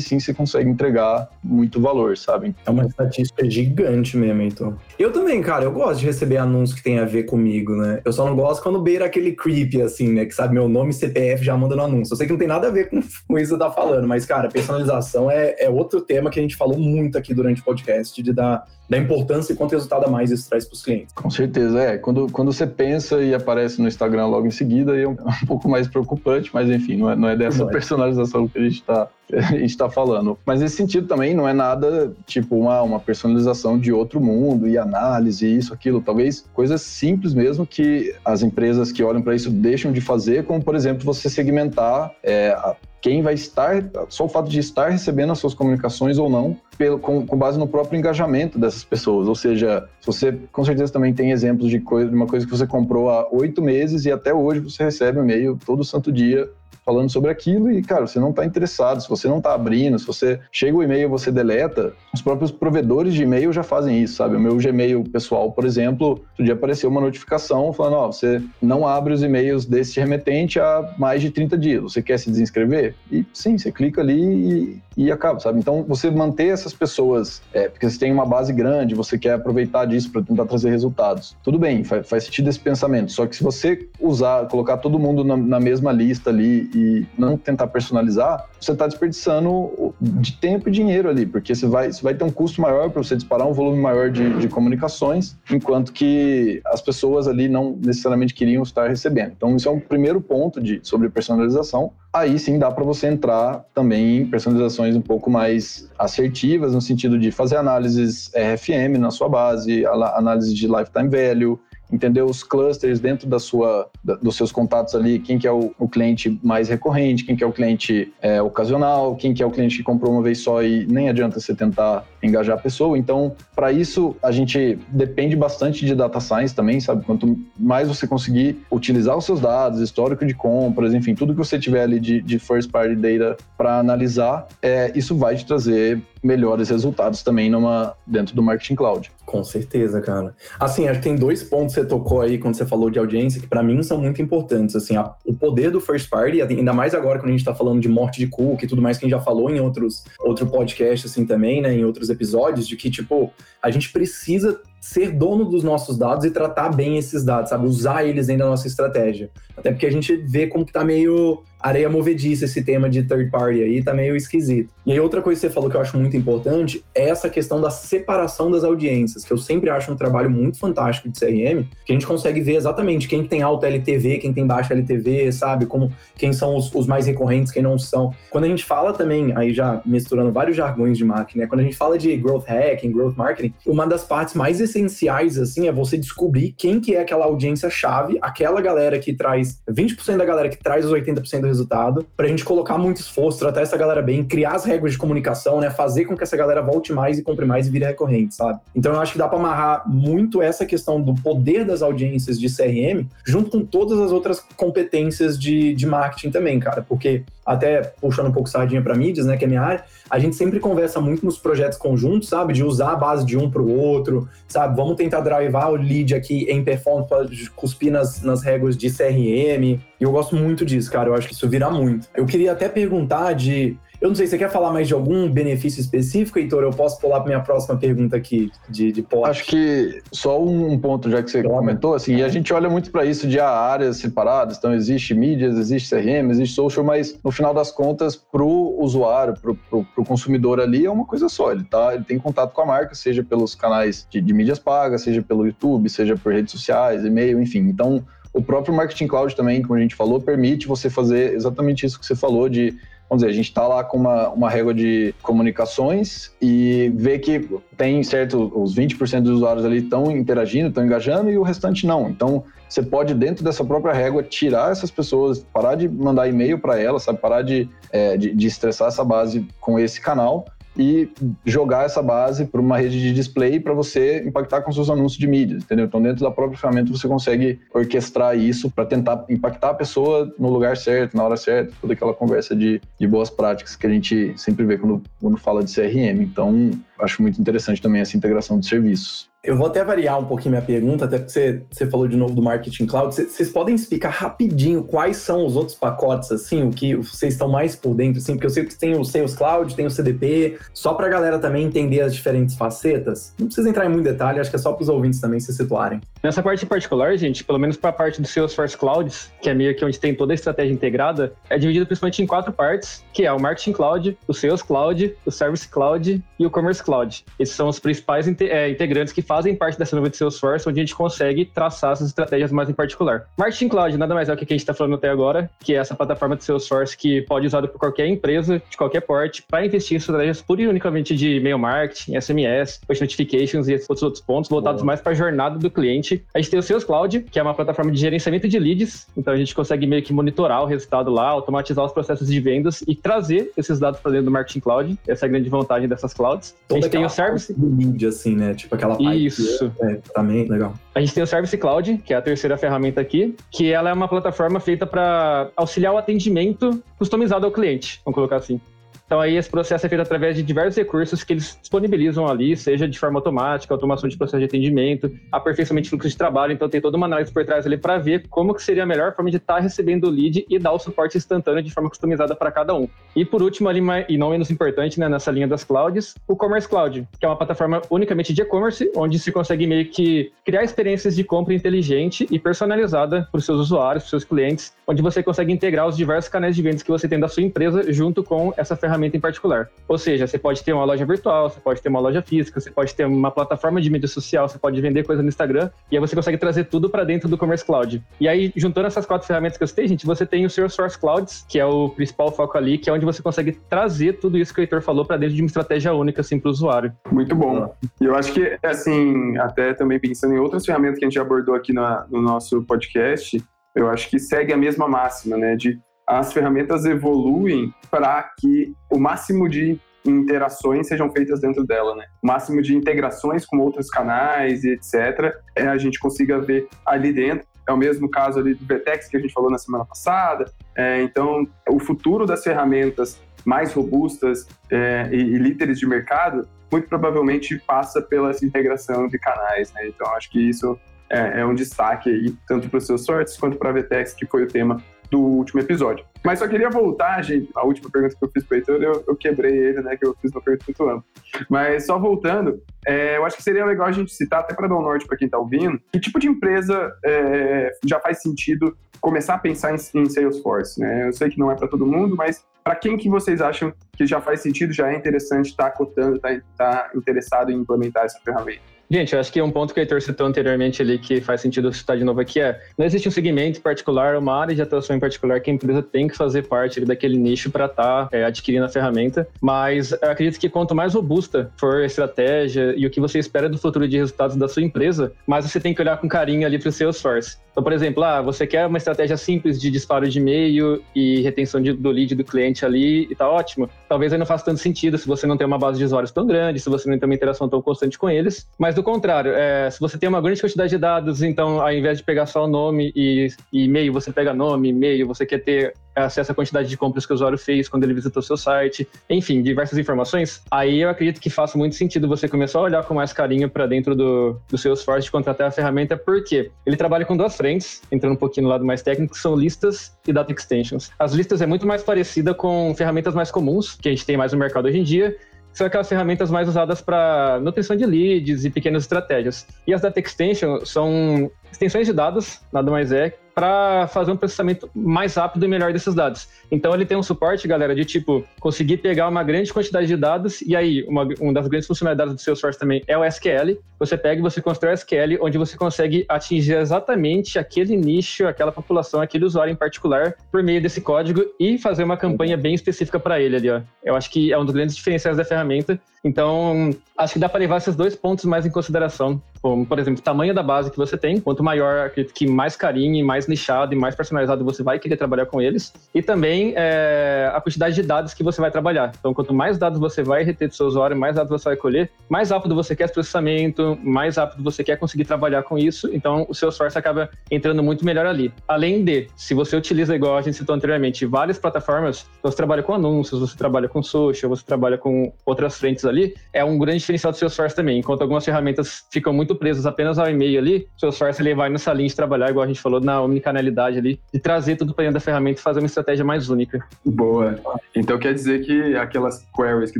sim 0.01 0.19
você 0.19 0.33
consegue 0.33 0.69
entregar 0.69 1.29
muito 1.43 1.81
valor, 1.81 2.17
sabe? 2.17 2.55
É 2.65 2.69
uma 2.69 2.85
estatística 2.85 3.49
gigante 3.49 4.17
mesmo, 4.17 4.41
então. 4.41 4.77
Eu 4.97 5.11
também, 5.11 5.41
cara, 5.41 5.65
eu 5.65 5.71
gosto 5.71 5.99
de 5.99 6.05
receber 6.05 6.37
anúncios 6.37 6.77
que 6.77 6.83
tem 6.83 6.99
a 6.99 7.05
ver 7.05 7.23
comigo, 7.23 7.75
né? 7.75 8.01
Eu 8.03 8.11
só 8.13 8.25
não 8.25 8.35
gosto 8.35 8.61
quando 8.61 8.81
beira 8.81 9.05
aquele 9.05 9.31
creepy, 9.31 9.81
assim, 9.81 10.11
né? 10.11 10.25
Que 10.25 10.33
sabe, 10.33 10.53
meu 10.53 10.67
nome 10.67 10.93
CPF 10.93 11.43
já 11.43 11.55
manda 11.55 11.75
no 11.75 11.83
anúncio. 11.83 12.13
Eu 12.13 12.17
sei 12.17 12.25
que 12.25 12.33
não 12.33 12.39
tem 12.39 12.47
nada 12.47 12.67
a 12.67 12.71
ver 12.71 12.89
com, 12.89 13.01
que 13.01 13.45
você 13.45 13.57
tá 13.57 13.71
falando, 13.71 14.07
mas, 14.07 14.25
cara, 14.25 14.49
personalização 14.49 15.29
é, 15.31 15.55
é 15.59 15.69
outro 15.69 16.01
tema 16.01 16.29
que 16.29 16.39
a 16.39 16.41
gente 16.41 16.55
falou 16.55 16.77
muito 16.77 17.17
aqui 17.17 17.33
durante 17.33 17.61
o 17.61 17.63
podcast, 17.63 18.21
de 18.21 18.33
dar 18.33 18.65
da 18.89 18.97
importância 18.97 19.53
e 19.53 19.55
quanto 19.55 19.71
resultado 19.71 20.05
a 20.05 20.09
mais 20.09 20.31
isso 20.31 20.49
traz 20.49 20.65
para 20.65 20.73
os 20.73 20.81
clientes. 20.81 21.13
Com 21.13 21.29
certeza, 21.29 21.79
é. 21.79 21.97
Quando, 21.97 22.31
quando 22.31 22.51
você 22.51 22.65
pensa 22.65 23.21
e 23.21 23.33
aparece 23.33 23.81
no 23.81 23.87
Instagram 23.87 24.27
logo 24.27 24.47
em 24.47 24.51
seguida, 24.51 24.97
é 24.97 25.07
um, 25.07 25.11
um 25.43 25.45
pouco 25.45 25.69
mais 25.69 25.87
preocupante, 25.87 26.49
mas 26.53 26.69
enfim, 26.69 26.97
não 26.97 27.11
é, 27.11 27.15
não 27.15 27.29
é 27.29 27.35
dessa 27.35 27.65
personalização 27.65 28.47
que 28.47 28.57
a 28.57 28.61
gente 28.61 28.75
está 28.75 29.07
a 29.33 29.57
gente 29.57 29.77
tá 29.77 29.89
falando. 29.89 30.37
Mas 30.45 30.61
nesse 30.61 30.75
sentido 30.75 31.07
também 31.07 31.33
não 31.33 31.47
é 31.47 31.53
nada 31.53 32.13
tipo 32.25 32.55
uma, 32.55 32.81
uma 32.81 32.99
personalização 32.99 33.77
de 33.77 33.91
outro 33.91 34.21
mundo 34.21 34.67
e 34.67 34.77
análise, 34.77 35.45
isso, 35.45 35.73
aquilo. 35.73 36.01
Talvez 36.01 36.45
coisas 36.53 36.81
simples 36.81 37.33
mesmo 37.33 37.65
que 37.65 38.15
as 38.23 38.41
empresas 38.41 38.91
que 38.91 39.03
olham 39.03 39.21
para 39.21 39.35
isso 39.35 39.49
deixam 39.49 39.91
de 39.91 40.01
fazer, 40.01 40.45
como 40.45 40.63
por 40.63 40.75
exemplo 40.75 41.03
você 41.03 41.29
segmentar 41.29 42.11
é, 42.23 42.57
quem 43.01 43.21
vai 43.21 43.33
estar, 43.33 43.83
só 44.09 44.25
o 44.25 44.29
fato 44.29 44.49
de 44.49 44.59
estar 44.59 44.89
recebendo 44.89 45.31
as 45.31 45.39
suas 45.39 45.53
comunicações 45.53 46.17
ou 46.17 46.29
não, 46.29 46.57
pelo, 46.77 46.99
com, 46.99 47.25
com, 47.25 47.37
base 47.37 47.57
no 47.57 47.67
próprio 47.67 47.97
engajamento 47.97 48.59
dessas 48.59 48.83
pessoas. 48.83 49.27
Ou 49.27 49.35
seja, 49.35 49.87
você 50.05 50.37
com 50.51 50.63
certeza 50.63 50.91
também 50.91 51.13
tem 51.13 51.31
exemplos 51.31 51.69
de, 51.69 51.79
coisa, 51.79 52.09
de 52.09 52.15
uma 52.15 52.27
coisa 52.27 52.45
que 52.45 52.51
você 52.51 52.67
comprou 52.67 53.09
há 53.09 53.27
oito 53.31 53.61
meses 53.61 54.05
e 54.05 54.11
até 54.11 54.33
hoje 54.33 54.59
você 54.59 54.83
recebe 54.83 55.19
um 55.19 55.23
e-mail 55.23 55.57
todo 55.65 55.83
santo 55.83 56.11
dia 56.11 56.49
falando 56.87 57.11
sobre 57.11 57.29
aquilo 57.29 57.69
e, 57.69 57.81
cara, 57.81 58.07
você 58.07 58.17
não 58.17 58.29
está 58.29 58.45
interessado, 58.45 59.01
se 59.01 59.09
você 59.09 59.27
não 59.27 59.39
está 59.39 59.53
abrindo, 59.53 59.99
se 59.99 60.07
você 60.07 60.39
chega 60.49 60.77
o 60.77 60.81
e-mail 60.81 61.09
você 61.09 61.29
deleta, 61.29 61.91
os 62.13 62.21
próprios 62.21 62.49
provedores 62.49 63.13
de 63.13 63.23
e-mail 63.23 63.51
já 63.51 63.61
fazem 63.61 64.01
isso, 64.01 64.15
sabe? 64.15 64.37
O 64.37 64.39
meu 64.39 64.55
Gmail 64.55 65.03
pessoal, 65.03 65.51
por 65.51 65.65
exemplo, 65.65 66.11
outro 66.11 66.45
dia 66.45 66.53
apareceu 66.53 66.89
uma 66.89 67.01
notificação 67.01 67.73
falando, 67.73 67.95
ó, 67.95 68.07
oh, 68.07 68.13
você 68.13 68.41
não 68.61 68.87
abre 68.87 69.13
os 69.13 69.21
e-mails 69.21 69.65
desse 69.65 69.99
remetente 69.99 70.61
há 70.61 70.93
mais 70.97 71.21
de 71.21 71.29
30 71.29 71.57
dias, 71.57 71.83
você 71.83 72.01
quer 72.01 72.17
se 72.17 72.31
desinscrever? 72.31 72.95
E 73.11 73.25
sim, 73.33 73.57
você 73.57 73.69
clica 73.69 73.99
ali 73.99 74.21
e, 74.21 74.81
e 74.95 75.11
acaba, 75.11 75.41
sabe? 75.41 75.59
Então, 75.59 75.83
você 75.85 76.09
manter 76.09 76.47
essas 76.67 76.73
pessoas, 76.73 77.41
é, 77.53 77.69
porque 77.69 77.89
você 77.89 77.97
tem 77.97 78.11
uma 78.11 78.25
base 78.25 78.51
grande, 78.51 78.93
você 78.93 79.17
quer 79.17 79.33
aproveitar 79.33 79.85
disso 79.85 80.11
para 80.11 80.21
tentar 80.21 80.45
trazer 80.45 80.69
resultados. 80.69 81.35
Tudo 81.43 81.57
bem, 81.57 81.83
faz, 81.83 82.07
faz, 82.07 82.25
sentido 82.25 82.49
esse 82.49 82.59
pensamento, 82.59 83.11
só 83.11 83.25
que 83.25 83.35
se 83.35 83.43
você 83.43 83.87
usar, 83.99 84.47
colocar 84.47 84.77
todo 84.77 84.99
mundo 84.99 85.23
na, 85.23 85.37
na 85.37 85.59
mesma 85.59 85.91
lista 85.91 86.29
ali 86.29 86.69
e 86.75 87.05
não 87.17 87.37
tentar 87.37 87.67
personalizar, 87.67 88.45
você 88.59 88.71
está 88.71 88.87
desperdiçando 88.87 89.93
de 90.01 90.33
tempo 90.33 90.67
e 90.67 90.71
dinheiro 90.71 91.09
ali, 91.09 91.25
porque 91.25 91.55
você 91.55 91.67
vai, 91.67 91.91
você 91.91 92.01
vai 92.01 92.13
ter 92.13 92.23
um 92.23 92.31
custo 92.31 92.61
maior 92.61 92.89
para 92.89 93.01
você 93.01 93.15
disparar 93.15 93.47
um 93.47 93.53
volume 93.53 93.81
maior 93.81 94.09
de, 94.09 94.37
de, 94.39 94.47
comunicações, 94.47 95.37
enquanto 95.51 95.93
que 95.93 96.61
as 96.65 96.81
pessoas 96.81 97.27
ali 97.27 97.47
não 97.47 97.77
necessariamente 97.83 98.33
queriam 98.33 98.63
estar 98.63 98.87
recebendo. 98.87 99.33
Então, 99.35 99.55
isso 99.55 99.67
é 99.67 99.71
um 99.71 99.79
primeiro 99.79 100.19
ponto 100.19 100.61
de, 100.61 100.79
sobre 100.83 101.09
personalização. 101.09 101.93
Aí 102.13 102.39
sim 102.39 102.57
dá 102.57 102.71
para 102.71 102.83
você 102.83 103.07
entrar 103.07 103.65
também 103.73 104.19
em 104.19 104.25
personalizações 104.25 104.95
um 104.95 105.01
pouco 105.01 105.29
mais 105.29 105.89
assertivas, 105.99 106.73
no 106.73 106.81
sentido 106.81 107.19
de 107.19 107.31
fazer 107.31 107.57
análises 107.57 108.31
RFM 108.33 108.97
na 108.97 109.11
sua 109.11 109.29
base, 109.29 109.85
análise 109.85 110.53
de 110.53 110.67
lifetime 110.67 111.09
value, 111.09 111.59
entender 111.91 112.21
os 112.21 112.43
clusters 112.43 112.99
dentro 112.99 113.27
da 113.27 113.39
sua, 113.39 113.89
da, 114.03 114.15
dos 114.15 114.35
seus 114.35 114.51
contatos 114.51 114.95
ali, 114.95 115.19
quem 115.19 115.37
que 115.37 115.47
é 115.47 115.51
o, 115.51 115.73
o, 115.79 115.87
cliente 115.87 116.39
mais 116.43 116.69
recorrente, 116.69 117.23
quem 117.23 117.35
que 117.35 117.43
é 117.43 117.47
o 117.47 117.51
cliente 117.51 118.13
é, 118.21 118.41
ocasional, 118.41 119.15
quem 119.15 119.33
que 119.33 119.41
é 119.41 119.45
o 119.45 119.51
cliente 119.51 119.77
que 119.77 119.83
comprou 119.83 120.11
uma 120.11 120.21
vez 120.21 120.39
só 120.39 120.61
e 120.61 120.85
nem 120.87 121.09
adianta 121.09 121.39
você 121.39 121.55
tentar 121.55 122.05
engajar 122.21 122.57
a 122.57 122.61
pessoa. 122.61 122.97
Então, 122.97 123.35
para 123.55 123.71
isso, 123.71 124.15
a 124.21 124.31
gente 124.31 124.77
depende 124.89 125.35
bastante 125.35 125.85
de 125.85 125.95
data 125.95 126.19
science 126.19 126.53
também, 126.53 126.79
sabe? 126.79 127.05
Quanto 127.05 127.37
mais 127.57 127.87
você 127.87 128.05
conseguir 128.05 128.59
utilizar 128.71 129.17
os 129.17 129.25
seus 129.25 129.39
dados, 129.39 129.79
histórico 129.79 130.25
de 130.25 130.33
compras, 130.33 130.93
enfim, 130.93 131.15
tudo 131.15 131.33
que 131.33 131.39
você 131.39 131.57
tiver 131.57 131.83
ali 131.83 131.99
de, 131.99 132.21
de 132.21 132.39
first 132.39 132.69
party 132.69 132.95
data 132.95 133.37
para 133.57 133.79
analisar, 133.79 134.47
é, 134.61 134.91
isso 134.95 135.15
vai 135.15 135.35
te 135.35 135.45
trazer 135.45 136.01
melhores 136.27 136.69
resultados 136.69 137.23
também 137.23 137.49
numa, 137.49 137.95
dentro 138.05 138.35
do 138.35 138.43
Marketing 138.43 138.75
Cloud. 138.75 139.11
Com 139.25 139.43
certeza, 139.43 140.01
cara. 140.01 140.35
Assim, 140.59 140.87
acho 140.87 140.99
que 140.99 141.05
tem 141.05 141.15
dois 141.15 141.41
pontos 141.41 141.73
que 141.73 141.81
você 141.81 141.87
tocou 141.87 142.21
aí 142.21 142.37
quando 142.37 142.55
você 142.55 142.65
falou 142.65 142.89
de 142.89 142.99
audiência 142.99 143.41
que 143.41 143.47
para 143.47 143.63
mim 143.63 143.81
são 143.81 143.97
muito 143.97 144.21
importantes. 144.21 144.75
Assim, 144.75 144.95
a, 144.95 145.13
o 145.25 145.33
poder 145.33 145.71
do 145.71 145.79
first 145.79 146.09
party, 146.09 146.41
ainda 146.41 146.73
mais 146.73 146.93
agora 146.93 147.19
quando 147.19 147.29
a 147.29 147.31
gente 147.31 147.39
está 147.39 147.55
falando 147.55 147.81
de 147.81 147.87
morte 147.87 148.19
de 148.19 148.27
cookie 148.27 148.65
e 148.65 148.67
tudo 148.67 148.81
mais 148.81 148.97
que 148.97 149.05
a 149.05 149.09
gente 149.09 149.17
já 149.17 149.23
falou 149.23 149.49
em 149.49 149.59
outros 149.59 150.03
outro 150.19 150.45
podcast 150.47 151.07
assim 151.07 151.25
também, 151.25 151.61
né, 151.61 151.73
em 151.73 151.85
outros 151.85 152.09
episódios, 152.09 152.67
de 152.67 152.75
que 152.75 152.89
tipo 152.89 153.31
a 153.61 153.71
gente 153.71 153.91
precisa 153.91 154.59
ser 154.79 155.11
dono 155.11 155.45
dos 155.45 155.63
nossos 155.63 155.97
dados 155.97 156.25
e 156.25 156.31
tratar 156.31 156.69
bem 156.69 156.97
esses 156.97 157.23
dados, 157.23 157.49
sabe? 157.49 157.67
Usar 157.67 158.05
eles 158.05 158.27
dentro 158.27 158.43
da 158.43 158.49
nossa 158.49 158.67
estratégia. 158.67 159.29
Até 159.55 159.71
porque 159.71 159.85
a 159.85 159.91
gente 159.91 160.15
vê 160.15 160.47
como 160.47 160.65
que 160.65 160.71
tá 160.71 160.83
meio 160.83 161.43
areia 161.59 161.89
movediça 161.89 162.45
esse 162.45 162.63
tema 162.63 162.89
de 162.89 163.03
third 163.03 163.29
party 163.31 163.63
aí, 163.63 163.83
tá 163.83 163.93
meio 163.93 164.15
esquisito. 164.15 164.71
E 164.85 164.91
aí 164.91 164.99
outra 164.99 165.21
coisa 165.21 165.41
que 165.41 165.47
você 165.47 165.53
falou 165.53 165.69
que 165.69 165.75
eu 165.75 165.81
acho 165.81 165.97
muito 165.97 166.15
importante 166.15 166.83
é 166.93 167.09
essa 167.09 167.29
questão 167.29 167.59
da 167.59 167.69
separação 167.69 168.51
das 168.51 168.63
audiências, 168.63 169.25
que 169.25 169.33
eu 169.33 169.37
sempre 169.37 169.69
acho 169.69 169.91
um 169.91 169.95
trabalho 169.95 170.29
muito 170.29 170.59
fantástico 170.59 171.09
de 171.09 171.19
CRM, 171.19 171.67
que 171.85 171.91
a 171.91 171.93
gente 171.93 172.05
consegue 172.05 172.41
ver 172.41 172.55
exatamente 172.55 173.07
quem 173.07 173.25
tem 173.25 173.41
alta 173.41 173.67
LTV, 173.67 174.19
quem 174.19 174.31
tem 174.31 174.45
baixa 174.45 174.73
LTV, 174.73 175.31
sabe? 175.31 175.65
Como 175.65 175.91
quem 176.15 176.31
são 176.31 176.55
os, 176.55 176.73
os 176.73 176.85
mais 176.85 177.07
recorrentes, 177.07 177.51
quem 177.51 177.63
não 177.63 177.77
são. 177.77 178.13
Quando 178.29 178.43
a 178.43 178.47
gente 178.47 178.63
fala 178.63 178.93
também, 178.93 179.33
aí 179.35 179.53
já 179.53 179.81
misturando 179.85 180.31
vários 180.31 180.55
jargões 180.55 180.97
de 180.97 181.03
marketing, 181.03 181.39
né? 181.39 181.47
Quando 181.47 181.61
a 181.61 181.63
gente 181.63 181.75
fala 181.75 181.97
de 181.97 182.15
growth 182.15 182.45
hacking, 182.45 182.91
growth 182.91 183.15
marketing, 183.17 183.53
uma 183.65 183.85
das 183.87 184.03
partes 184.03 184.35
mais 184.35 184.61
essenciais, 184.69 185.37
assim, 185.37 185.67
é 185.67 185.71
você 185.71 185.97
descobrir 185.97 186.53
quem 186.57 186.79
que 186.79 186.95
é 186.95 187.01
aquela 187.01 187.25
audiência 187.25 187.69
chave, 187.69 188.17
aquela 188.21 188.61
galera 188.61 188.99
que 188.99 189.13
traz 189.13 189.59
20% 189.69 190.17
da 190.17 190.25
galera 190.25 190.49
que 190.49 190.57
traz 190.57 190.85
os 190.85 190.91
80% 190.91 191.41
do 191.41 191.47
resultado, 191.47 192.05
pra 192.15 192.27
gente 192.27 192.43
colocar 192.43 192.77
muito 192.77 192.97
esforço, 192.97 193.39
tratar 193.39 193.61
essa 193.61 193.77
galera 193.77 194.01
bem, 194.01 194.23
criar 194.23 194.53
as 194.53 194.65
regras 194.65 194.93
de 194.93 194.97
comunicação, 194.97 195.59
né? 195.59 195.69
Fazer 195.69 196.05
com 196.05 196.15
que 196.15 196.23
essa 196.23 196.37
galera 196.37 196.61
volte 196.61 196.93
mais 196.93 197.17
e 197.17 197.23
compre 197.23 197.45
mais 197.45 197.67
e 197.67 197.69
vire 197.69 197.85
recorrente, 197.85 198.35
sabe? 198.35 198.59
Então 198.75 198.93
eu 198.93 198.99
acho 198.99 199.13
que 199.13 199.17
dá 199.17 199.27
para 199.27 199.37
amarrar 199.37 199.83
muito 199.87 200.41
essa 200.41 200.65
questão 200.65 201.01
do 201.01 201.13
poder 201.15 201.65
das 201.65 201.81
audiências 201.81 202.39
de 202.39 202.47
CRM 202.47 203.05
junto 203.25 203.49
com 203.49 203.65
todas 203.65 203.99
as 203.99 204.11
outras 204.11 204.43
competências 204.55 205.37
de, 205.37 205.73
de 205.73 205.85
marketing 205.85 206.31
também, 206.31 206.59
cara. 206.59 206.81
Porque, 206.87 207.23
até 207.45 207.81
puxando 207.81 208.27
um 208.27 208.31
pouco 208.31 208.49
sardinha 208.49 208.81
para 208.81 208.95
mídias, 208.95 209.25
né, 209.25 209.37
que 209.37 209.45
é 209.45 209.47
minha 209.47 209.61
área, 209.61 209.83
a 210.09 210.19
gente 210.19 210.35
sempre 210.35 210.59
conversa 210.59 210.99
muito 210.99 211.25
nos 211.25 211.37
projetos 211.37 211.77
conjuntos, 211.77 212.29
sabe? 212.29 212.53
De 212.53 212.63
usar 212.63 212.93
a 212.93 212.95
base 212.95 213.25
de 213.25 213.37
um 213.37 213.49
para 213.49 213.61
o 213.61 213.77
outro, 213.77 214.27
sabe? 214.57 214.75
Vamos 214.75 214.95
tentar 214.95 215.21
drivar 215.21 215.71
o 215.71 215.75
lead 215.75 216.15
aqui 216.15 216.47
em 216.49 216.63
performance 216.63 217.49
cuspir 217.51 217.91
nas, 217.91 218.23
nas 218.23 218.41
regras 218.41 218.75
de 218.75 218.89
CRM. 218.89 219.79
E 219.99 220.03
eu 220.03 220.11
gosto 220.11 220.35
muito 220.35 220.65
disso, 220.65 220.91
cara. 220.91 221.09
Eu 221.09 221.13
acho 221.13 221.27
que 221.27 221.33
isso 221.35 221.47
vira 221.47 221.69
muito. 221.69 222.07
Eu 222.15 222.25
queria 222.25 222.53
até 222.53 222.67
perguntar 222.67 223.33
de 223.33 223.77
eu 223.99 224.09
não 224.09 224.15
sei, 224.15 224.27
você 224.27 224.37
quer 224.37 224.51
falar 224.51 224.71
mais 224.71 224.87
de 224.87 224.93
algum 224.93 225.29
benefício 225.29 225.81
específico, 225.81 226.37
Heitor? 226.37 226.63
Eu 226.63 226.69
posso 226.69 226.99
pular 226.99 227.19
para 227.19 227.29
minha 227.29 227.41
próxima 227.41 227.75
pergunta 227.77 228.15
aqui 228.15 228.51
de, 228.69 228.91
de 228.91 229.01
post. 229.01 229.29
Acho 229.29 229.45
que 229.45 230.01
só 230.11 230.41
um 230.43 230.77
ponto, 230.77 231.09
já 231.09 231.23
que 231.23 231.31
você 231.31 231.41
comentou, 231.41 231.95
assim, 231.95 232.17
e 232.17 232.23
a 232.23 232.29
gente 232.29 232.53
olha 232.53 232.69
muito 232.69 232.91
para 232.91 233.05
isso 233.05 233.27
de 233.27 233.39
áreas 233.39 233.97
separadas, 233.97 234.57
então 234.57 234.73
existe 234.73 235.13
mídias, 235.15 235.57
existe 235.57 235.89
CRM, 235.89 236.29
existe 236.29 236.53
social, 236.53 236.85
mas 236.85 237.17
no 237.23 237.31
final 237.31 237.53
das 237.53 237.71
contas, 237.71 238.15
para 238.15 238.43
o 238.43 238.79
usuário, 238.79 239.33
para 239.33 239.51
o 239.77 240.05
consumidor 240.05 240.59
ali, 240.59 240.85
é 240.85 240.91
uma 240.91 241.05
coisa 241.05 241.27
só. 241.27 241.51
Ele, 241.51 241.63
tá, 241.63 241.95
ele 241.95 242.03
tem 242.03 242.19
contato 242.19 242.53
com 242.53 242.61
a 242.61 242.65
marca, 242.65 242.93
seja 242.93 243.23
pelos 243.23 243.55
canais 243.55 244.07
de, 244.09 244.21
de 244.21 244.33
mídias 244.33 244.59
pagas, 244.59 245.01
seja 245.01 245.23
pelo 245.23 245.45
YouTube, 245.45 245.89
seja 245.89 246.15
por 246.15 246.33
redes 246.33 246.51
sociais, 246.51 247.03
e-mail, 247.03 247.41
enfim. 247.41 247.59
Então, 247.59 248.05
o 248.31 248.43
próprio 248.43 248.75
Marketing 248.75 249.07
Cloud 249.07 249.35
também, 249.35 249.63
como 249.63 249.73
a 249.73 249.81
gente 249.81 249.95
falou, 249.95 250.21
permite 250.21 250.67
você 250.67 250.89
fazer 250.89 251.33
exatamente 251.33 251.85
isso 251.85 251.99
que 251.99 252.05
você 252.05 252.15
falou 252.15 252.47
de 252.47 252.77
vamos 253.09 253.23
dizer, 253.23 253.31
a 253.31 253.35
gente 253.35 253.47
está 253.47 253.67
lá 253.67 253.83
com 253.83 253.97
uma, 253.97 254.29
uma 254.29 254.49
régua 254.49 254.73
de 254.73 255.13
comunicações 255.21 256.31
e 256.41 256.91
vê 256.95 257.17
que 257.17 257.47
tem 257.75 258.03
certo, 258.03 258.51
os 258.55 258.75
20% 258.75 259.21
dos 259.21 259.37
usuários 259.37 259.65
ali 259.65 259.77
estão 259.77 260.11
interagindo, 260.11 260.69
estão 260.69 260.83
engajando 260.85 261.29
e 261.29 261.37
o 261.37 261.43
restante 261.43 261.87
não. 261.87 262.09
Então, 262.09 262.43
você 262.67 262.83
pode, 262.83 263.13
dentro 263.13 263.43
dessa 263.43 263.63
própria 263.63 263.93
régua, 263.93 264.21
tirar 264.21 264.71
essas 264.71 264.91
pessoas, 264.91 265.39
parar 265.53 265.75
de 265.75 265.87
mandar 265.87 266.27
e-mail 266.27 266.59
para 266.59 266.79
elas, 266.79 267.03
sabe? 267.03 267.19
Parar 267.19 267.41
de, 267.41 267.69
é, 267.91 268.17
de, 268.17 268.35
de 268.35 268.47
estressar 268.47 268.89
essa 268.89 269.05
base 269.05 269.47
com 269.61 269.79
esse 269.79 270.01
canal 270.01 270.45
e 270.77 271.09
jogar 271.45 271.85
essa 271.85 272.01
base 272.01 272.45
para 272.45 272.61
uma 272.61 272.77
rede 272.77 273.01
de 273.01 273.13
display 273.13 273.59
para 273.59 273.73
você 273.73 274.23
impactar 274.25 274.61
com 274.61 274.71
seus 274.71 274.89
anúncios 274.89 275.19
de 275.19 275.27
mídia, 275.27 275.55
entendeu? 275.55 275.85
Então, 275.85 276.01
dentro 276.01 276.23
da 276.23 276.31
própria 276.31 276.57
ferramenta, 276.57 276.91
você 276.91 277.07
consegue 277.07 277.59
orquestrar 277.73 278.37
isso 278.37 278.69
para 278.69 278.85
tentar 278.85 279.25
impactar 279.29 279.71
a 279.71 279.73
pessoa 279.73 280.33
no 280.37 280.49
lugar 280.49 280.77
certo, 280.77 281.17
na 281.17 281.23
hora 281.23 281.37
certa, 281.37 281.73
toda 281.81 281.93
aquela 281.93 282.13
conversa 282.13 282.55
de, 282.55 282.79
de 282.99 283.07
boas 283.07 283.29
práticas 283.29 283.75
que 283.75 283.87
a 283.87 283.89
gente 283.89 284.33
sempre 284.37 284.65
vê 284.65 284.77
quando, 284.77 285.01
quando 285.19 285.37
fala 285.37 285.63
de 285.63 285.73
CRM. 285.73 286.21
Então, 286.21 286.71
acho 286.99 287.21
muito 287.21 287.39
interessante 287.41 287.81
também 287.81 288.01
essa 288.01 288.15
integração 288.15 288.59
de 288.59 288.67
serviços. 288.67 289.29
Eu 289.47 289.55
vou 289.55 289.67
até 289.67 289.81
variar 289.81 290.19
um 290.19 290.25
pouquinho 290.25 290.51
minha 290.51 290.61
pergunta, 290.61 291.05
até 291.05 291.17
porque 291.17 291.31
você, 291.31 291.61
você 291.71 291.87
falou 291.87 292.05
de 292.05 292.17
novo 292.17 292.35
do 292.35 292.41
Marketing 292.41 292.85
Cloud. 292.85 293.15
Vocês 293.15 293.49
podem 293.49 293.75
explicar 293.75 294.09
rapidinho 294.09 294.83
quais 294.83 295.15
são 295.15 295.45
os 295.45 295.55
outros 295.55 295.73
pacotes, 295.73 296.29
assim, 296.33 296.67
o 296.67 296.69
que 296.69 296.95
vocês 296.95 297.31
estão 297.31 297.47
mais 297.47 297.73
por 297.73 297.95
dentro, 297.95 298.19
assim, 298.19 298.33
porque 298.33 298.45
eu 298.45 298.49
sei 298.49 298.65
que 298.65 298.75
tem 298.75 298.99
o 298.99 299.05
Sales 299.05 299.33
Cloud, 299.33 299.73
tem 299.73 299.85
o 299.85 299.89
CDP, 299.89 300.57
só 300.73 300.93
para 300.93 301.05
a 301.07 301.09
galera 301.09 301.39
também 301.39 301.65
entender 301.65 302.01
as 302.01 302.13
diferentes 302.13 302.57
facetas. 302.57 303.33
Não 303.39 303.45
precisa 303.47 303.69
entrar 303.69 303.85
em 303.85 303.89
muito 303.89 304.03
detalhe, 304.03 304.41
acho 304.41 304.49
que 304.49 304.57
é 304.57 304.59
só 304.59 304.73
para 304.73 304.83
os 304.83 304.89
ouvintes 304.89 305.21
também 305.21 305.39
se 305.39 305.53
situarem. 305.53 306.01
Nessa 306.21 306.43
parte 306.43 306.65
em 306.65 306.67
particular, 306.67 307.15
gente, 307.15 307.41
pelo 307.45 307.57
menos 307.57 307.77
para 307.77 307.91
a 307.91 307.93
parte 307.93 308.21
do 308.21 308.27
Salesforce 308.27 308.75
Clouds, 308.75 309.31
que 309.41 309.49
é 309.49 309.53
meio 309.53 309.73
que 309.77 309.85
onde 309.85 309.97
tem 309.97 310.13
toda 310.13 310.33
a 310.33 310.35
estratégia 310.35 310.73
integrada, 310.73 311.31
é 311.49 311.57
dividido 311.57 311.85
principalmente 311.85 312.21
em 312.21 312.27
quatro 312.27 312.51
partes, 312.51 313.01
que 313.13 313.25
é 313.25 313.31
o 313.31 313.39
Marketing 313.39 313.71
Cloud, 313.71 314.17
o 314.27 314.33
Sales 314.33 314.61
Cloud, 314.61 315.15
o 315.25 315.31
Service 315.31 315.65
Cloud 315.69 316.21
e 316.37 316.45
o 316.45 316.51
Commerce 316.51 316.83
Cloud. 316.83 317.23
Esses 317.39 317.55
são 317.55 317.69
os 317.69 317.79
principais 317.79 318.27
é, 318.27 318.69
integrantes 318.69 319.13
que 319.13 319.21
fazem 319.21 319.36
parte 319.55 319.77
dessa 319.77 319.95
nuvem 319.95 320.11
de 320.11 320.17
Salesforce, 320.17 320.67
onde 320.67 320.79
a 320.79 320.83
gente 320.83 320.95
consegue 320.95 321.45
traçar 321.45 321.93
essas 321.93 322.07
estratégias 322.07 322.51
mais 322.51 322.69
em 322.69 322.73
particular. 322.73 323.27
Marketing 323.37 323.67
Cloud 323.67 323.97
nada 323.97 324.13
mais 324.13 324.29
é 324.29 324.33
o 324.33 324.37
que 324.37 324.43
a 324.43 324.47
gente 324.47 324.61
está 324.61 324.73
falando 324.73 324.95
até 324.95 325.09
agora, 325.09 325.49
que 325.59 325.73
é 325.73 325.77
essa 325.77 325.95
plataforma 325.95 326.35
de 326.35 326.43
Salesforce 326.43 326.97
que 326.97 327.21
pode 327.23 327.45
ser 327.45 327.47
usada 327.47 327.67
por 327.67 327.79
qualquer 327.79 328.07
empresa, 328.07 328.61
de 328.69 328.77
qualquer 328.77 329.01
porte, 329.01 329.43
para 329.43 329.65
investir 329.65 329.95
em 329.95 329.97
estratégias 329.97 330.41
pura 330.41 330.61
e 330.61 330.67
unicamente 330.67 331.15
de 331.15 331.37
e-mail 331.37 331.59
marketing, 331.59 332.19
SMS, 332.19 332.79
push 332.85 333.01
notifications 333.01 333.67
e 333.67 333.73
outros 333.73 334.03
outros 334.03 334.21
pontos 334.21 334.49
voltados 334.49 334.81
Boa. 334.81 334.87
mais 334.87 335.01
para 335.01 335.11
a 335.11 335.15
jornada 335.15 335.57
do 335.57 335.69
cliente. 335.69 336.23
A 336.33 336.39
gente 336.39 336.49
tem 336.49 336.59
o 336.59 336.63
Sales 336.63 336.83
Cloud, 336.83 337.21
que 337.31 337.39
é 337.39 337.43
uma 337.43 337.53
plataforma 337.53 337.91
de 337.91 337.99
gerenciamento 337.99 338.47
de 338.47 338.59
leads, 338.59 339.07
então 339.15 339.33
a 339.33 339.37
gente 339.37 339.53
consegue 339.53 339.85
meio 339.85 340.03
que 340.03 340.13
monitorar 340.13 340.63
o 340.63 340.65
resultado 340.65 341.11
lá, 341.11 341.27
automatizar 341.27 341.85
os 341.85 341.91
processos 341.91 342.27
de 342.27 342.39
vendas 342.39 342.83
e 342.87 342.95
trazer 342.95 343.51
esses 343.57 343.79
dados 343.79 343.99
para 343.99 344.11
dentro 344.11 344.25
do 344.25 344.31
Marketing 344.31 344.59
Cloud. 344.59 344.97
Essa 345.07 345.25
é 345.25 345.27
a 345.27 345.29
grande 345.29 345.49
vantagem 345.49 345.87
dessas 345.87 346.13
clouds. 346.13 346.55
Toda 346.67 346.79
a 346.79 346.81
gente 346.81 346.91
tem 346.91 347.05
o 347.05 347.09
Service. 347.09 347.53
Do 347.53 347.75
lead, 347.75 348.05
assim, 348.05 348.35
né? 348.35 348.53
Tipo 348.53 348.75
aquela 348.75 348.97
Isso. 349.27 349.71
É, 349.81 349.99
também, 350.13 350.47
legal. 350.47 350.73
A 350.93 350.99
gente 350.99 351.13
tem 351.13 351.23
o 351.23 351.27
Service 351.27 351.55
Cloud, 351.57 351.97
que 352.05 352.13
é 352.13 352.17
a 352.17 352.21
terceira 352.21 352.57
ferramenta 352.57 353.01
aqui, 353.01 353.35
que 353.51 353.71
ela 353.71 353.89
é 353.89 353.93
uma 353.93 354.07
plataforma 354.07 354.59
feita 354.59 354.85
para 354.85 355.49
auxiliar 355.55 355.93
o 355.93 355.97
atendimento 355.97 356.83
customizado 356.97 357.45
ao 357.45 357.51
cliente, 357.51 358.01
vamos 358.03 358.15
colocar 358.15 358.37
assim. 358.37 358.59
Então 359.07 359.21
aí 359.21 359.37
esse 359.37 359.49
processo 359.49 359.85
é 359.85 359.89
feito 359.89 360.01
através 360.01 360.35
de 360.35 360.43
diversos 360.43 360.75
recursos 360.75 361.23
que 361.23 361.31
eles 361.31 361.57
disponibilizam 361.61 362.27
ali, 362.27 362.57
seja 362.57 362.85
de 362.85 362.99
forma 362.99 363.17
automática, 363.19 363.73
automação 363.73 364.09
de 364.09 364.17
processo 364.17 364.39
de 364.39 364.45
atendimento, 364.45 365.09
aperfeiçoamento 365.31 365.85
de 365.85 365.89
fluxo 365.91 366.09
de 366.09 366.17
trabalho. 366.17 366.51
Então 366.51 366.67
tem 366.67 366.81
toda 366.81 366.97
uma 366.97 367.05
análise 367.05 367.31
por 367.31 367.45
trás 367.45 367.65
ali 367.65 367.77
para 367.77 367.97
ver 367.97 368.27
como 368.27 368.53
que 368.53 368.61
seria 368.61 368.83
a 368.83 368.85
melhor 368.85 369.15
forma 369.15 369.31
de 369.31 369.37
estar 369.37 369.55
tá 369.55 369.59
recebendo 369.61 370.07
o 370.07 370.09
lead 370.09 370.45
e 370.49 370.59
dar 370.59 370.73
o 370.73 370.79
suporte 370.79 371.17
instantâneo 371.17 371.63
de 371.63 371.71
forma 371.71 371.89
customizada 371.89 372.35
para 372.35 372.51
cada 372.51 372.75
um. 372.75 372.89
E 373.15 373.23
por 373.23 373.41
último 373.41 373.69
ali, 373.69 373.81
e 374.09 374.17
não 374.17 374.31
menos 374.31 374.51
importante, 374.51 374.99
né, 374.99 375.07
nessa 375.07 375.31
linha 375.31 375.47
das 375.47 375.63
clouds, 375.63 376.13
o 376.27 376.35
Commerce 376.35 376.67
Cloud, 376.67 377.07
que 377.17 377.25
é 377.25 377.29
uma 377.29 377.37
plataforma 377.37 377.81
unicamente 377.89 378.33
de 378.33 378.41
e-commerce, 378.41 378.91
onde 378.93 379.17
se 379.19 379.31
consegue 379.31 379.65
meio 379.65 379.85
que 379.85 380.33
criar 380.43 380.65
experiências 380.65 381.15
de 381.15 381.23
compra 381.23 381.53
inteligente 381.53 382.27
e 382.29 382.37
personalizada 382.37 383.25
para 383.31 383.39
os 383.39 383.45
seus 383.45 383.57
usuários, 383.57 384.03
para 384.03 384.07
os 384.07 384.09
seus 384.09 384.25
clientes, 384.25 384.73
onde 384.85 385.01
você 385.01 385.23
consegue 385.23 385.53
integrar 385.53 385.87
os 385.87 385.95
diversos 385.95 386.29
canais 386.29 386.57
de 386.57 386.61
vendas 386.61 386.83
que 386.83 386.91
você 386.91 387.07
tem 387.07 387.17
da 387.17 387.29
sua 387.29 387.41
empresa 387.41 387.89
junto 387.93 388.21
com 388.21 388.53
essa 388.57 388.75
ferramenta 388.75 388.96
ferramenta 388.97 389.15
em 389.15 389.19
particular. 389.19 389.69
Ou 389.87 389.97
seja, 389.97 390.27
você 390.27 390.37
pode 390.37 390.63
ter 390.63 390.73
uma 390.73 390.83
loja 390.83 391.05
virtual, 391.05 391.49
você 391.49 391.59
pode 391.59 391.81
ter 391.81 391.89
uma 391.89 391.99
loja 391.99 392.21
física, 392.21 392.59
você 392.59 392.71
pode 392.71 392.93
ter 392.93 393.05
uma 393.05 393.31
plataforma 393.31 393.79
de 393.79 393.89
mídia 393.89 394.07
social, 394.07 394.49
você 394.49 394.57
pode 394.57 394.81
vender 394.81 395.05
coisa 395.05 395.21
no 395.21 395.29
Instagram, 395.29 395.69
e 395.91 395.95
aí 395.95 396.01
você 396.01 396.15
consegue 396.15 396.37
trazer 396.37 396.65
tudo 396.65 396.89
para 396.89 397.03
dentro 397.03 397.29
do 397.29 397.37
Commerce 397.37 397.63
Cloud. 397.63 398.03
E 398.19 398.27
aí, 398.27 398.51
juntando 398.55 398.87
essas 398.87 399.05
quatro 399.05 399.27
ferramentas 399.27 399.57
que 399.57 399.63
eu 399.63 399.67
citei, 399.67 399.87
gente, 399.87 400.05
você 400.05 400.25
tem 400.25 400.45
o 400.45 400.49
Salesforce 400.49 400.97
Clouds, 400.97 401.45
que 401.47 401.59
é 401.59 401.65
o 401.65 401.89
principal 401.89 402.31
foco 402.31 402.57
ali, 402.57 402.77
que 402.77 402.89
é 402.89 402.93
onde 402.93 403.05
você 403.05 403.21
consegue 403.21 403.53
trazer 403.69 404.13
tudo 404.13 404.37
isso 404.37 404.53
que 404.53 404.59
o 404.59 404.63
Heitor 404.63 404.81
falou 404.81 405.05
para 405.05 405.17
dentro 405.17 405.35
de 405.35 405.41
uma 405.41 405.47
estratégia 405.47 405.93
única, 405.93 406.21
assim, 406.21 406.39
para 406.39 406.49
o 406.49 406.51
usuário. 406.51 406.91
Muito 407.11 407.35
bom. 407.35 407.73
E 408.01 408.05
eu 408.05 408.15
acho 408.15 408.33
que, 408.33 408.57
assim, 408.63 409.37
até 409.37 409.73
também 409.73 409.99
pensando 409.99 410.33
em 410.33 410.39
outras 410.39 410.65
ferramentas 410.65 410.99
que 410.99 411.05
a 411.05 411.09
gente 411.09 411.19
abordou 411.19 411.55
aqui 411.55 411.71
na, 411.71 412.05
no 412.09 412.21
nosso 412.21 412.63
podcast, 412.63 413.41
eu 413.75 413.87
acho 413.89 414.09
que 414.09 414.17
segue 414.17 414.51
a 414.51 414.57
mesma 414.57 414.87
máxima, 414.87 415.37
né? 415.37 415.55
De 415.55 415.79
as 416.07 416.31
ferramentas 416.31 416.85
evoluem 416.85 417.73
para 417.91 418.23
que 418.39 418.73
o 418.89 418.97
máximo 418.97 419.49
de 419.49 419.77
interações 420.05 420.87
sejam 420.87 421.11
feitas 421.11 421.41
dentro 421.41 421.65
dela, 421.65 421.93
né? 421.95 422.05
O 422.23 422.27
máximo 422.27 422.61
de 422.61 422.73
integrações 422.73 423.45
com 423.45 423.57
outros 423.57 423.89
canais 423.89 424.63
e 424.63 424.69
etc. 424.69 425.35
É, 425.53 425.67
a 425.67 425.77
gente 425.77 425.99
consiga 425.99 426.39
ver 426.39 426.69
ali 426.85 427.11
dentro. 427.11 427.45
É 427.67 427.73
o 427.73 427.77
mesmo 427.77 428.09
caso 428.09 428.39
ali 428.39 428.53
do 428.53 428.65
Vertex 428.65 429.09
que 429.09 429.17
a 429.17 429.19
gente 429.19 429.33
falou 429.33 429.51
na 429.51 429.57
semana 429.57 429.83
passada. 429.83 430.45
É, 430.73 431.01
então, 431.01 431.45
o 431.69 431.79
futuro 431.79 432.25
das 432.25 432.41
ferramentas 432.41 433.19
mais 433.43 433.73
robustas 433.73 434.47
é, 434.71 435.09
e, 435.11 435.17
e 435.17 435.37
líderes 435.37 435.77
de 435.77 435.85
mercado 435.85 436.47
muito 436.71 436.87
provavelmente 436.87 437.61
passa 437.65 438.01
pela 438.01 438.29
essa 438.29 438.45
integração 438.45 439.07
de 439.07 439.17
canais, 439.19 439.73
né? 439.73 439.87
Então, 439.87 440.07
acho 440.15 440.29
que 440.29 440.39
isso 440.39 440.77
é, 441.09 441.41
é 441.41 441.45
um 441.45 441.53
destaque 441.53 442.09
aí, 442.09 442.35
tanto 442.47 442.69
para 442.69 442.77
os 442.77 442.85
seus 442.85 443.05
sortes 443.05 443.37
quanto 443.37 443.57
para 443.57 443.69
a 443.69 443.73
VTEX, 443.73 444.13
que 444.13 444.25
foi 444.25 444.43
o 444.43 444.47
tema 444.47 444.81
do 445.09 445.19
último 445.19 445.61
episódio. 445.61 446.05
Mas 446.23 446.39
só 446.39 446.47
queria 446.47 446.69
voltar, 446.69 447.21
gente, 447.21 447.49
a 447.55 447.65
última 447.65 447.89
pergunta 447.89 448.15
que 448.15 448.23
eu 448.23 448.29
fiz 448.29 448.43
para 448.43 448.55
o 448.55 448.57
Heitor, 448.57 448.83
eu, 448.83 449.03
eu, 449.07 449.15
quebrei 449.15 449.57
ele, 449.57 449.81
né, 449.81 449.95
que 449.95 450.05
eu 450.05 450.15
fiz 450.21 450.31
uma 450.31 450.41
pergunta 450.41 450.65
muito 450.67 450.83
ampla. 450.83 451.03
Mas 451.49 451.85
só 451.85 451.97
voltando, 451.97 452.61
é, 452.85 453.17
eu 453.17 453.25
acho 453.25 453.37
que 453.37 453.43
seria 453.43 453.65
legal 453.65 453.87
a 453.87 453.91
gente 453.91 454.13
citar, 454.13 454.41
até 454.41 454.53
para 454.53 454.67
dar 454.67 454.75
um 454.75 454.81
norte 454.81 455.05
para 455.07 455.17
quem 455.17 455.27
está 455.27 455.37
ouvindo, 455.37 455.79
que 455.91 455.99
tipo 455.99 456.19
de 456.19 456.27
empresa 456.27 456.91
é, 457.05 457.71
já 457.85 457.99
faz 457.99 458.21
sentido 458.21 458.75
começar 458.99 459.35
a 459.35 459.39
pensar 459.39 459.73
em, 459.73 460.01
em 460.01 460.09
Salesforce, 460.09 460.79
né? 460.79 461.07
Eu 461.07 461.13
sei 461.13 461.29
que 461.29 461.39
não 461.39 461.51
é 461.51 461.55
para 461.55 461.67
todo 461.67 461.85
mundo, 461.85 462.15
mas 462.15 462.43
para 462.63 462.75
quem 462.75 462.97
que 462.97 463.07
vocês 463.07 463.41
acham 463.41 463.71
que 463.95 464.05
já 464.05 464.19
faz 464.19 464.41
sentido, 464.41 464.73
já 464.73 464.91
é 464.91 464.95
interessante 464.95 465.51
estar 465.51 465.69
tá 465.69 465.77
cotando, 465.77 466.17
estar 466.17 466.41
tá, 466.57 466.89
tá 466.89 466.91
interessado 466.95 467.51
em 467.51 467.55
implementar 467.55 468.05
essa 468.05 468.19
ferramenta? 468.19 468.76
Gente, 468.89 469.13
eu 469.13 469.19
acho 469.19 469.33
que 469.33 469.41
um 469.41 469.51
ponto 469.51 469.73
que 469.73 469.79
o 469.79 469.81
Heitor 469.81 470.01
citou 470.01 470.25
anteriormente 470.25 470.81
ali 470.81 470.97
que 470.97 471.19
faz 471.19 471.41
sentido 471.41 471.73
citar 471.73 471.97
de 471.97 472.05
novo 472.05 472.21
aqui 472.21 472.39
é: 472.39 472.61
não 472.77 472.85
existe 472.85 473.07
um 473.07 473.11
segmento 473.11 473.61
particular, 473.61 474.17
uma 474.17 474.33
área 474.33 474.55
de 474.55 474.61
atuação 474.61 474.95
em 474.95 474.99
particular 474.99 475.41
que 475.41 475.51
a 475.51 475.53
empresa 475.53 475.83
tem 475.83 476.07
que 476.07 476.15
fazer 476.15 476.43
parte 476.43 476.79
daquele 476.85 477.17
nicho 477.17 477.51
para 477.51 477.65
estar 477.65 478.07
tá, 478.07 478.17
é, 478.17 478.23
adquirindo 478.23 478.63
a 478.63 478.69
ferramenta, 478.69 479.27
mas 479.41 479.91
eu 479.91 480.09
acredito 480.09 480.39
que 480.39 480.47
quanto 480.47 480.73
mais 480.73 480.93
robusta 480.93 481.51
for 481.57 481.81
a 481.81 481.85
estratégia 481.85 482.73
e 482.77 482.85
o 482.85 482.89
que 482.89 483.01
você 483.01 483.19
espera 483.19 483.49
do 483.49 483.57
futuro 483.57 483.87
de 483.87 483.97
resultados 483.97 484.37
da 484.37 484.47
sua 484.47 484.63
empresa, 484.63 485.11
mais 485.25 485.43
você 485.43 485.59
tem 485.59 485.73
que 485.73 485.81
olhar 485.81 485.97
com 485.97 486.07
carinho 486.07 486.47
ali 486.47 486.57
para 486.57 486.69
o 486.69 486.71
Salesforce. 486.71 487.37
Então, 487.57 487.63
por 487.63 487.73
exemplo, 487.73 488.03
ah, 488.03 488.21
você 488.21 488.45
quer 488.45 488.67
uma 488.67 488.77
estratégia 488.77 489.17
simples 489.17 489.59
de 489.59 489.71
disparo 489.71 490.07
de 490.07 490.19
e-mail 490.19 490.83
e 490.95 491.21
retenção 491.21 491.59
de, 491.59 491.73
do 491.73 491.89
lead 491.89 492.13
do 492.13 492.23
cliente 492.23 492.63
ali 492.63 493.07
e 493.09 493.15
tá 493.15 493.27
ótimo. 493.27 493.67
Talvez 493.89 494.13
aí 494.13 494.19
não 494.19 494.27
faça 494.27 494.45
tanto 494.45 494.59
sentido 494.59 494.95
se 494.95 495.07
você 495.07 495.25
não 495.25 495.35
tem 495.35 495.47
uma 495.47 495.57
base 495.57 495.79
de 495.79 495.83
usuários 495.83 496.11
tão 496.11 496.27
grande, 496.27 496.59
se 496.59 496.69
você 496.69 496.87
não 496.87 496.99
tem 496.99 497.09
uma 497.09 497.15
interação 497.15 497.49
tão 497.49 497.59
constante 497.59 497.97
com 497.97 498.07
eles, 498.07 498.47
mas 498.59 498.76
do 498.77 498.83
contrário, 498.83 499.33
é, 499.33 499.69
se 499.69 499.79
você 499.79 499.97
tem 499.97 500.07
uma 500.07 500.21
grande 500.21 500.39
quantidade 500.39 500.69
de 500.69 500.77
dados, 500.77 501.21
então 501.21 501.59
ao 501.59 501.71
invés 501.71 501.97
de 501.97 502.03
pegar 502.03 502.25
só 502.25 502.45
o 502.45 502.47
nome 502.47 502.91
e, 502.95 503.27
e 503.51 503.65
e-mail, 503.65 503.91
você 503.91 504.11
pega 504.11 504.33
nome, 504.33 504.69
e-mail, 504.69 505.07
você 505.07 505.25
quer 505.25 505.39
ter 505.39 505.73
acesso 505.95 506.31
à 506.31 506.35
quantidade 506.35 506.69
de 506.69 506.77
compras 506.77 507.05
que 507.07 507.11
o 507.11 507.15
usuário 507.15 507.39
fez 507.39 507.67
quando 507.67 507.83
ele 507.83 507.93
visitou 507.93 508.21
seu 508.21 508.37
site, 508.37 508.87
enfim, 509.09 509.41
diversas 509.41 509.79
informações, 509.79 510.43
aí 510.51 510.81
eu 510.81 510.89
acredito 510.89 511.19
que 511.19 511.29
faça 511.29 511.57
muito 511.57 511.75
sentido 511.75 512.07
você 512.07 512.27
começar 512.27 512.59
a 512.59 512.61
olhar 512.61 512.83
com 512.83 512.93
mais 512.93 513.11
carinho 513.11 513.49
para 513.49 513.65
dentro 513.65 513.95
do, 513.95 514.39
do 514.47 514.57
seu 514.57 514.73
esforço 514.73 515.05
de 515.05 515.11
contratar 515.11 515.47
a 515.47 515.51
ferramenta, 515.51 515.97
porque 515.97 516.51
ele 516.65 516.77
trabalha 516.77 517.03
com 517.03 517.17
duas 517.17 517.35
frentes, 517.35 517.81
entrando 517.91 518.13
um 518.13 518.17
pouquinho 518.17 518.43
no 518.43 518.51
lado 518.51 518.63
mais 518.63 518.83
técnico, 518.83 519.13
que 519.15 519.19
são 519.19 519.35
listas 519.35 519.97
e 520.07 520.13
data 520.13 520.31
extensions. 520.31 520.91
As 520.99 521.13
listas 521.13 521.41
é 521.41 521.47
muito 521.47 521.65
mais 521.65 521.81
parecida 521.81 522.33
com 522.33 522.73
ferramentas 522.75 523.15
mais 523.15 523.31
comuns, 523.31 523.75
que 523.75 523.89
a 523.89 523.91
gente 523.91 524.05
tem 524.05 524.15
mais 524.15 524.31
no 524.31 524.37
mercado 524.37 524.67
hoje 524.67 524.77
em 524.77 524.83
dia, 524.83 525.17
são 525.57 525.65
aquelas 525.65 525.89
ferramentas 525.89 526.29
mais 526.29 526.47
usadas 526.47 526.81
para 526.81 527.39
nutrição 527.39 527.75
de 527.75 527.83
leads 527.83 528.45
e 528.45 528.49
pequenas 528.51 528.83
estratégias. 528.83 529.47
E 529.65 529.73
as 529.73 529.81
data 529.81 529.99
extensions 529.99 530.69
são 530.69 531.31
extensões 531.51 531.87
de 531.87 531.93
dados, 531.93 532.41
nada 532.51 532.69
mais 532.71 532.91
é, 532.91 533.13
para 533.37 533.87
fazer 533.89 534.11
um 534.11 534.17
processamento 534.17 534.67
mais 534.73 535.13
rápido 535.13 535.45
e 535.45 535.47
melhor 535.47 535.71
desses 535.71 535.93
dados. 535.93 536.27
Então 536.51 536.73
ele 536.73 536.87
tem 536.87 536.97
um 536.97 537.03
suporte, 537.03 537.47
galera, 537.47 537.75
de 537.75 537.85
tipo 537.85 538.25
conseguir 538.39 538.77
pegar 538.77 539.07
uma 539.07 539.21
grande 539.21 539.53
quantidade 539.53 539.85
de 539.85 539.95
dados 539.95 540.41
e 540.41 540.55
aí 540.55 540.83
uma, 540.87 541.07
uma 541.19 541.33
das 541.33 541.47
grandes 541.47 541.67
funcionalidades 541.67 542.15
do 542.15 542.19
Salesforce 542.19 542.57
também 542.57 542.81
é 542.87 542.97
o 542.97 543.05
SQL. 543.05 543.59
Você 543.77 543.95
pega 543.95 544.19
e 544.19 544.23
você 544.23 544.41
constrói 544.41 544.71
o 544.71 544.73
SQL 544.73 545.19
onde 545.21 545.37
você 545.37 545.55
consegue 545.55 546.03
atingir 546.09 546.57
exatamente 546.57 547.37
aquele 547.37 547.77
nicho, 547.77 548.25
aquela 548.25 548.51
população, 548.51 549.01
aquele 549.01 549.25
usuário 549.25 549.51
em 549.51 549.55
particular 549.55 550.15
por 550.31 550.41
meio 550.41 550.59
desse 550.59 550.81
código 550.81 551.23
e 551.39 551.59
fazer 551.59 551.83
uma 551.83 551.95
campanha 551.95 552.35
bem 552.35 552.55
específica 552.55 552.99
para 552.99 553.21
ele 553.21 553.35
ali, 553.35 553.51
ó. 553.51 553.61
Eu 553.83 553.95
acho 553.95 554.09
que 554.09 554.33
é 554.33 554.37
um 554.39 554.45
dos 554.45 554.53
grandes 554.55 554.75
diferenciais 554.75 555.15
da 555.15 555.23
ferramenta. 555.23 555.79
Então, 556.07 556.71
acho 556.97 557.13
que 557.13 557.19
dá 557.19 557.27
para 557.27 557.39
levar 557.39 557.57
esses 557.57 557.75
dois 557.75 557.95
pontos 557.95 558.23
mais 558.23 558.45
em 558.45 558.49
consideração. 558.49 559.21
Como, 559.41 559.65
por 559.65 559.77
exemplo, 559.77 559.99
o 559.99 560.03
tamanho 560.03 560.33
da 560.33 560.41
base 560.41 560.71
que 560.71 560.77
você 560.77 560.97
tem. 560.97 561.19
Quanto 561.19 561.43
maior, 561.43 561.85
acredito 561.85 562.13
que 562.13 562.25
mais 562.25 562.55
carinho 562.55 563.05
mais 563.05 563.27
nichado 563.27 563.73
e 563.73 563.77
mais 563.77 563.93
personalizado 563.93 564.43
você 564.43 564.63
vai 564.63 564.79
querer 564.79 564.97
trabalhar 564.97 565.25
com 565.25 565.41
eles. 565.41 565.73
E 565.93 566.01
também 566.01 566.53
é, 566.55 567.29
a 567.33 567.39
quantidade 567.41 567.75
de 567.75 567.83
dados 567.83 568.13
que 568.13 568.23
você 568.23 568.41
vai 568.41 568.49
trabalhar. 568.49 568.91
Então, 568.97 569.13
quanto 569.13 569.33
mais 569.33 569.57
dados 569.57 569.79
você 569.79 570.01
vai 570.01 570.23
reter 570.23 570.47
do 570.47 570.55
seu 570.55 570.65
usuário, 570.65 570.97
mais 570.97 571.15
dados 571.15 571.29
você 571.29 571.49
vai 571.49 571.57
colher, 571.57 571.91
mais 572.09 572.31
rápido 572.31 572.55
você 572.55 572.75
quer 572.75 572.85
esse 572.85 572.93
processamento, 572.93 573.77
mais 573.83 574.17
rápido 574.17 574.43
você 574.43 574.63
quer 574.63 574.77
conseguir 574.77 575.05
trabalhar 575.05 575.43
com 575.43 575.57
isso. 575.57 575.89
Então, 575.93 576.25
o 576.29 576.33
seu 576.33 576.51
source 576.51 576.77
acaba 576.77 577.09
entrando 577.29 577.61
muito 577.61 577.85
melhor 577.85 578.05
ali. 578.05 578.33
Além 578.47 578.83
de, 578.83 579.07
se 579.15 579.33
você 579.33 579.55
utiliza, 579.55 579.95
igual 579.95 580.17
a 580.17 580.21
gente 580.21 580.37
citou 580.37 580.55
anteriormente, 580.55 581.05
várias 581.05 581.37
plataformas, 581.37 582.07
então 582.19 582.31
você 582.31 582.37
trabalha 582.37 582.63
com 582.63 582.73
anúncios, 582.73 583.19
você 583.19 583.37
trabalha 583.37 583.67
com 583.67 583.83
social, 583.83 584.29
você 584.29 584.43
trabalha 584.45 584.77
com 584.77 585.11
outras 585.25 585.57
frentes 585.57 585.85
ali, 585.85 585.96
é 586.33 586.43
um 586.43 586.57
grande 586.57 586.79
diferencial 586.79 587.11
do 587.11 587.17
seu 587.17 587.29
source 587.29 587.55
também. 587.55 587.79
Enquanto 587.79 588.01
algumas 588.01 588.23
ferramentas 588.23 588.85
ficam 588.91 589.13
muito 589.13 589.35
presas 589.35 589.65
apenas 589.65 589.97
ao 589.97 590.09
e-mail 590.09 590.39
ali, 590.39 590.67
o 590.75 590.79
seu 590.79 590.91
source 590.91 591.21
ele 591.21 591.35
vai 591.35 591.49
nessa 591.49 591.73
linha 591.73 591.89
de 591.89 591.95
trabalhar, 591.95 592.29
igual 592.29 592.43
a 592.43 592.47
gente 592.47 592.61
falou, 592.61 592.79
na 592.79 593.01
omnicanalidade 593.01 593.77
ali, 593.77 593.99
de 594.13 594.19
trazer 594.19 594.55
tudo 594.55 594.73
para 594.73 594.83
dentro 594.83 594.95
da 594.95 594.99
ferramenta 594.99 595.39
e 595.39 595.43
fazer 595.43 595.59
uma 595.59 595.67
estratégia 595.67 596.05
mais 596.05 596.29
única. 596.29 596.63
Boa. 596.85 597.39
Então 597.75 597.97
quer 597.97 598.13
dizer 598.13 598.45
que 598.45 598.75
aquelas 598.75 599.25
queries 599.35 599.71
que 599.71 599.79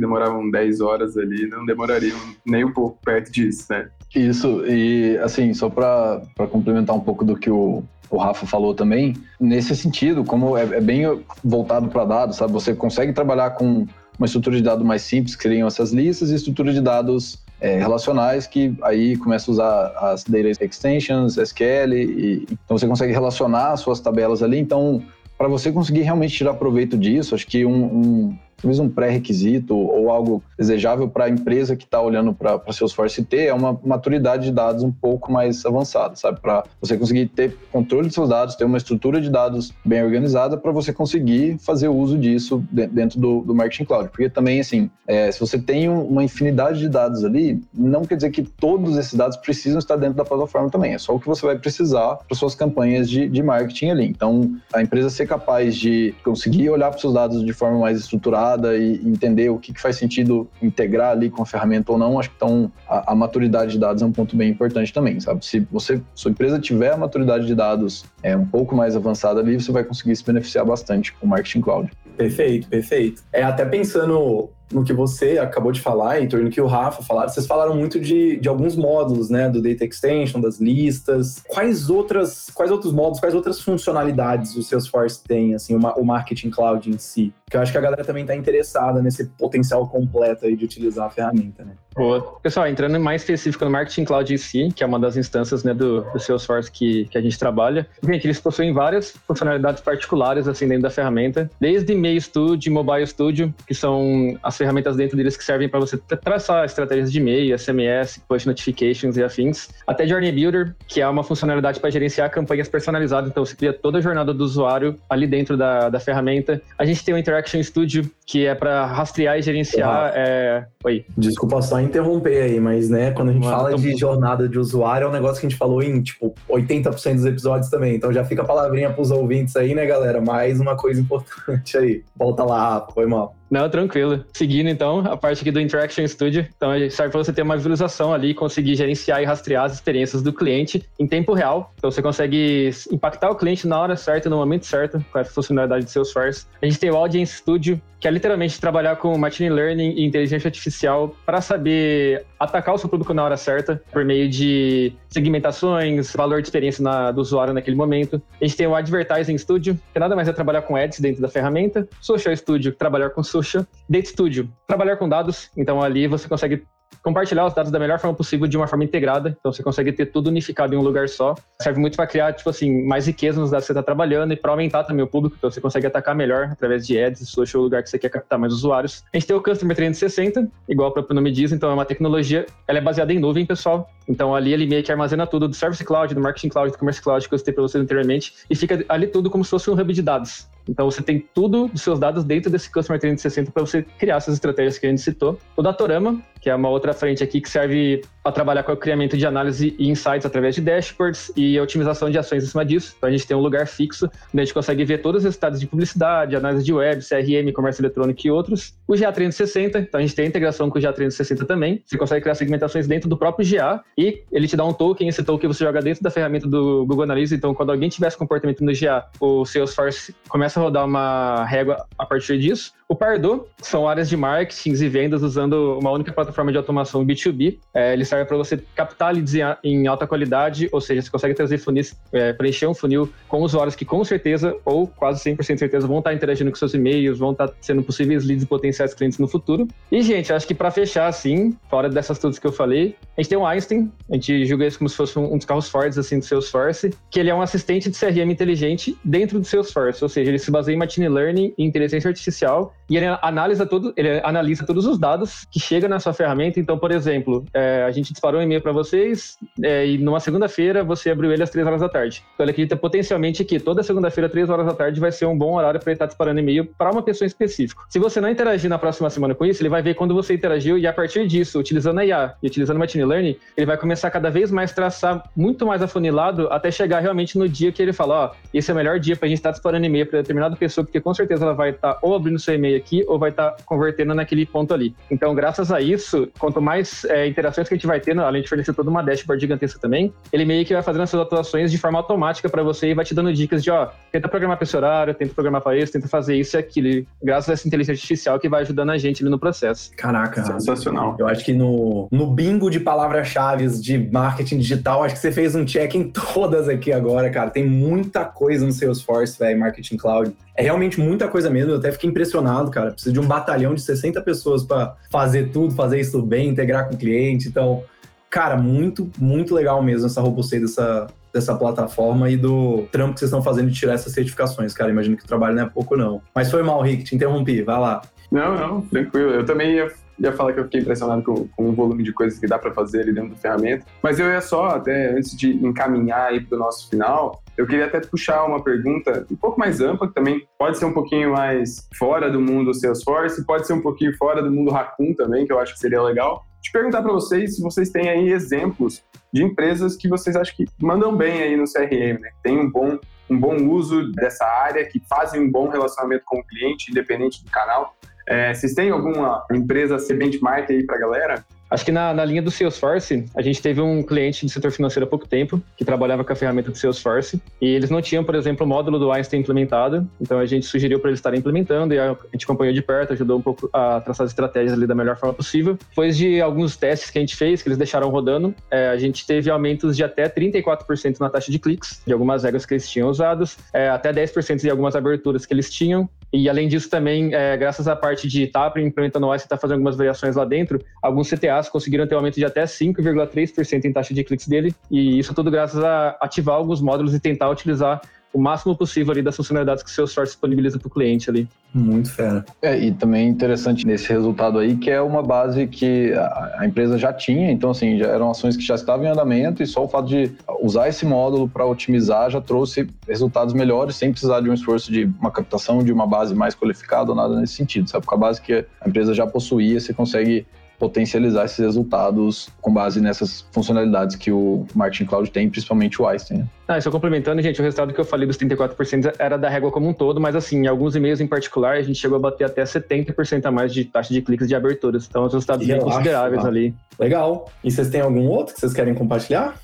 demoravam 0.00 0.50
10 0.50 0.80
horas 0.80 1.16
ali 1.16 1.46
não 1.48 1.64
demorariam 1.64 2.18
nem 2.46 2.64
um 2.64 2.72
pouco 2.72 2.98
perto 3.04 3.30
disso, 3.30 3.66
né? 3.70 3.88
Isso, 4.14 4.64
e 4.66 5.18
assim, 5.18 5.52
só 5.52 5.68
para 5.68 6.22
complementar 6.50 6.96
um 6.96 7.00
pouco 7.00 7.24
do 7.24 7.36
que 7.36 7.50
o, 7.50 7.82
o 8.10 8.16
Rafa 8.16 8.46
falou 8.46 8.74
também, 8.74 9.14
nesse 9.38 9.76
sentido, 9.76 10.24
como 10.24 10.56
é, 10.56 10.62
é 10.62 10.80
bem 10.80 11.02
voltado 11.44 11.88
para 11.88 12.04
dados, 12.04 12.36
sabe? 12.36 12.52
Você 12.52 12.74
consegue 12.74 13.12
trabalhar 13.12 13.50
com 13.50 13.86
uma 14.18 14.26
estrutura 14.26 14.56
de 14.56 14.62
dados 14.62 14.84
mais 14.84 15.02
simples, 15.02 15.36
que 15.36 15.42
seriam 15.42 15.68
essas 15.68 15.92
listas, 15.92 16.30
e 16.30 16.34
estrutura 16.34 16.72
de 16.72 16.80
dados 16.80 17.38
é, 17.60 17.78
relacionais, 17.78 18.46
que 18.46 18.74
aí 18.82 19.16
começa 19.16 19.50
a 19.50 19.52
usar 19.52 19.86
as 20.12 20.24
data 20.24 20.64
extensions, 20.64 21.36
SQL, 21.36 21.94
e, 21.94 22.46
então 22.64 22.76
você 22.76 22.86
consegue 22.86 23.12
relacionar 23.12 23.72
as 23.72 23.80
suas 23.80 24.00
tabelas 24.00 24.42
ali. 24.42 24.58
Então, 24.58 25.02
para 25.36 25.48
você 25.48 25.70
conseguir 25.70 26.02
realmente 26.02 26.34
tirar 26.34 26.54
proveito 26.54 26.98
disso, 26.98 27.34
acho 27.34 27.46
que 27.46 27.64
um, 27.64 27.84
um 27.84 28.38
talvez 28.60 28.78
um 28.78 28.88
pré-requisito 28.88 29.76
ou 29.76 30.10
algo 30.10 30.42
desejável 30.58 31.08
para 31.08 31.24
a 31.24 31.28
empresa 31.28 31.76
que 31.76 31.84
está 31.84 32.00
olhando 32.00 32.32
para 32.34 32.60
Salesforce 32.72 33.24
ter 33.24 33.46
é 33.46 33.54
uma 33.54 33.78
maturidade 33.84 34.44
de 34.44 34.52
dados 34.52 34.82
um 34.82 34.92
pouco 34.92 35.30
mais 35.32 35.64
avançada, 35.64 36.16
sabe? 36.16 36.40
Para 36.40 36.64
você 36.80 36.96
conseguir 36.96 37.26
ter 37.26 37.56
controle 37.72 38.08
de 38.08 38.14
seus 38.14 38.28
dados, 38.28 38.54
ter 38.54 38.64
uma 38.64 38.78
estrutura 38.78 39.20
de 39.20 39.30
dados 39.30 39.72
bem 39.84 40.02
organizada 40.02 40.56
para 40.56 40.72
você 40.72 40.92
conseguir 40.92 41.58
fazer 41.58 41.88
uso 41.88 42.18
disso 42.18 42.62
dentro 42.70 43.18
do, 43.20 43.40
do 43.40 43.54
Marketing 43.54 43.84
Cloud. 43.84 44.08
Porque 44.08 44.28
também, 44.28 44.60
assim, 44.60 44.90
é, 45.06 45.30
se 45.30 45.40
você 45.40 45.58
tem 45.58 45.88
uma 45.88 46.24
infinidade 46.24 46.78
de 46.78 46.88
dados 46.88 47.24
ali, 47.24 47.62
não 47.72 48.02
quer 48.02 48.16
dizer 48.16 48.30
que 48.30 48.42
todos 48.42 48.96
esses 48.96 49.14
dados 49.14 49.36
precisam 49.36 49.78
estar 49.78 49.96
dentro 49.96 50.16
da 50.16 50.24
plataforma 50.24 50.70
também. 50.70 50.94
É 50.94 50.98
só 50.98 51.14
o 51.14 51.20
que 51.20 51.26
você 51.26 51.44
vai 51.44 51.58
precisar 51.58 52.16
para 52.16 52.36
suas 52.36 52.54
campanhas 52.54 53.08
de, 53.08 53.28
de 53.28 53.42
marketing 53.42 53.90
ali. 53.90 54.06
Então, 54.06 54.56
a 54.72 54.82
empresa 54.82 55.10
ser 55.10 55.26
capaz 55.26 55.76
de 55.76 56.14
conseguir 56.24 56.70
olhar 56.70 56.90
para 56.90 56.98
seus 56.98 57.14
dados 57.14 57.44
de 57.44 57.52
forma 57.52 57.78
mais 57.78 57.98
estruturada, 57.98 58.47
e 58.76 59.00
entender 59.06 59.48
o 59.50 59.58
que, 59.58 59.72
que 59.72 59.80
faz 59.80 59.96
sentido 59.96 60.48
integrar 60.62 61.10
ali 61.10 61.30
com 61.30 61.42
a 61.42 61.46
ferramenta 61.46 61.92
ou 61.92 61.98
não, 61.98 62.18
acho 62.18 62.30
que 62.30 62.36
então 62.36 62.70
a, 62.88 63.12
a, 63.12 63.14
maturidade 63.14 63.72
de 63.72 63.78
dados 63.78 64.02
é 64.02 64.06
um 64.06 64.12
ponto 64.12 64.36
bem 64.36 64.50
importante 64.50 64.92
também, 64.92 65.18
sabe? 65.20 65.44
Se 65.44 65.60
você, 65.70 66.00
sua 66.14 66.30
empresa 66.30 66.58
tiver 66.58 66.92
a 66.92 66.96
maturidade 66.96 67.46
de 67.46 67.54
dados 67.54 68.04
é 68.22 68.36
um 68.36 68.46
pouco 68.46 68.74
mais 68.74 68.96
avançada 68.96 69.40
ali, 69.40 69.60
você 69.60 69.72
vai 69.72 69.84
conseguir 69.84 70.14
se 70.14 70.24
beneficiar 70.24 70.64
bastante 70.64 71.12
com 71.12 71.26
o 71.26 71.28
Marketing 71.28 71.60
Cloud. 71.60 71.90
Perfeito, 72.16 72.68
perfeito. 72.68 73.22
É 73.32 73.42
até 73.42 73.64
pensando 73.64 74.50
no 74.72 74.84
que 74.84 74.92
você 74.92 75.38
acabou 75.38 75.72
de 75.72 75.80
falar, 75.80 76.20
em 76.20 76.28
torno 76.28 76.46
do 76.46 76.50
que 76.50 76.60
o 76.60 76.66
Rafa 76.66 77.02
falaram, 77.02 77.28
vocês 77.28 77.46
falaram 77.46 77.74
muito 77.74 77.98
de, 77.98 78.36
de 78.36 78.48
alguns 78.48 78.76
módulos, 78.76 79.30
né, 79.30 79.48
do 79.48 79.62
Data 79.62 79.84
Extension, 79.84 80.40
das 80.40 80.60
listas. 80.60 81.42
Quais 81.48 81.88
outras, 81.90 82.50
quais 82.54 82.70
outros 82.70 82.92
módulos, 82.92 83.20
quais 83.20 83.34
outras 83.34 83.60
funcionalidades 83.60 84.54
o 84.56 84.62
Salesforce 84.62 85.22
tem, 85.22 85.54
assim, 85.54 85.74
o, 85.74 85.78
o 85.78 86.04
Marketing 86.04 86.50
Cloud 86.50 86.90
em 86.90 86.98
si? 86.98 87.32
Que 87.50 87.56
eu 87.56 87.60
acho 87.60 87.72
que 87.72 87.78
a 87.78 87.80
galera 87.80 88.04
também 88.04 88.22
está 88.22 88.34
interessada 88.34 89.00
nesse 89.02 89.26
potencial 89.26 89.88
completo 89.88 90.46
aí 90.46 90.56
de 90.56 90.64
utilizar 90.64 91.06
a 91.06 91.10
ferramenta, 91.10 91.64
né? 91.64 91.72
Boa. 91.98 92.38
Pessoal, 92.40 92.68
entrando 92.68 92.98
mais 93.00 93.22
específico 93.22 93.64
no 93.64 93.72
Marketing 93.72 94.04
Cloud 94.04 94.32
em 94.32 94.36
si, 94.36 94.68
que 94.72 94.84
é 94.84 94.86
uma 94.86 95.00
das 95.00 95.16
instâncias 95.16 95.64
né, 95.64 95.74
do, 95.74 96.02
do 96.12 96.20
Salesforce 96.20 96.70
que, 96.70 97.06
que 97.06 97.18
a 97.18 97.20
gente 97.20 97.36
trabalha, 97.36 97.88
gente, 98.04 98.24
eles 98.24 98.38
possuem 98.38 98.72
várias 98.72 99.16
funcionalidades 99.26 99.82
particulares 99.82 100.46
assim 100.46 100.68
dentro 100.68 100.84
da 100.84 100.90
ferramenta, 100.90 101.50
desde 101.60 101.92
e-mail 101.92 102.20
Studio, 102.20 102.72
Mobile 102.72 103.04
Studio, 103.04 103.52
que 103.66 103.74
são 103.74 104.38
as 104.44 104.56
ferramentas 104.56 104.94
dentro 104.96 105.16
deles 105.16 105.36
que 105.36 105.42
servem 105.42 105.68
para 105.68 105.80
você 105.80 105.96
traçar 105.96 106.64
estratégias 106.64 107.10
de 107.10 107.18
e-mail, 107.18 107.58
SMS, 107.58 108.22
push 108.28 108.46
notifications 108.46 109.16
e 109.16 109.24
afins, 109.24 109.68
até 109.84 110.06
Journey 110.06 110.30
Builder, 110.30 110.76
que 110.86 111.00
é 111.00 111.08
uma 111.08 111.24
funcionalidade 111.24 111.80
para 111.80 111.90
gerenciar 111.90 112.30
campanhas 112.30 112.68
personalizadas, 112.68 113.28
então 113.28 113.44
você 113.44 113.56
cria 113.56 113.72
toda 113.72 113.98
a 113.98 114.00
jornada 114.00 114.32
do 114.32 114.44
usuário 114.44 114.96
ali 115.10 115.26
dentro 115.26 115.56
da, 115.56 115.88
da 115.88 115.98
ferramenta. 115.98 116.62
A 116.78 116.84
gente 116.84 117.04
tem 117.04 117.12
o 117.12 117.18
Interaction 117.18 117.60
Studio, 117.60 118.08
que 118.24 118.46
é 118.46 118.54
para 118.54 118.86
rastrear 118.86 119.36
e 119.36 119.42
gerenciar. 119.42 120.12
É... 120.14 120.64
Oi. 120.84 121.04
Desculpa 121.16 121.60
só 121.60 121.80
interromper 121.88 122.42
aí, 122.42 122.60
mas 122.60 122.88
né, 122.88 123.10
quando 123.10 123.30
a 123.30 123.32
gente 123.32 123.46
fala 123.46 123.74
de 123.74 123.96
jornada 123.96 124.48
de 124.48 124.58
usuário, 124.58 125.06
é 125.06 125.08
um 125.08 125.12
negócio 125.12 125.40
que 125.40 125.46
a 125.46 125.48
gente 125.48 125.58
falou 125.58 125.82
em 125.82 126.02
tipo 126.02 126.34
80% 126.48 127.14
dos 127.14 127.24
episódios 127.24 127.70
também. 127.70 127.96
Então 127.96 128.12
já 128.12 128.24
fica 128.24 128.42
a 128.42 128.44
palavrinha 128.44 128.90
para 128.90 129.02
os 129.02 129.10
ouvintes 129.10 129.56
aí, 129.56 129.74
né, 129.74 129.86
galera? 129.86 130.20
Mais 130.20 130.60
uma 130.60 130.76
coisa 130.76 131.00
importante 131.00 131.76
aí. 131.76 132.04
Volta 132.16 132.44
lá, 132.44 132.86
foi 132.94 133.06
mal. 133.06 133.37
Não, 133.50 133.68
tranquilo. 133.68 134.24
Seguindo 134.32 134.68
então, 134.68 135.00
a 135.00 135.16
parte 135.16 135.40
aqui 135.40 135.50
do 135.50 135.60
Interaction 135.60 136.06
Studio. 136.06 136.46
Então, 136.56 136.70
serve 136.90 137.12
para 137.12 137.24
você 137.24 137.32
ter 137.32 137.42
uma 137.42 137.56
visualização 137.56 138.12
ali, 138.12 138.34
conseguir 138.34 138.74
gerenciar 138.74 139.22
e 139.22 139.24
rastrear 139.24 139.64
as 139.64 139.72
experiências 139.72 140.22
do 140.22 140.32
cliente 140.32 140.84
em 140.98 141.06
tempo 141.06 141.32
real. 141.32 141.72
Então, 141.78 141.90
você 141.90 142.02
consegue 142.02 142.70
impactar 142.92 143.30
o 143.30 143.34
cliente 143.34 143.66
na 143.66 143.80
hora 143.80 143.96
certa, 143.96 144.28
no 144.28 144.36
momento 144.36 144.66
certo, 144.66 145.04
com 145.10 145.18
a 145.18 145.24
funcionalidade 145.24 145.86
de 145.86 145.90
Salesforce. 145.90 146.46
A 146.60 146.66
gente 146.66 146.78
tem 146.78 146.90
o 146.90 146.96
Audience 146.96 147.36
Studio, 147.36 147.80
que 148.00 148.06
é 148.06 148.10
literalmente 148.10 148.60
trabalhar 148.60 148.96
com 148.96 149.16
machine 149.18 149.50
learning 149.50 149.94
e 149.96 150.04
inteligência 150.04 150.48
artificial 150.48 151.14
para 151.26 151.40
saber 151.40 152.24
atacar 152.38 152.74
o 152.74 152.78
seu 152.78 152.88
público 152.88 153.12
na 153.12 153.24
hora 153.24 153.36
certa, 153.36 153.82
por 153.92 154.04
meio 154.04 154.28
de 154.28 154.92
segmentações, 155.10 156.12
valor 156.12 156.40
de 156.40 156.48
experiência 156.48 156.82
na, 156.82 157.10
do 157.10 157.20
usuário 157.20 157.52
naquele 157.52 157.76
momento. 157.76 158.22
A 158.40 158.44
gente 158.44 158.56
tem 158.56 158.66
o 158.66 158.74
Advertising 158.74 159.36
Studio, 159.36 159.78
que 159.92 159.98
nada 159.98 160.14
mais 160.14 160.28
é 160.28 160.32
trabalhar 160.32 160.62
com 160.62 160.76
ads 160.76 161.00
dentro 161.00 161.20
da 161.20 161.28
ferramenta. 161.28 161.88
Social 162.00 162.36
Studio, 162.36 162.72
trabalhar 162.72 163.10
com 163.10 163.22
social. 163.42 163.66
Data 163.88 164.06
Studio, 164.06 164.50
trabalhar 164.66 164.96
com 164.96 165.08
dados. 165.08 165.50
Então 165.56 165.82
ali 165.82 166.06
você 166.06 166.28
consegue 166.28 166.64
compartilhar 167.02 167.46
os 167.46 167.54
dados 167.54 167.70
da 167.70 167.78
melhor 167.78 167.98
forma 167.98 168.16
possível 168.16 168.46
de 168.46 168.56
uma 168.56 168.66
forma 168.66 168.84
integrada. 168.84 169.36
Então 169.38 169.52
você 169.52 169.62
consegue 169.62 169.92
ter 169.92 170.06
tudo 170.06 170.28
unificado 170.28 170.74
em 170.74 170.78
um 170.78 170.82
lugar 170.82 171.08
só. 171.08 171.34
Serve 171.60 171.80
muito 171.80 171.96
para 171.96 172.06
criar, 172.06 172.32
tipo 172.32 172.50
assim, 172.50 172.84
mais 172.84 173.06
riqueza 173.06 173.40
nos 173.40 173.50
dados 173.50 173.64
que 173.64 173.68
você 173.68 173.72
está 173.72 173.82
trabalhando 173.82 174.32
e 174.32 174.36
para 174.36 174.50
aumentar 174.50 174.84
também 174.84 175.04
o 175.04 175.06
público. 175.06 175.36
Então 175.38 175.50
você 175.50 175.60
consegue 175.60 175.86
atacar 175.86 176.14
melhor 176.14 176.48
através 176.52 176.86
de 176.86 176.98
ads 177.02 177.28
social, 177.28 177.62
o 177.62 177.64
lugar 177.64 177.82
que 177.82 177.90
você 177.90 177.98
quer 177.98 178.10
captar 178.10 178.38
mais 178.38 178.52
usuários. 178.52 179.04
A 179.12 179.16
gente 179.16 179.26
tem 179.26 179.36
o 179.36 179.42
Customer 179.42 179.74
360, 179.74 180.48
igual 180.68 180.90
o 180.90 180.92
próprio 180.92 181.14
nome 181.14 181.30
diz, 181.30 181.52
então 181.52 181.70
é 181.70 181.74
uma 181.74 181.84
tecnologia, 181.84 182.46
ela 182.66 182.78
é 182.78 182.82
baseada 182.82 183.12
em 183.12 183.18
nuvem, 183.18 183.46
pessoal. 183.46 183.88
Então 184.08 184.34
ali 184.34 184.52
ele 184.52 184.66
meio 184.66 184.82
que 184.82 184.90
armazena 184.90 185.26
tudo 185.26 185.48
do 185.48 185.54
Service 185.54 185.84
Cloud, 185.84 186.14
do 186.14 186.20
Marketing 186.20 186.48
Cloud, 186.48 186.72
do 186.72 186.78
Commerce 186.78 187.00
Cloud 187.00 187.28
que 187.28 187.34
eu 187.34 187.38
citei 187.38 187.54
para 187.54 187.62
vocês 187.62 187.82
anteriormente 187.82 188.34
e 188.48 188.56
fica 188.56 188.84
ali 188.88 189.06
tudo 189.06 189.30
como 189.30 189.44
se 189.44 189.50
fosse 189.50 189.70
um 189.70 189.74
hub 189.74 189.92
de 189.92 190.02
dados. 190.02 190.48
Então 190.68 190.90
você 190.90 191.02
tem 191.02 191.24
tudo 191.34 191.68
dos 191.68 191.82
seus 191.82 191.98
dados 191.98 192.24
dentro 192.24 192.50
desse 192.50 192.70
Customer 192.70 193.00
360 193.00 193.50
para 193.50 193.64
você 193.64 193.82
criar 193.98 194.16
essas 194.16 194.34
estratégias 194.34 194.78
que 194.78 194.86
a 194.86 194.90
gente 194.90 195.00
citou. 195.00 195.38
O 195.56 195.62
Datorama, 195.62 196.22
que 196.40 196.50
é 196.50 196.54
uma 196.54 196.68
outra 196.68 196.92
frente 196.92 197.22
aqui 197.22 197.40
que 197.40 197.48
serve 197.48 198.02
para 198.22 198.32
trabalhar 198.32 198.62
com 198.62 198.72
o 198.72 198.76
criamento 198.76 199.16
de 199.16 199.26
análise 199.26 199.74
e 199.78 199.88
insights 199.88 200.26
através 200.26 200.54
de 200.54 200.60
dashboards 200.60 201.32
e 201.36 201.58
otimização 201.58 202.10
de 202.10 202.18
ações 202.18 202.44
em 202.44 202.46
cima 202.46 202.64
disso. 202.64 202.94
Então 202.96 203.08
a 203.08 203.12
gente 203.12 203.26
tem 203.26 203.36
um 203.36 203.40
lugar 203.40 203.66
fixo 203.66 204.06
onde 204.06 204.42
a 204.42 204.44
gente 204.44 204.54
consegue 204.54 204.84
ver 204.84 204.98
todos 204.98 205.20
os 205.20 205.24
resultados 205.24 205.58
de 205.58 205.66
publicidade, 205.66 206.36
análise 206.36 206.64
de 206.64 206.72
web, 206.72 207.02
CRM, 207.02 207.52
comércio 207.52 207.80
eletrônico 207.80 208.26
e 208.26 208.30
outros. 208.30 208.74
O 208.86 208.92
GA360, 208.92 209.80
então 209.80 209.98
a 209.98 210.00
gente 210.00 210.14
tem 210.14 210.26
a 210.26 210.28
integração 210.28 210.68
com 210.68 210.78
o 210.78 210.82
GA360 210.82 211.46
também. 211.46 211.82
Você 211.84 211.96
consegue 211.96 212.22
criar 212.22 212.34
segmentações 212.34 212.86
dentro 212.86 213.08
do 213.08 213.16
próprio 213.16 213.48
GA 213.48 213.82
e 213.96 214.22
ele 214.30 214.46
te 214.46 214.56
dá 214.56 214.64
um 214.64 214.72
token, 214.72 215.08
esse 215.08 215.22
token 215.22 215.48
você 215.48 215.64
joga 215.64 215.80
dentro 215.80 216.02
da 216.02 216.10
ferramenta 216.10 216.46
do 216.46 216.84
Google 216.86 217.04
Analytics. 217.04 217.32
Então 217.32 217.54
quando 217.54 217.70
alguém 217.70 217.88
tiver 217.88 218.08
esse 218.08 218.16
comportamento 218.16 218.62
no 218.62 218.72
GA, 218.72 219.06
o 219.20 219.44
Salesforce 219.44 220.14
começa 220.28 220.57
a 220.58 220.62
rodar 220.62 220.84
uma 220.84 221.44
régua 221.44 221.86
a 221.98 222.04
partir 222.04 222.38
disso. 222.38 222.72
O 222.90 222.94
Pardo 222.94 223.46
são 223.60 223.86
áreas 223.86 224.08
de 224.08 224.16
marketing 224.16 224.70
e 224.70 224.88
vendas 224.88 225.22
usando 225.22 225.78
uma 225.78 225.90
única 225.90 226.10
plataforma 226.10 226.50
de 226.50 226.56
automação 226.56 227.04
B2B. 227.04 227.58
É, 227.74 227.92
ele 227.92 228.02
serve 228.02 228.24
para 228.24 228.36
você 228.38 228.56
captar 228.74 229.12
leads 229.12 229.34
em 229.62 229.86
alta 229.86 230.06
qualidade, 230.06 230.70
ou 230.72 230.80
seja, 230.80 231.02
você 231.02 231.10
consegue 231.10 231.34
trazer 231.34 231.58
funis, 231.58 231.94
é, 232.14 232.32
preencher 232.32 232.66
um 232.66 232.72
funil 232.72 233.12
com 233.28 233.42
usuários 233.42 233.76
que 233.76 233.84
com 233.84 234.02
certeza, 234.04 234.56
ou 234.64 234.86
quase 234.86 235.22
100% 235.22 235.52
de 235.52 235.58
certeza, 235.58 235.86
vão 235.86 235.98
estar 235.98 236.14
interagindo 236.14 236.50
com 236.50 236.56
seus 236.56 236.72
e-mails, 236.72 237.18
vão 237.18 237.32
estar 237.32 237.50
sendo 237.60 237.82
possíveis 237.82 238.24
leads 238.24 238.46
potenciais 238.46 238.94
clientes 238.94 239.18
no 239.18 239.28
futuro. 239.28 239.68
E, 239.92 240.00
gente, 240.00 240.32
acho 240.32 240.46
que 240.46 240.54
para 240.54 240.70
fechar, 240.70 241.08
assim, 241.08 241.54
fora 241.68 241.90
dessas 241.90 242.18
todas 242.18 242.38
que 242.38 242.46
eu 242.46 242.52
falei, 242.52 242.96
a 243.18 243.20
gente 243.20 243.28
tem 243.28 243.36
o 243.36 243.44
Einstein, 243.44 243.92
a 244.10 244.14
gente 244.14 244.46
julga 244.46 244.66
isso 244.66 244.78
como 244.78 244.88
se 244.88 244.96
fosse 244.96 245.18
um, 245.18 245.36
dos 245.36 245.44
carros 245.44 245.68
fortes, 245.68 245.98
assim, 245.98 246.20
do 246.20 246.24
Salesforce, 246.24 246.94
que 247.10 247.20
ele 247.20 247.28
é 247.28 247.34
um 247.34 247.42
assistente 247.42 247.90
de 247.90 247.98
CRM 247.98 248.30
inteligente 248.30 248.96
dentro 249.04 249.38
do 249.38 249.44
Salesforce, 249.44 250.02
ou 250.02 250.08
seja, 250.08 250.30
ele 250.30 250.38
se 250.38 250.50
baseia 250.50 250.74
em 250.74 250.78
machine 250.78 251.06
learning 251.06 251.52
e 251.58 251.64
inteligência 251.66 252.08
artificial 252.08 252.72
e 252.88 252.96
ele 252.96 253.06
analisa, 253.22 253.66
todo, 253.66 253.92
ele 253.96 254.20
analisa 254.24 254.64
todos 254.64 254.86
os 254.86 254.98
dados 254.98 255.46
que 255.50 255.60
chegam 255.60 255.88
na 255.88 256.00
sua 256.00 256.12
ferramenta. 256.12 256.58
Então, 256.58 256.78
por 256.78 256.90
exemplo, 256.90 257.44
é, 257.52 257.84
a 257.84 257.90
gente 257.90 258.12
disparou 258.12 258.40
um 258.40 258.44
e-mail 258.44 258.62
para 258.62 258.72
vocês 258.72 259.38
é, 259.62 259.86
e 259.86 259.98
numa 259.98 260.20
segunda-feira 260.20 260.82
você 260.82 261.10
abriu 261.10 261.32
ele 261.32 261.42
às 261.42 261.50
3 261.50 261.66
horas 261.66 261.80
da 261.80 261.88
tarde. 261.88 262.24
Então, 262.34 262.44
ele 262.44 262.52
acredita 262.52 262.76
potencialmente 262.76 263.44
que 263.44 263.60
toda 263.60 263.82
segunda-feira, 263.82 264.28
3 264.28 264.48
horas 264.48 264.66
da 264.66 264.74
tarde, 264.74 264.98
vai 265.00 265.12
ser 265.12 265.26
um 265.26 265.36
bom 265.36 265.56
horário 265.56 265.78
para 265.78 265.90
ele 265.90 265.96
estar 265.96 266.06
disparando 266.06 266.40
e-mail 266.40 266.64
para 266.78 266.90
uma 266.90 267.02
pessoa 267.02 267.26
específica. 267.26 267.82
Se 267.88 267.98
você 267.98 268.20
não 268.20 268.28
interagir 268.28 268.70
na 268.70 268.78
próxima 268.78 269.10
semana 269.10 269.34
com 269.34 269.44
isso, 269.44 269.62
ele 269.62 269.68
vai 269.68 269.82
ver 269.82 269.94
quando 269.94 270.14
você 270.14 270.34
interagiu 270.34 270.78
e 270.78 270.86
a 270.86 270.92
partir 270.92 271.26
disso, 271.26 271.58
utilizando 271.58 271.98
a 271.98 272.06
IA 272.06 272.34
e 272.42 272.46
utilizando 272.46 272.76
o 272.76 272.80
Machine 272.80 273.04
Learning, 273.04 273.36
ele 273.56 273.66
vai 273.66 273.76
começar 273.76 274.10
cada 274.10 274.30
vez 274.30 274.50
mais 274.50 274.72
traçar 274.72 275.28
muito 275.36 275.66
mais 275.66 275.82
afunilado 275.82 276.48
até 276.50 276.70
chegar 276.70 277.00
realmente 277.00 277.38
no 277.38 277.48
dia 277.48 277.70
que 277.70 277.82
ele 277.82 277.92
fala, 277.92 278.14
ó, 278.14 278.30
esse 278.52 278.70
é 278.70 278.74
o 278.74 278.76
melhor 278.76 278.98
dia 278.98 279.16
para 279.16 279.26
a 279.26 279.28
gente 279.28 279.38
estar 279.38 279.50
disparando 279.50 279.84
e-mail 279.84 280.06
para 280.06 280.20
determinada 280.20 280.56
pessoa, 280.56 280.84
porque 280.84 281.00
com 281.00 281.12
certeza 281.12 281.44
ela 281.44 281.54
vai 281.54 281.70
estar 281.70 281.98
ou 282.02 282.14
abrindo 282.14 282.38
seu 282.38 282.54
e-mail 282.54 282.77
aqui 282.78 283.04
ou 283.06 283.18
vai 283.18 283.30
estar 283.30 283.50
tá 283.50 283.62
convertendo 283.64 284.14
naquele 284.14 284.46
ponto 284.46 284.72
ali. 284.72 284.94
Então, 285.10 285.34
graças 285.34 285.70
a 285.70 285.80
isso, 285.80 286.28
quanto 286.38 286.60
mais 286.60 287.04
é, 287.04 287.26
interações 287.26 287.68
que 287.68 287.74
a 287.74 287.76
gente 287.76 287.86
vai 287.86 288.00
tendo, 288.00 288.22
além 288.22 288.42
de 288.42 288.48
fornecer 288.48 288.72
toda 288.72 288.88
uma 288.88 289.02
dashboard 289.02 289.40
gigantesca 289.40 289.78
também, 289.78 290.12
ele 290.32 290.44
meio 290.44 290.64
que 290.64 290.72
vai 290.72 290.82
fazendo 290.82 291.02
essas 291.02 291.20
atuações 291.20 291.70
de 291.70 291.78
forma 291.78 291.98
automática 291.98 292.48
para 292.48 292.62
você 292.62 292.88
e 292.88 292.94
vai 292.94 293.04
te 293.04 293.14
dando 293.14 293.32
dicas 293.32 293.62
de, 293.62 293.70
ó, 293.70 293.88
tenta 294.10 294.28
programar 294.28 294.56
para 294.56 294.64
esse 294.64 294.76
horário, 294.76 295.14
tenta 295.14 295.34
programar 295.34 295.60
para 295.60 295.76
isso, 295.76 295.92
tenta 295.92 296.08
fazer 296.08 296.36
isso 296.36 296.56
e 296.56 296.58
aquilo. 296.58 297.06
Graças 297.22 297.50
a 297.50 297.52
essa 297.52 297.66
inteligência 297.66 297.92
artificial 297.92 298.38
que 298.38 298.48
vai 298.48 298.62
ajudando 298.62 298.90
a 298.90 298.98
gente 298.98 299.22
ali 299.22 299.30
no 299.30 299.38
processo. 299.38 299.90
Caraca, 299.96 300.44
sensacional. 300.44 301.16
Eu 301.18 301.26
acho 301.26 301.44
que 301.44 301.52
no, 301.52 302.08
no 302.10 302.26
bingo 302.26 302.70
de 302.70 302.80
palavras-chave 302.80 303.66
de 303.80 303.98
marketing 303.98 304.58
digital, 304.58 305.02
acho 305.02 305.14
que 305.14 305.20
você 305.20 305.32
fez 305.32 305.54
um 305.54 305.64
check 305.64 305.94
em 305.94 306.10
todas 306.10 306.68
aqui 306.68 306.92
agora, 306.92 307.28
cara. 307.30 307.50
Tem 307.50 307.66
muita 307.66 308.24
coisa 308.24 308.64
no 308.64 308.72
Salesforce, 308.72 309.38
velho, 309.38 309.58
Marketing 309.58 309.96
Cloud. 309.96 310.32
É 310.56 310.62
realmente 310.62 311.00
muita 311.00 311.28
coisa 311.28 311.48
mesmo. 311.48 311.72
Eu 311.72 311.78
até 311.78 311.92
fiquei 311.92 312.10
impressionado, 312.10 312.67
cara. 312.70 312.92
Precisa 312.92 313.12
de 313.12 313.20
um 313.20 313.26
batalhão 313.26 313.74
de 313.74 313.80
60 313.80 314.20
pessoas 314.22 314.62
para 314.62 314.96
fazer 315.10 315.50
tudo, 315.50 315.74
fazer 315.74 316.00
isso 316.00 316.20
bem, 316.22 316.48
integrar 316.48 316.88
com 316.88 316.94
o 316.94 316.98
cliente. 316.98 317.48
Então, 317.48 317.82
cara, 318.30 318.56
muito, 318.56 319.10
muito 319.18 319.54
legal 319.54 319.82
mesmo 319.82 320.06
essa 320.06 320.20
robustez 320.20 320.62
dessa, 320.62 321.06
dessa 321.32 321.54
plataforma 321.54 322.30
e 322.30 322.36
do 322.36 322.86
trampo 322.92 323.14
que 323.14 323.20
vocês 323.20 323.30
estão 323.30 323.42
fazendo 323.42 323.70
de 323.70 323.78
tirar 323.78 323.94
essas 323.94 324.12
certificações, 324.12 324.74
cara. 324.74 324.90
Imagino 324.90 325.16
que 325.16 325.24
o 325.24 325.28
trabalho 325.28 325.54
não 325.54 325.64
é 325.64 325.68
pouco, 325.68 325.96
não. 325.96 326.20
Mas 326.34 326.50
foi 326.50 326.62
mal, 326.62 326.80
Rick, 326.82 327.04
te 327.04 327.14
interrompi. 327.14 327.62
Vai 327.62 327.78
lá. 327.78 328.02
Não, 328.30 328.54
não, 328.54 328.80
tranquilo. 328.82 329.30
Eu 329.30 329.44
também 329.44 329.76
ia, 329.76 329.90
ia 330.18 330.32
falar 330.32 330.52
que 330.52 330.60
eu 330.60 330.64
fiquei 330.64 330.80
impressionado 330.80 331.22
com, 331.22 331.48
com 331.48 331.68
o 331.68 331.72
volume 331.72 332.02
de 332.02 332.12
coisas 332.12 332.38
que 332.38 332.46
dá 332.46 332.58
para 332.58 332.72
fazer 332.72 333.02
ali 333.02 333.12
dentro 333.12 333.30
da 333.30 333.36
ferramenta. 333.36 333.86
Mas 334.02 334.18
eu 334.18 334.26
ia 334.26 334.40
só, 334.40 334.66
até 334.68 335.10
antes 335.10 335.36
de 335.36 335.50
encaminhar 335.64 336.28
aí 336.28 336.40
para 336.40 336.56
o 336.56 336.58
nosso 336.58 336.88
final, 336.88 337.42
eu 337.56 337.66
queria 337.66 337.86
até 337.86 338.00
puxar 338.00 338.44
uma 338.44 338.62
pergunta 338.62 339.26
um 339.30 339.36
pouco 339.36 339.58
mais 339.58 339.80
ampla, 339.80 340.08
que 340.08 340.14
também 340.14 340.46
pode 340.58 340.78
ser 340.78 340.84
um 340.84 340.92
pouquinho 340.92 341.32
mais 341.32 341.88
fora 341.96 342.30
do 342.30 342.40
mundo 342.40 342.72
Salesforce, 342.72 343.44
pode 343.44 343.66
ser 343.66 343.72
um 343.72 343.82
pouquinho 343.82 344.16
fora 344.16 344.42
do 344.42 344.50
mundo 344.50 344.70
Raccoon 344.70 345.14
também, 345.14 345.46
que 345.46 345.52
eu 345.52 345.58
acho 345.58 345.74
que 345.74 345.80
seria 345.80 346.02
legal. 346.02 346.44
De 346.62 346.70
perguntar 346.72 347.02
para 347.02 347.12
vocês 347.12 347.56
se 347.56 347.62
vocês 347.62 347.90
têm 347.90 348.08
aí 348.08 348.30
exemplos 348.30 349.02
de 349.32 349.42
empresas 349.42 349.96
que 349.96 350.08
vocês 350.08 350.34
acham 350.36 350.54
que 350.56 350.66
mandam 350.80 351.16
bem 351.16 351.42
aí 351.42 351.56
no 351.56 351.64
CRM, 351.64 352.20
né? 352.20 352.30
Tem 352.42 352.58
um 352.58 352.70
bom, 352.70 352.98
um 353.28 353.38
bom 353.38 353.56
uso 353.68 354.10
dessa 354.12 354.44
área, 354.44 354.84
que 354.86 355.00
fazem 355.08 355.40
um 355.40 355.50
bom 355.50 355.68
relacionamento 355.68 356.24
com 356.26 356.38
o 356.38 356.44
cliente, 356.44 356.90
independente 356.90 357.44
do 357.44 357.50
canal. 357.50 357.94
É, 358.28 358.52
vocês 358.52 358.74
têm 358.74 358.90
alguma 358.90 359.44
empresa 359.50 359.96
a 359.96 359.98
ser 359.98 360.14
benchmark 360.14 360.70
aí 360.70 360.84
para 360.84 360.96
a 360.96 361.00
galera? 361.00 361.44
Acho 361.70 361.84
que 361.84 361.92
na, 361.92 362.14
na 362.14 362.24
linha 362.24 362.40
do 362.40 362.50
Salesforce, 362.50 363.26
a 363.36 363.42
gente 363.42 363.60
teve 363.60 363.80
um 363.80 364.02
cliente 364.02 364.44
do 364.44 364.50
setor 364.50 364.70
financeiro 364.70 365.06
há 365.06 365.08
pouco 365.08 365.28
tempo 365.28 365.60
que 365.76 365.84
trabalhava 365.84 366.24
com 366.24 366.32
a 366.32 366.36
ferramenta 366.36 366.70
do 366.70 366.78
Salesforce 366.78 367.40
e 367.60 367.68
eles 367.68 367.90
não 367.90 368.00
tinham, 368.00 368.24
por 368.24 368.34
exemplo, 368.34 368.64
o 368.64 368.68
módulo 368.68 368.98
do 368.98 369.12
Einstein 369.12 369.40
implementado. 369.40 370.08
Então 370.18 370.38
a 370.38 370.46
gente 370.46 370.64
sugeriu 370.64 370.98
para 370.98 371.10
eles 371.10 371.18
estarem 371.18 371.38
implementando 371.38 371.92
e 371.92 371.98
a 371.98 372.16
gente 372.32 372.44
acompanhou 372.44 372.72
de 372.72 372.80
perto, 372.80 373.12
ajudou 373.12 373.38
um 373.38 373.42
pouco 373.42 373.68
a 373.72 374.00
traçar 374.00 374.24
as 374.24 374.30
estratégias 374.30 374.72
ali 374.72 374.86
da 374.86 374.94
melhor 374.94 375.18
forma 375.18 375.34
possível. 375.34 375.78
Depois 375.90 376.16
de 376.16 376.40
alguns 376.40 376.74
testes 376.74 377.10
que 377.10 377.18
a 377.18 377.20
gente 377.20 377.36
fez, 377.36 377.60
que 377.62 377.68
eles 377.68 377.76
deixaram 377.76 378.08
rodando, 378.08 378.54
é, 378.70 378.88
a 378.88 378.96
gente 378.96 379.26
teve 379.26 379.50
aumentos 379.50 379.94
de 379.94 380.02
até 380.02 380.26
34% 380.26 381.20
na 381.20 381.28
taxa 381.28 381.52
de 381.52 381.58
cliques 381.58 382.00
de 382.06 382.12
algumas 382.14 382.44
regras 382.44 382.64
que 382.64 382.72
eles 382.72 382.88
tinham 382.88 383.10
usados, 383.10 383.58
é, 383.74 383.90
até 383.90 384.10
10% 384.10 384.62
de 384.62 384.70
algumas 384.70 384.96
aberturas 384.96 385.44
que 385.44 385.52
eles 385.52 385.70
tinham. 385.70 386.08
E 386.32 386.48
além 386.48 386.68
disso, 386.68 386.90
também, 386.90 387.34
é, 387.34 387.56
graças 387.56 387.88
à 387.88 387.96
parte 387.96 388.28
de 388.28 388.44
estar 388.44 388.70
tá 388.70 388.80
implementando 388.80 389.26
o 389.26 389.32
Einstein, 389.32 389.46
estar 389.46 389.56
tá 389.56 389.60
fazendo 389.60 389.76
algumas 389.76 389.96
variações 389.96 390.36
lá 390.36 390.44
dentro, 390.44 390.78
alguns 391.02 391.30
CTA 391.30 391.62
conseguiram 391.70 392.06
ter 392.06 392.14
um 392.14 392.18
aumento 392.18 392.34
de 392.34 392.44
até 392.44 392.64
5,3% 392.64 393.84
em 393.84 393.92
taxa 393.92 394.12
de 394.12 394.22
cliques 394.22 394.46
dele, 394.46 394.74
e 394.90 395.18
isso 395.18 395.34
tudo 395.34 395.50
graças 395.50 395.82
a 395.82 396.16
ativar 396.20 396.56
alguns 396.56 396.80
módulos 396.80 397.14
e 397.14 397.20
tentar 397.20 397.48
utilizar 397.48 398.00
o 398.32 398.38
máximo 398.38 398.76
possível 398.76 399.12
ali 399.12 399.22
das 399.22 399.36
funcionalidades 399.36 399.82
que 399.82 399.90
o 399.90 399.92
Salesforce 399.92 400.32
disponibiliza 400.32 400.78
para 400.78 400.86
o 400.86 400.90
cliente 400.90 401.30
ali. 401.30 401.48
Muito 401.72 402.10
fera. 402.10 402.44
É, 402.62 402.78
e 402.78 402.92
também 402.92 403.28
interessante 403.28 403.86
nesse 403.86 404.08
resultado 404.08 404.58
aí, 404.58 404.76
que 404.76 404.90
é 404.90 405.00
uma 405.00 405.22
base 405.22 405.66
que 405.66 406.12
a, 406.12 406.56
a, 406.60 406.66
empresa 406.66 406.96
já 406.96 407.12
tinha, 407.12 407.50
então 407.50 407.70
assim, 407.70 407.98
já 407.98 408.06
eram 408.06 408.30
ações 408.30 408.56
que 408.56 408.62
já 408.62 408.74
estavam 408.74 409.04
em 409.04 409.08
andamento 409.08 409.62
e 409.62 409.66
só 409.66 409.84
o 409.84 409.88
fato 409.88 410.08
de 410.08 410.32
usar 410.62 410.88
esse 410.88 411.04
módulo 411.04 411.48
para 411.48 411.66
otimizar 411.66 412.30
já 412.30 412.40
trouxe 412.40 412.88
resultados 413.06 413.52
melhores 413.54 413.96
sem 413.96 414.10
precisar 414.10 414.40
de 414.40 414.48
um 414.48 414.54
esforço 414.54 414.90
de 414.90 415.04
uma 415.20 415.30
captação 415.30 415.82
de 415.82 415.92
uma 415.92 416.06
base 416.06 416.34
mais 416.34 416.54
qualificada 416.54 417.10
ou 417.10 417.16
nada 417.16 417.38
nesse 417.38 417.54
sentido, 417.54 417.88
sabe? 417.88 418.06
Com 418.06 418.14
a 418.14 418.18
base 418.18 418.40
que 418.40 418.64
a 418.80 418.88
empresa 418.88 419.12
já 419.12 419.26
possuía, 419.26 419.78
você 419.78 419.92
consegue 419.92 420.46
potencializar 420.78 421.44
esses 421.44 421.58
resultados 421.58 422.48
com 422.60 422.72
base 422.72 423.00
nessas 423.00 423.46
funcionalidades 423.52 424.16
que 424.16 424.30
o 424.30 424.66
Marketing 424.74 425.06
Cloud 425.06 425.30
tem, 425.30 425.50
principalmente 425.50 426.00
o 426.00 426.06
Einstein. 426.06 426.38
Né? 426.38 426.46
Ah, 426.68 426.80
só 426.80 426.90
complementando, 426.90 427.42
gente, 427.42 427.60
o 427.60 427.64
resultado 427.64 427.92
que 427.92 428.00
eu 428.00 428.04
falei 428.04 428.26
dos 428.26 428.36
34% 428.36 429.14
era 429.18 429.36
da 429.36 429.48
régua 429.48 429.70
como 429.70 429.88
um 429.88 429.92
todo, 429.92 430.20
mas 430.20 430.36
assim, 430.36 430.58
em 430.58 430.66
alguns 430.66 430.94
e-mails 430.94 431.20
em 431.20 431.26
particular, 431.26 431.76
a 431.76 431.82
gente 431.82 431.98
chegou 431.98 432.16
a 432.16 432.20
bater 432.20 432.44
até 432.44 432.62
70% 432.62 433.44
a 433.46 433.50
mais 433.50 433.72
de 433.72 433.84
taxa 433.84 434.14
de 434.14 434.22
cliques 434.22 434.46
de 434.46 434.54
aberturas. 434.54 435.06
Então, 435.08 435.24
os 435.24 435.32
resultados 435.32 435.66
bem 435.66 435.80
consideráveis 435.80 436.44
ali. 436.44 436.74
Legal. 436.98 437.50
E 437.64 437.70
vocês 437.70 437.88
têm 437.88 438.00
algum 438.00 438.26
outro 438.26 438.54
que 438.54 438.60
vocês 438.60 438.72
querem 438.72 438.94
compartilhar? 438.94 439.54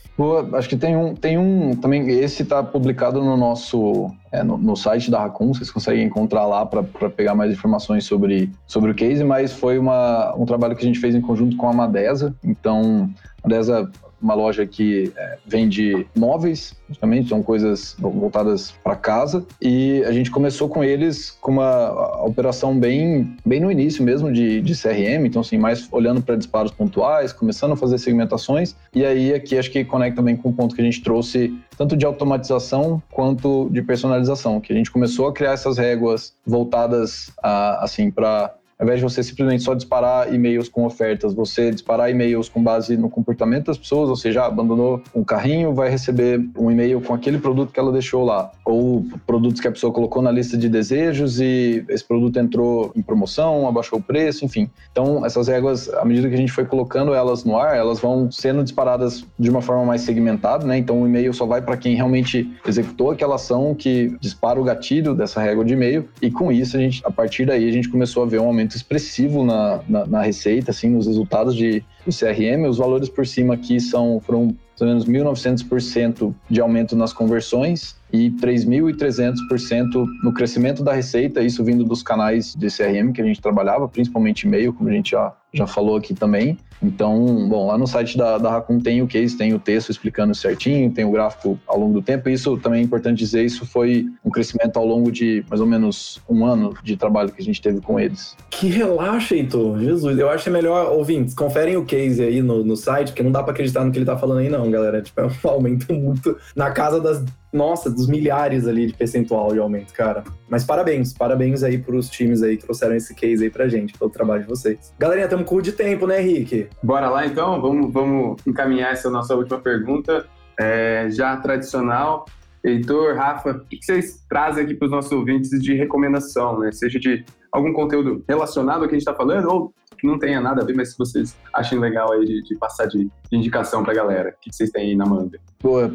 Acho 0.53 0.69
que 0.69 0.77
tem 0.77 0.97
um, 0.97 1.15
tem 1.15 1.37
um 1.37 1.75
também. 1.75 2.09
Esse 2.09 2.43
está 2.43 2.63
publicado 2.63 3.21
no 3.23 3.37
nosso 3.37 4.15
é, 4.31 4.45
no, 4.45 4.57
no, 4.57 4.77
site 4.77 5.11
da 5.11 5.21
Raccoon, 5.21 5.53
vocês 5.53 5.71
conseguem 5.71 6.05
encontrar 6.05 6.47
lá 6.47 6.65
para 6.65 6.83
pegar 7.11 7.35
mais 7.35 7.53
informações 7.53 8.05
sobre, 8.05 8.51
sobre 8.67 8.93
o 8.93 8.95
case, 8.95 9.25
mas 9.25 9.53
foi 9.53 9.77
uma, 9.77 10.35
um 10.37 10.45
trabalho 10.45 10.77
que 10.77 10.83
a 10.83 10.87
gente 10.87 11.01
fez 11.01 11.15
em 11.17 11.21
conjunto 11.21 11.57
com 11.57 11.69
a 11.69 11.73
Madesa. 11.73 12.35
Então, 12.45 13.11
a 13.43 13.49
Madesa 13.49 13.91
uma 14.25 14.35
loja 14.35 14.67
que 14.67 15.13
é, 15.15 15.37
vende 15.47 16.07
móveis, 16.17 16.75
justamente, 16.89 17.29
são 17.29 17.43
coisas 17.43 17.95
voltadas 17.99 18.73
para 18.83 18.97
casa. 18.97 19.45
E 19.61 20.03
a 20.05 20.13
gente 20.13 20.31
começou 20.31 20.67
com 20.67 20.83
eles 20.83 21.31
com 21.43 21.53
uma 21.53 22.25
operação 22.25 22.79
bem, 22.79 23.37
bem 23.45 23.61
no 23.61 23.71
início 23.71 24.03
mesmo 24.03 24.33
de, 24.33 24.63
de 24.63 24.73
CRM, 24.75 25.27
então 25.27 25.43
assim, 25.43 25.59
mais 25.59 25.87
olhando 25.93 26.23
para 26.23 26.37
disparos 26.37 26.73
pontuais, 26.73 27.35
começando 27.35 27.73
a 27.73 27.77
fazer 27.77 27.99
segmentações. 27.99 28.75
E 28.95 29.05
aí 29.05 29.35
aqui 29.35 29.59
acho 29.59 29.71
que 29.71 29.85
conecta 29.85 30.23
bem 30.23 30.37
com 30.37 30.49
o 30.49 30.53
ponto 30.55 30.75
que 30.75 30.81
a 30.81 30.85
gente 30.85 31.03
trouxe, 31.03 31.55
tanto 31.77 31.95
de 31.95 32.07
automatização 32.07 33.03
quanto 33.13 33.69
de 33.71 33.83
personalização, 33.83 34.59
que 34.59 34.73
a 34.73 34.77
gente 34.77 34.91
começou 34.91 35.29
a 35.29 35.35
criar 35.35 35.53
essas 35.53 35.77
réguas 35.77 36.33
voltadas 36.47 37.31
a, 37.43 37.85
assim 37.85 38.11
para 38.11 38.55
ao 38.79 38.85
invés 38.85 38.99
de 38.99 39.05
você 39.05 39.23
simplesmente 39.23 39.63
só 39.63 39.75
disparar 39.75 40.33
e-mails 40.33 40.69
com 40.69 40.85
ofertas, 40.85 41.35
você 41.35 41.71
disparar 41.71 42.11
e-mails 42.11 42.49
com 42.49 42.63
base 42.63 42.97
no 42.97 43.09
comportamento 43.09 43.67
das 43.67 43.79
pessoas, 43.79 44.09
ou 44.09 44.17
seja, 44.17 44.45
abandonou 44.45 45.03
um 45.15 45.23
carrinho, 45.23 45.75
vai 45.75 45.89
receber 45.89 46.41
um 46.59 46.71
e-mail 46.71 47.01
com 47.01 47.15
aquele 47.15 47.39
produto 47.39 47.73
que 47.73 47.79
ela 47.79 47.93
deixou 47.93 48.25
lá, 48.25 48.51
ou 48.65 49.05
produtos 49.27 49.61
que 49.61 49.69
a 49.69 49.73
pessoa 49.73 49.93
colocou 49.93 50.23
na 50.23 50.31
lista 50.31 50.57
de 50.57 50.69
desejos 50.69 51.41
e 51.41 51.85
esse 51.89 52.05
produto 52.05 52.39
entrou 52.39 52.93
em 52.97 53.03
promoção, 53.03 53.69
abaixou 53.69 53.99
o 53.99 54.03
preço, 54.03 54.45
enfim. 54.45 54.69
Então, 54.91 55.25
essas 55.25 55.49
regras, 55.49 55.89
à 55.95 56.05
medida 56.05 56.29
que 56.29 56.35
a 56.35 56.39
gente 56.39 56.53
foi 56.53 56.65
colocando 56.65 57.15
elas 57.15 57.45
no 57.45 57.57
ar, 57.57 57.77
elas 57.77 58.01
vão 58.01 58.31
sendo 58.31 58.63
disparadas 58.63 59.25
de 59.39 59.51
uma 59.51 59.63
forma 59.63 59.85
mais 59.85 60.03
segmentada, 60.03 60.67
né? 60.67 60.77
Então, 60.79 61.03
o 61.03 61.07
e-mail 61.07 61.33
só 61.33 61.47
vai 61.47 61.63
para 61.63 61.77
quem 61.77 61.95
realmente 61.95 62.51
executou 62.67 63.11
aquela 63.11 63.37
ação 63.37 63.75
que 63.75 64.17
dispara 64.21 64.61
o 64.61 64.65
gatilho 64.65 65.15
dessa 65.15 65.41
régua 65.41 65.65
de 65.65 65.75
e-mail, 65.75 66.09
e 66.21 66.31
com 66.31 66.51
isso, 66.51 66.77
a 66.77 66.81
gente, 66.81 67.03
a 67.05 67.11
partir 67.11 67.47
daí, 67.47 67.69
a 67.69 67.73
gente 67.73 67.89
começou 67.89 68.23
a 68.23 68.27
ver 68.27 68.41
um 68.41 68.47
aumento 68.47 68.64
aumento 68.65 68.77
expressivo 68.77 69.45
na, 69.45 69.81
na, 69.89 70.07
na 70.07 70.23
receita, 70.23 70.71
assim, 70.71 70.89
nos 70.89 71.07
resultados 71.07 71.55
de, 71.55 71.85
de 72.07 72.19
CRM. 72.19 72.67
Os 72.69 72.79
valores 72.79 73.09
por 73.09 73.27
cima 73.27 73.55
aqui 73.55 73.79
são, 73.79 74.21
foram 74.21 74.57
ou 74.81 74.87
menos 74.87 75.05
1.900% 75.05 76.35
de 76.51 76.61
aumento 76.61 76.97
nas 76.97 77.13
conversões 77.13 77.97
e 78.13 78.31
3.300% 78.31 80.07
no 80.23 80.33
crescimento 80.33 80.83
da 80.83 80.93
receita, 80.93 81.43
isso 81.43 81.63
vindo 81.63 81.85
dos 81.85 82.03
canais 82.03 82.55
de 82.55 82.67
CRM 82.69 83.13
que 83.13 83.21
a 83.21 83.25
gente 83.25 83.41
trabalhava, 83.41 83.89
principalmente 83.89 84.47
e-mail, 84.47 84.73
como 84.73 84.89
a 84.89 84.93
gente 84.93 85.13
já, 85.13 85.33
já 85.55 85.67
falou 85.67 85.97
aqui 85.97 86.13
também. 86.13 86.59
Então, 86.83 87.49
bom, 87.49 87.69
lá 87.69 87.79
no 87.79 87.87
site 87.87 88.19
da, 88.19 88.37
da 88.37 88.51
Raccoon 88.51 88.79
tem 88.79 89.01
o 89.01 89.07
case, 89.07 89.37
tem 89.37 89.55
o 89.55 89.59
texto 89.59 89.91
explicando 89.91 90.35
certinho, 90.35 90.91
tem 90.91 91.05
o 91.05 91.11
gráfico 91.11 91.59
ao 91.67 91.79
longo 91.79 91.95
do 91.95 92.03
tempo. 92.03 92.29
Isso 92.29 92.59
também 92.59 92.81
é 92.81 92.85
importante 92.85 93.19
dizer, 93.19 93.45
isso 93.45 93.65
foi 93.65 94.07
um 94.25 94.31
crescimento 94.31 94.77
ao 94.77 94.85
longo 94.85 95.11
de 95.11 95.45
mais 95.49 95.61
ou 95.61 95.67
menos 95.67 96.21
um 96.29 96.45
ano 96.45 96.75
de 96.83 96.97
trabalho 96.97 97.31
que 97.31 97.41
a 97.41 97.45
gente 97.45 97.63
teve 97.63 97.81
com 97.81 97.99
eles. 97.99 98.37
Que 98.51 98.67
relaxa, 98.67 99.35
Heitor. 99.35 99.79
Jesus, 99.79 100.19
eu 100.19 100.29
acho 100.29 100.51
melhor, 100.51 100.93
ouvintes, 100.93 101.35
conferem 101.35 101.77
o 101.77 101.85
case 101.85 102.23
aí 102.23 102.43
no, 102.43 102.65
no 102.65 102.77
site, 102.77 103.09
porque 103.09 103.23
não 103.23 103.33
dá 103.33 103.43
para 103.43 103.53
acreditar 103.53 103.85
no 103.85 103.93
que 103.93 103.99
ele 103.99 104.05
tá 104.05 104.19
falando 104.19 104.39
aí 104.39 104.49
não, 104.49 104.71
galera. 104.71 105.01
Tipo, 105.01 105.21
é 105.23 105.27
um 105.27 105.31
aumento 105.49 105.95
muito 105.95 106.37
na 106.55 106.71
casa 106.71 107.01
das 107.01 107.25
nossa, 107.55 107.89
dos 107.89 108.09
milhares 108.09 108.67
ali 108.67 108.89
de 108.89 108.93
percentual 108.93 109.53
de 109.53 109.61
aumento, 109.61 109.93
cara. 109.93 110.25
Mas 110.49 110.65
parabéns, 110.65 111.15
parabéns 111.15 111.63
aí 111.63 111.79
pros 111.79 112.11
times 112.11 112.43
aí 112.43 112.57
que 112.57 112.65
trouxeram 112.65 112.97
esse 112.97 113.15
case 113.15 113.45
aí 113.45 113.51
pra 113.51 113.69
gente, 113.69 113.97
pelo 113.97 114.11
trabalho 114.11 114.43
de 114.43 114.49
vocês. 114.49 114.93
Galerinha, 114.99 115.29
temos 115.29 115.49
curto 115.49 115.67
de 115.67 115.73
tempo, 115.73 116.05
né, 116.05 116.21
Henrique? 116.21 116.69
Bora 116.83 117.09
lá 117.09 117.25
então, 117.25 117.61
vamos, 117.63 117.93
vamos 117.93 118.43
encaminhar 118.45 118.93
essa 118.93 119.09
nossa 119.09 119.37
última 119.37 119.61
pergunta, 119.61 120.27
é, 120.59 121.07
já 121.11 121.37
tradicional. 121.37 122.27
Heitor, 122.65 123.15
Rafa, 123.15 123.51
o 123.51 123.61
que 123.67 123.79
vocês 123.81 124.25
trazem 124.29 124.65
aqui 124.65 124.75
para 124.75 124.87
os 124.87 124.91
nossos 124.91 125.13
ouvintes 125.13 125.51
de 125.51 125.75
recomendação, 125.75 126.59
né? 126.59 126.73
Seja 126.73 126.99
de 126.99 127.25
algum 127.53 127.73
conteúdo 127.73 128.25
relacionado 128.29 128.83
ao 128.83 128.89
que 128.89 128.97
a 128.97 128.99
gente 128.99 129.07
está 129.07 129.15
falando 129.15 129.49
ou 129.49 129.75
que 129.97 130.07
não 130.09 130.19
tenha 130.19 130.41
nada 130.41 130.63
a 130.63 130.65
ver, 130.65 130.75
mas 130.75 130.93
que 130.93 130.99
vocês 130.99 131.37
achem 131.53 131.79
legal 131.79 132.11
aí 132.13 132.25
de, 132.25 132.43
de 132.43 132.57
passar 132.57 132.87
de, 132.87 133.05
de 133.05 133.37
indicação 133.37 133.85
para 133.85 133.93
a 133.93 133.97
galera. 133.97 134.31
O 134.31 134.41
que 134.41 134.53
vocês 134.53 134.71
têm 134.71 134.89
aí 134.89 134.97
na 134.97 135.07
manga? 135.07 135.39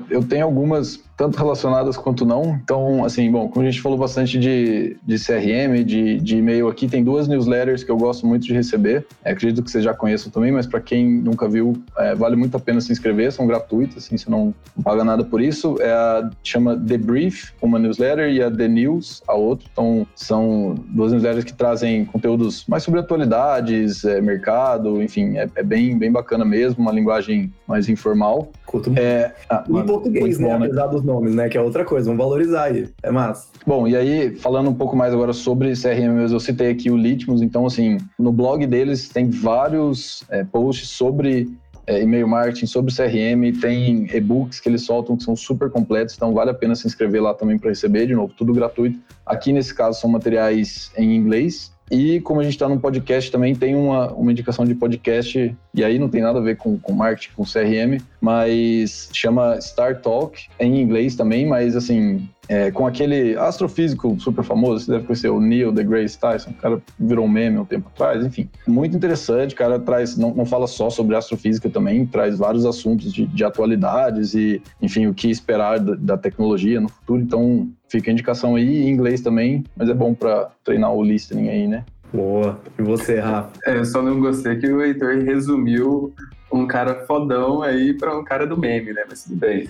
Eu 0.09 0.24
tenho 0.24 0.45
algumas, 0.45 0.99
tanto 1.15 1.38
relacionadas 1.38 1.95
quanto 1.95 2.26
não. 2.26 2.59
Então, 2.63 3.03
assim, 3.05 3.32
bom, 3.32 3.47
como 3.49 3.65
a 3.65 3.70
gente 3.70 3.82
falou 3.82 3.97
bastante 3.97 4.39
de, 4.39 4.97
de 5.05 5.15
CRM, 5.17 5.84
de, 5.86 6.20
de 6.20 6.38
e-mail 6.38 6.67
aqui, 6.67 6.88
tem 6.88 7.03
duas 7.03 7.28
newsletters 7.28 7.84
que 7.84 7.91
eu 7.91 7.97
gosto 7.97 8.26
muito 8.26 8.45
de 8.45 8.53
receber. 8.53 9.05
É, 9.24 9.32
acredito 9.32 9.63
que 9.63 9.70
vocês 9.70 9.84
já 9.84 9.93
conheçam 9.93 10.32
também, 10.32 10.51
mas 10.51 10.65
para 10.65 10.80
quem 10.80 11.07
nunca 11.07 11.47
viu, 11.47 11.74
é, 11.97 12.15
vale 12.15 12.36
muito 12.36 12.57
a 12.57 12.59
pena 12.59 12.82
se 12.82 12.91
inscrever, 12.91 13.32
são 13.32 13.45
gratuitas, 13.45 14.05
assim, 14.05 14.17
você 14.17 14.30
não, 14.30 14.53
não 14.76 14.84
paga 14.84 15.03
nada 15.03 15.24
por 15.24 15.41
isso. 15.41 15.76
É 15.80 15.91
a, 15.91 16.30
chama 16.43 16.76
The 16.76 16.97
Brief, 16.97 17.51
uma 17.61 17.78
newsletter, 17.78 18.30
e 18.30 18.41
a 18.41 18.49
The 18.49 18.67
News, 18.67 19.22
a 19.28 19.36
outra. 19.36 19.67
Então, 19.72 20.07
são 20.15 20.76
duas 20.88 21.11
newsletters 21.11 21.43
que 21.43 21.53
trazem 21.53 22.05
conteúdos 22.05 22.65
mais 22.67 22.82
sobre 22.84 22.99
atualidades, 22.99 24.03
é, 24.03 24.20
mercado, 24.20 25.01
enfim, 25.01 25.38
é, 25.38 25.47
é, 25.55 25.63
bem, 25.63 25.97
bem 25.97 26.11
bacana 26.11 26.43
mesmo, 26.43 26.82
uma 26.82 26.91
linguagem 26.91 27.53
mais 27.67 27.88
informal. 27.88 28.51
Curto 28.70 28.93
é, 28.95 29.34
ah, 29.49 29.63
em 29.67 29.84
português, 29.84 30.38
né? 30.38 30.47
Bom, 30.47 30.59
né? 30.59 30.65
Apesar 30.67 30.88
dos 30.88 31.03
nomes, 31.03 31.34
né? 31.34 31.49
Que 31.49 31.57
é 31.57 31.61
outra 31.61 31.84
coisa, 31.84 32.05
vamos 32.05 32.24
valorizar 32.24 32.65
aí. 32.65 32.88
É 33.01 33.09
massa. 33.09 33.47
Bom, 33.65 33.88
e 33.88 33.95
aí, 33.95 34.36
falando 34.36 34.70
um 34.70 34.76
pouco 34.76 34.95
mais 34.95 35.11
agora 35.11 35.34
sobre 35.34 35.74
CRM 35.74 36.32
eu 36.32 36.39
citei 36.39 36.70
aqui 36.70 36.91
o 36.91 36.95
Litmus, 36.95 37.41
então, 37.41 37.65
assim, 37.65 37.97
no 38.17 38.32
blog 38.32 38.67
deles 38.67 39.09
tem 39.09 39.28
vários 39.28 40.24
é, 40.30 40.43
posts 40.43 40.88
sobre 40.89 41.49
é, 41.88 42.03
e-mail 42.03 42.28
marketing, 42.28 42.67
sobre 42.67 42.93
CRM, 42.95 43.59
tem 43.59 44.07
e-books 44.15 44.59
que 44.59 44.70
eles 44.70 44.84
soltam 44.84 45.17
que 45.17 45.24
são 45.24 45.36
super 45.36 45.72
completos, 45.72 46.13
então 46.15 46.32
vale 46.32 46.51
a 46.51 46.53
pena 46.53 46.76
se 46.76 46.86
inscrever 46.86 47.24
lá 47.24 47.34
também 47.34 47.57
para 47.57 47.70
receber, 47.70 48.05
de 48.05 48.13
novo, 48.13 48.32
tudo 48.38 48.53
gratuito. 48.53 48.99
Aqui 49.26 49.51
nesse 49.51 49.74
caso 49.74 49.99
são 49.99 50.11
materiais 50.11 50.91
em 50.95 51.15
inglês, 51.15 51.72
e 51.91 52.19
como 52.21 52.39
a 52.39 52.43
gente 52.43 52.53
está 52.53 52.67
num 52.67 52.77
podcast 52.77 53.31
também, 53.31 53.55
tem 53.55 53.75
uma, 53.75 54.11
uma 54.13 54.31
indicação 54.31 54.65
de 54.65 54.75
podcast, 54.75 55.55
e 55.73 55.83
aí 55.83 55.97
não 55.97 56.09
tem 56.09 56.21
nada 56.21 56.39
a 56.39 56.41
ver 56.41 56.57
com, 56.57 56.77
com 56.77 56.93
marketing, 56.93 57.33
com 57.35 57.43
CRM, 57.43 58.01
mas 58.21 59.09
chama 59.13 59.59
Star 59.59 60.01
Talk, 60.01 60.47
em 60.59 60.81
inglês 60.81 61.15
também, 61.15 61.45
mas 61.45 61.75
assim, 61.75 62.29
é, 62.50 62.72
com 62.72 62.86
aquele 62.86 63.38
astrofísico 63.38 64.20
super 64.20 64.43
famoso, 64.43 64.86
você 64.86 64.91
deve 64.91 65.06
conhecer 65.06 65.30
o 65.30 65.39
Neil 65.39 65.72
deGrasse 65.72 66.20
Tyson, 66.20 66.50
o 66.50 66.54
cara 66.56 66.82
virou 67.00 67.26
um 67.26 67.30
meme 67.30 67.60
um 67.60 67.66
tempo 67.66 67.89
atrás, 67.93 68.26
enfim. 68.26 68.50
Muito 68.68 68.97
interessante, 68.97 69.54
o 69.54 69.58
cara 69.58 69.80
traz, 69.80 70.18
não, 70.18 70.34
não 70.34 70.45
fala 70.45 70.68
só 70.68 70.89
sobre 70.89 71.16
astrofísica 71.16 71.70
também, 71.70 72.06
traz 72.06 72.38
vários 72.38 72.66
assuntos 72.66 73.14
de, 73.14 73.26
de 73.26 73.43
atualidades 73.45 74.34
e, 74.34 74.62
enfim, 74.82 75.08
o 75.08 75.14
que 75.14 75.30
esperar 75.30 75.80
da, 75.80 75.95
da 75.95 76.18
tecnologia 76.18 76.82
no 76.82 76.89
futuro, 76.89 77.22
então 77.22 77.70
Fica 77.89 78.12
a 78.12 78.14
indicação 78.14 78.56
aí 78.56 78.84
em 78.84 78.89
inglês 78.89 79.20
também, 79.20 79.64
mas 79.76 79.89
é 79.89 79.93
bom 79.95 80.14
para 80.14 80.52
treinar 80.64 80.93
o 80.93 81.04
listening 81.04 81.50
aí, 81.50 81.68
né? 81.68 81.84
Boa. 82.14 82.60
E 82.78 82.84
você, 82.84 83.20
Rafa? 83.20 83.52
É, 83.66 83.78
eu 83.78 83.86
só 83.86 84.02
não 84.02 84.20
gostei 84.20 84.58
que 84.58 84.68
o 84.68 84.82
Heitor 84.82 85.24
resumiu 85.24 86.14
um 86.52 86.68
cara 86.68 87.06
fodão 87.06 87.62
aí 87.62 87.93
para 87.93 88.18
um 88.18 88.24
cara 88.24 88.45
do 88.45 88.58
meme, 88.58 88.93
né? 88.93 89.04
Mas 89.08 89.24
tudo 89.24 89.36
bem. 89.36 89.68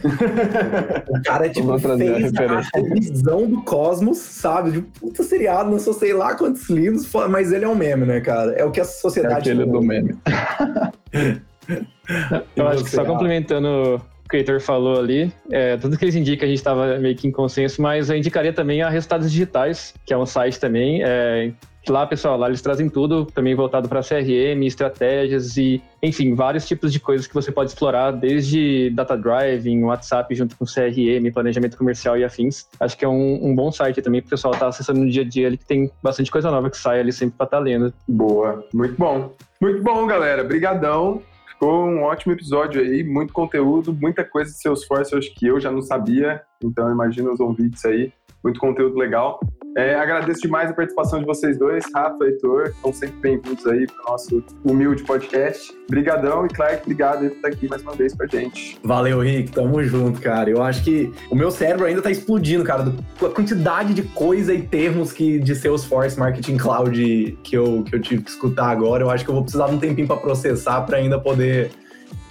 o 1.10 1.22
cara, 1.24 1.50
tipo, 1.50 1.78
fez 1.78 2.34
a, 2.36 2.78
a 2.78 2.82
visão 2.82 3.48
do 3.48 3.62
cosmos, 3.64 4.18
sabe? 4.18 4.72
De 4.72 4.82
puta 4.82 5.24
seriado, 5.24 5.70
não 5.70 5.80
sei 5.80 6.14
lá 6.14 6.36
quantos 6.36 6.70
livros, 6.70 7.10
mas 7.30 7.52
ele 7.52 7.66
é 7.66 7.68
um 7.68 7.76
meme, 7.76 8.06
né, 8.06 8.22
cara? 8.22 8.54
É 8.54 8.64
o 8.64 8.72
que 8.72 8.80
a 8.80 8.86
sociedade... 8.86 9.50
É 9.50 9.54
aquele 9.54 9.66
do 9.66 9.82
meme. 9.82 10.18
eu 12.56 12.68
acho 12.68 12.84
que 12.84 12.92
só 12.92 13.04
complementando 13.04 14.02
o 14.32 14.36
Heitor 14.36 14.62
falou 14.62 15.00
ali, 15.00 15.34
é, 15.50 15.76
tudo 15.78 15.98
que 15.98 16.06
eles 16.06 16.16
indicam 16.16 16.46
a 16.46 16.50
gente 16.50 16.60
estava 16.60 17.00
meio 17.00 17.16
que 17.16 17.28
em 17.28 17.32
consenso, 17.32 17.82
mas 17.82 18.10
eu 18.10 18.16
indicaria 18.16 18.54
também 18.54 18.82
a 18.82 18.90
Resultados 18.90 19.32
Digitais, 19.32 19.94
que 20.06 20.14
é 20.14 20.18
um 20.18 20.26
site 20.26 20.60
também. 20.60 21.02
É, 21.04 21.52
lá, 21.88 22.06
pessoal, 22.06 22.38
lá 22.38 22.48
eles 22.48 22.62
trazem 22.62 22.90
tudo 22.90 23.26
também 23.26 23.56
voltado 23.56 23.88
para 23.88 24.02
CRM, 24.02 24.64
estratégias 24.66 25.58
e, 25.58 25.82
enfim, 26.04 26.36
vários 26.36 26.68
tipos 26.68 26.92
de 26.92 27.00
coisas 27.00 27.26
que 27.26 27.34
você 27.34 27.52
pode 27.52 27.72
explorar, 27.72 28.12
desde 28.12 28.90
data 28.92 29.18
driving, 29.18 29.84
WhatsApp 29.84 30.34
junto 30.36 30.58
com 30.58 30.66
CRM, 30.66 31.32
planejamento 31.34 31.78
comercial 31.78 32.18
e 32.18 32.24
afins. 32.24 32.68
Acho 32.80 32.98
que 32.98 33.06
é 33.06 33.08
um, 33.08 33.50
um 33.50 33.56
bom 33.56 33.72
site 33.72 34.02
também 34.02 34.22
para 34.22 34.28
o 34.28 34.32
pessoal 34.32 34.54
estar 34.54 34.66
tá 34.66 34.70
acessando 34.70 35.00
no 35.00 35.10
dia 35.10 35.24
a 35.24 35.26
dia, 35.26 35.48
ali, 35.48 35.58
que 35.58 35.66
tem 35.66 35.92
bastante 36.04 36.30
coisa 36.30 36.52
nova 36.52 36.70
que 36.70 36.78
sai 36.78 37.00
ali 37.00 37.14
sempre 37.14 37.38
para 37.38 37.46
estar 37.46 37.58
tá 37.58 37.64
lendo. 37.64 37.94
Boa, 38.08 38.66
muito 38.74 38.96
bom. 38.96 39.34
Muito 39.62 39.82
bom, 39.82 40.06
galera. 40.06 40.44
Brigadão. 40.44 41.22
Ficou 41.60 41.86
um 41.86 42.04
ótimo 42.04 42.32
episódio 42.32 42.82
aí, 42.82 43.04
muito 43.04 43.34
conteúdo, 43.34 43.92
muita 43.92 44.24
coisa 44.24 44.50
de 44.50 44.62
Salesforce, 44.62 45.14
acho 45.14 45.34
que 45.36 45.46
eu 45.46 45.60
já 45.60 45.70
não 45.70 45.82
sabia. 45.82 46.42
Então, 46.64 46.90
imagina 46.90 47.32
os 47.32 47.38
convites 47.38 47.84
aí, 47.84 48.14
muito 48.44 48.60
conteúdo 48.60 48.98
legal. 48.98 49.40
É, 49.78 49.96
agradeço 49.96 50.42
demais 50.42 50.70
a 50.70 50.74
participação 50.74 51.20
de 51.20 51.26
vocês 51.26 51.58
dois, 51.58 51.86
Rafa 51.94 52.26
e 52.26 52.30
Heitor, 52.30 52.70
estão 52.70 52.92
sempre 52.92 53.16
bem-vindos 53.22 53.66
aí 53.68 53.86
para 53.86 54.02
o 54.02 54.12
nosso 54.12 54.44
humilde 54.66 55.04
podcast. 55.04 55.72
Brigadão 55.90 56.46
e 56.46 56.50
Clark, 56.50 56.82
obrigado 56.84 57.20
por 57.20 57.36
estar 57.36 57.48
aqui 57.48 57.68
mais 57.68 57.82
uma 57.84 57.94
vez 57.94 58.14
com 58.14 58.24
a 58.24 58.28
gente. 58.28 58.80
Valeu, 58.84 59.20
Rick, 59.20 59.52
tamo 59.52 59.82
junto, 59.84 60.20
cara. 60.20 60.50
Eu 60.50 60.62
acho 60.64 60.84
que 60.84 61.14
o 61.30 61.36
meu 61.36 61.52
cérebro 61.52 61.86
ainda 61.86 62.02
tá 62.02 62.10
explodindo, 62.10 62.64
cara, 62.64 62.84
do, 62.84 63.26
a 63.26 63.30
quantidade 63.30 63.94
de 63.94 64.02
coisa 64.02 64.54
e 64.54 64.62
termos 64.64 65.14
que 65.14 65.40
de 65.40 65.56
Salesforce 65.56 66.20
Marketing 66.20 66.58
Cloud 66.58 67.38
que 67.44 67.56
eu, 67.56 67.84
que 67.84 67.96
eu 67.96 68.02
tive 68.02 68.24
que 68.24 68.32
escutar 68.32 68.70
agora. 68.70 69.04
Eu 69.04 69.10
acho 69.12 69.24
que 69.24 69.30
eu 69.30 69.36
vou 69.36 69.44
precisar 69.44 69.68
de 69.68 69.76
um 69.76 69.80
tempinho 69.80 70.08
para 70.08 70.18
processar 70.18 70.82
para 70.82 70.98
ainda 70.98 71.20
poder 71.20 71.72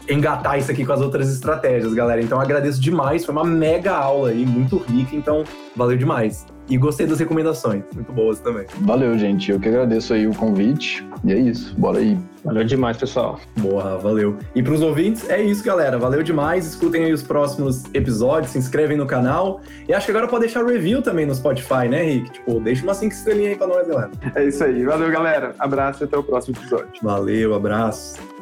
engatar 0.08 0.58
isso 0.58 0.70
aqui 0.70 0.84
com 0.84 0.92
as 0.92 1.00
outras 1.00 1.32
estratégias, 1.32 1.92
galera. 1.94 2.20
Então 2.20 2.40
agradeço 2.40 2.80
demais, 2.80 3.24
foi 3.24 3.34
uma 3.34 3.44
mega 3.44 3.92
aula 3.92 4.30
aí, 4.30 4.44
muito 4.46 4.78
rica, 4.78 5.14
então 5.14 5.44
valeu 5.76 5.96
demais. 5.96 6.46
E 6.70 6.76
gostei 6.76 7.06
das 7.06 7.18
recomendações, 7.18 7.82
muito 7.94 8.12
boas 8.12 8.40
também. 8.40 8.66
Valeu, 8.82 9.16
gente. 9.18 9.50
Eu 9.50 9.58
que 9.58 9.68
agradeço 9.68 10.12
aí 10.12 10.26
o 10.26 10.34
convite. 10.34 11.02
E 11.24 11.32
é 11.32 11.38
isso, 11.38 11.74
bora 11.78 11.98
aí. 11.98 12.18
Valeu 12.44 12.62
demais, 12.62 12.98
pessoal. 12.98 13.40
Boa, 13.56 13.96
valeu. 13.96 14.36
E 14.54 14.62
para 14.62 14.74
os 14.74 14.82
ouvintes, 14.82 15.28
é 15.30 15.40
isso, 15.40 15.64
galera. 15.64 15.98
Valeu 15.98 16.22
demais. 16.22 16.66
Escutem 16.66 17.06
aí 17.06 17.12
os 17.12 17.22
próximos 17.22 17.84
episódios, 17.94 18.52
se 18.52 18.58
inscrevem 18.58 18.98
no 18.98 19.06
canal. 19.06 19.62
E 19.88 19.94
acho 19.94 20.04
que 20.04 20.12
agora 20.12 20.28
pode 20.28 20.42
deixar 20.42 20.62
review 20.62 21.00
também 21.00 21.24
no 21.24 21.34
Spotify, 21.34 21.88
né, 21.88 22.02
Rick? 22.02 22.32
Tipo, 22.32 22.60
deixa 22.60 22.82
uma 22.82 22.92
5 22.92 23.14
estrelinhas 23.14 23.52
aí 23.52 23.56
para 23.56 23.66
nós, 23.66 23.88
galera. 23.88 24.10
É 24.34 24.44
isso 24.44 24.62
aí. 24.62 24.84
Valeu, 24.84 25.10
galera. 25.10 25.54
Abraço 25.58 26.02
e 26.02 26.04
até 26.04 26.18
o 26.18 26.22
próximo 26.22 26.54
episódio. 26.54 26.88
Valeu, 27.02 27.54
abraço. 27.54 28.37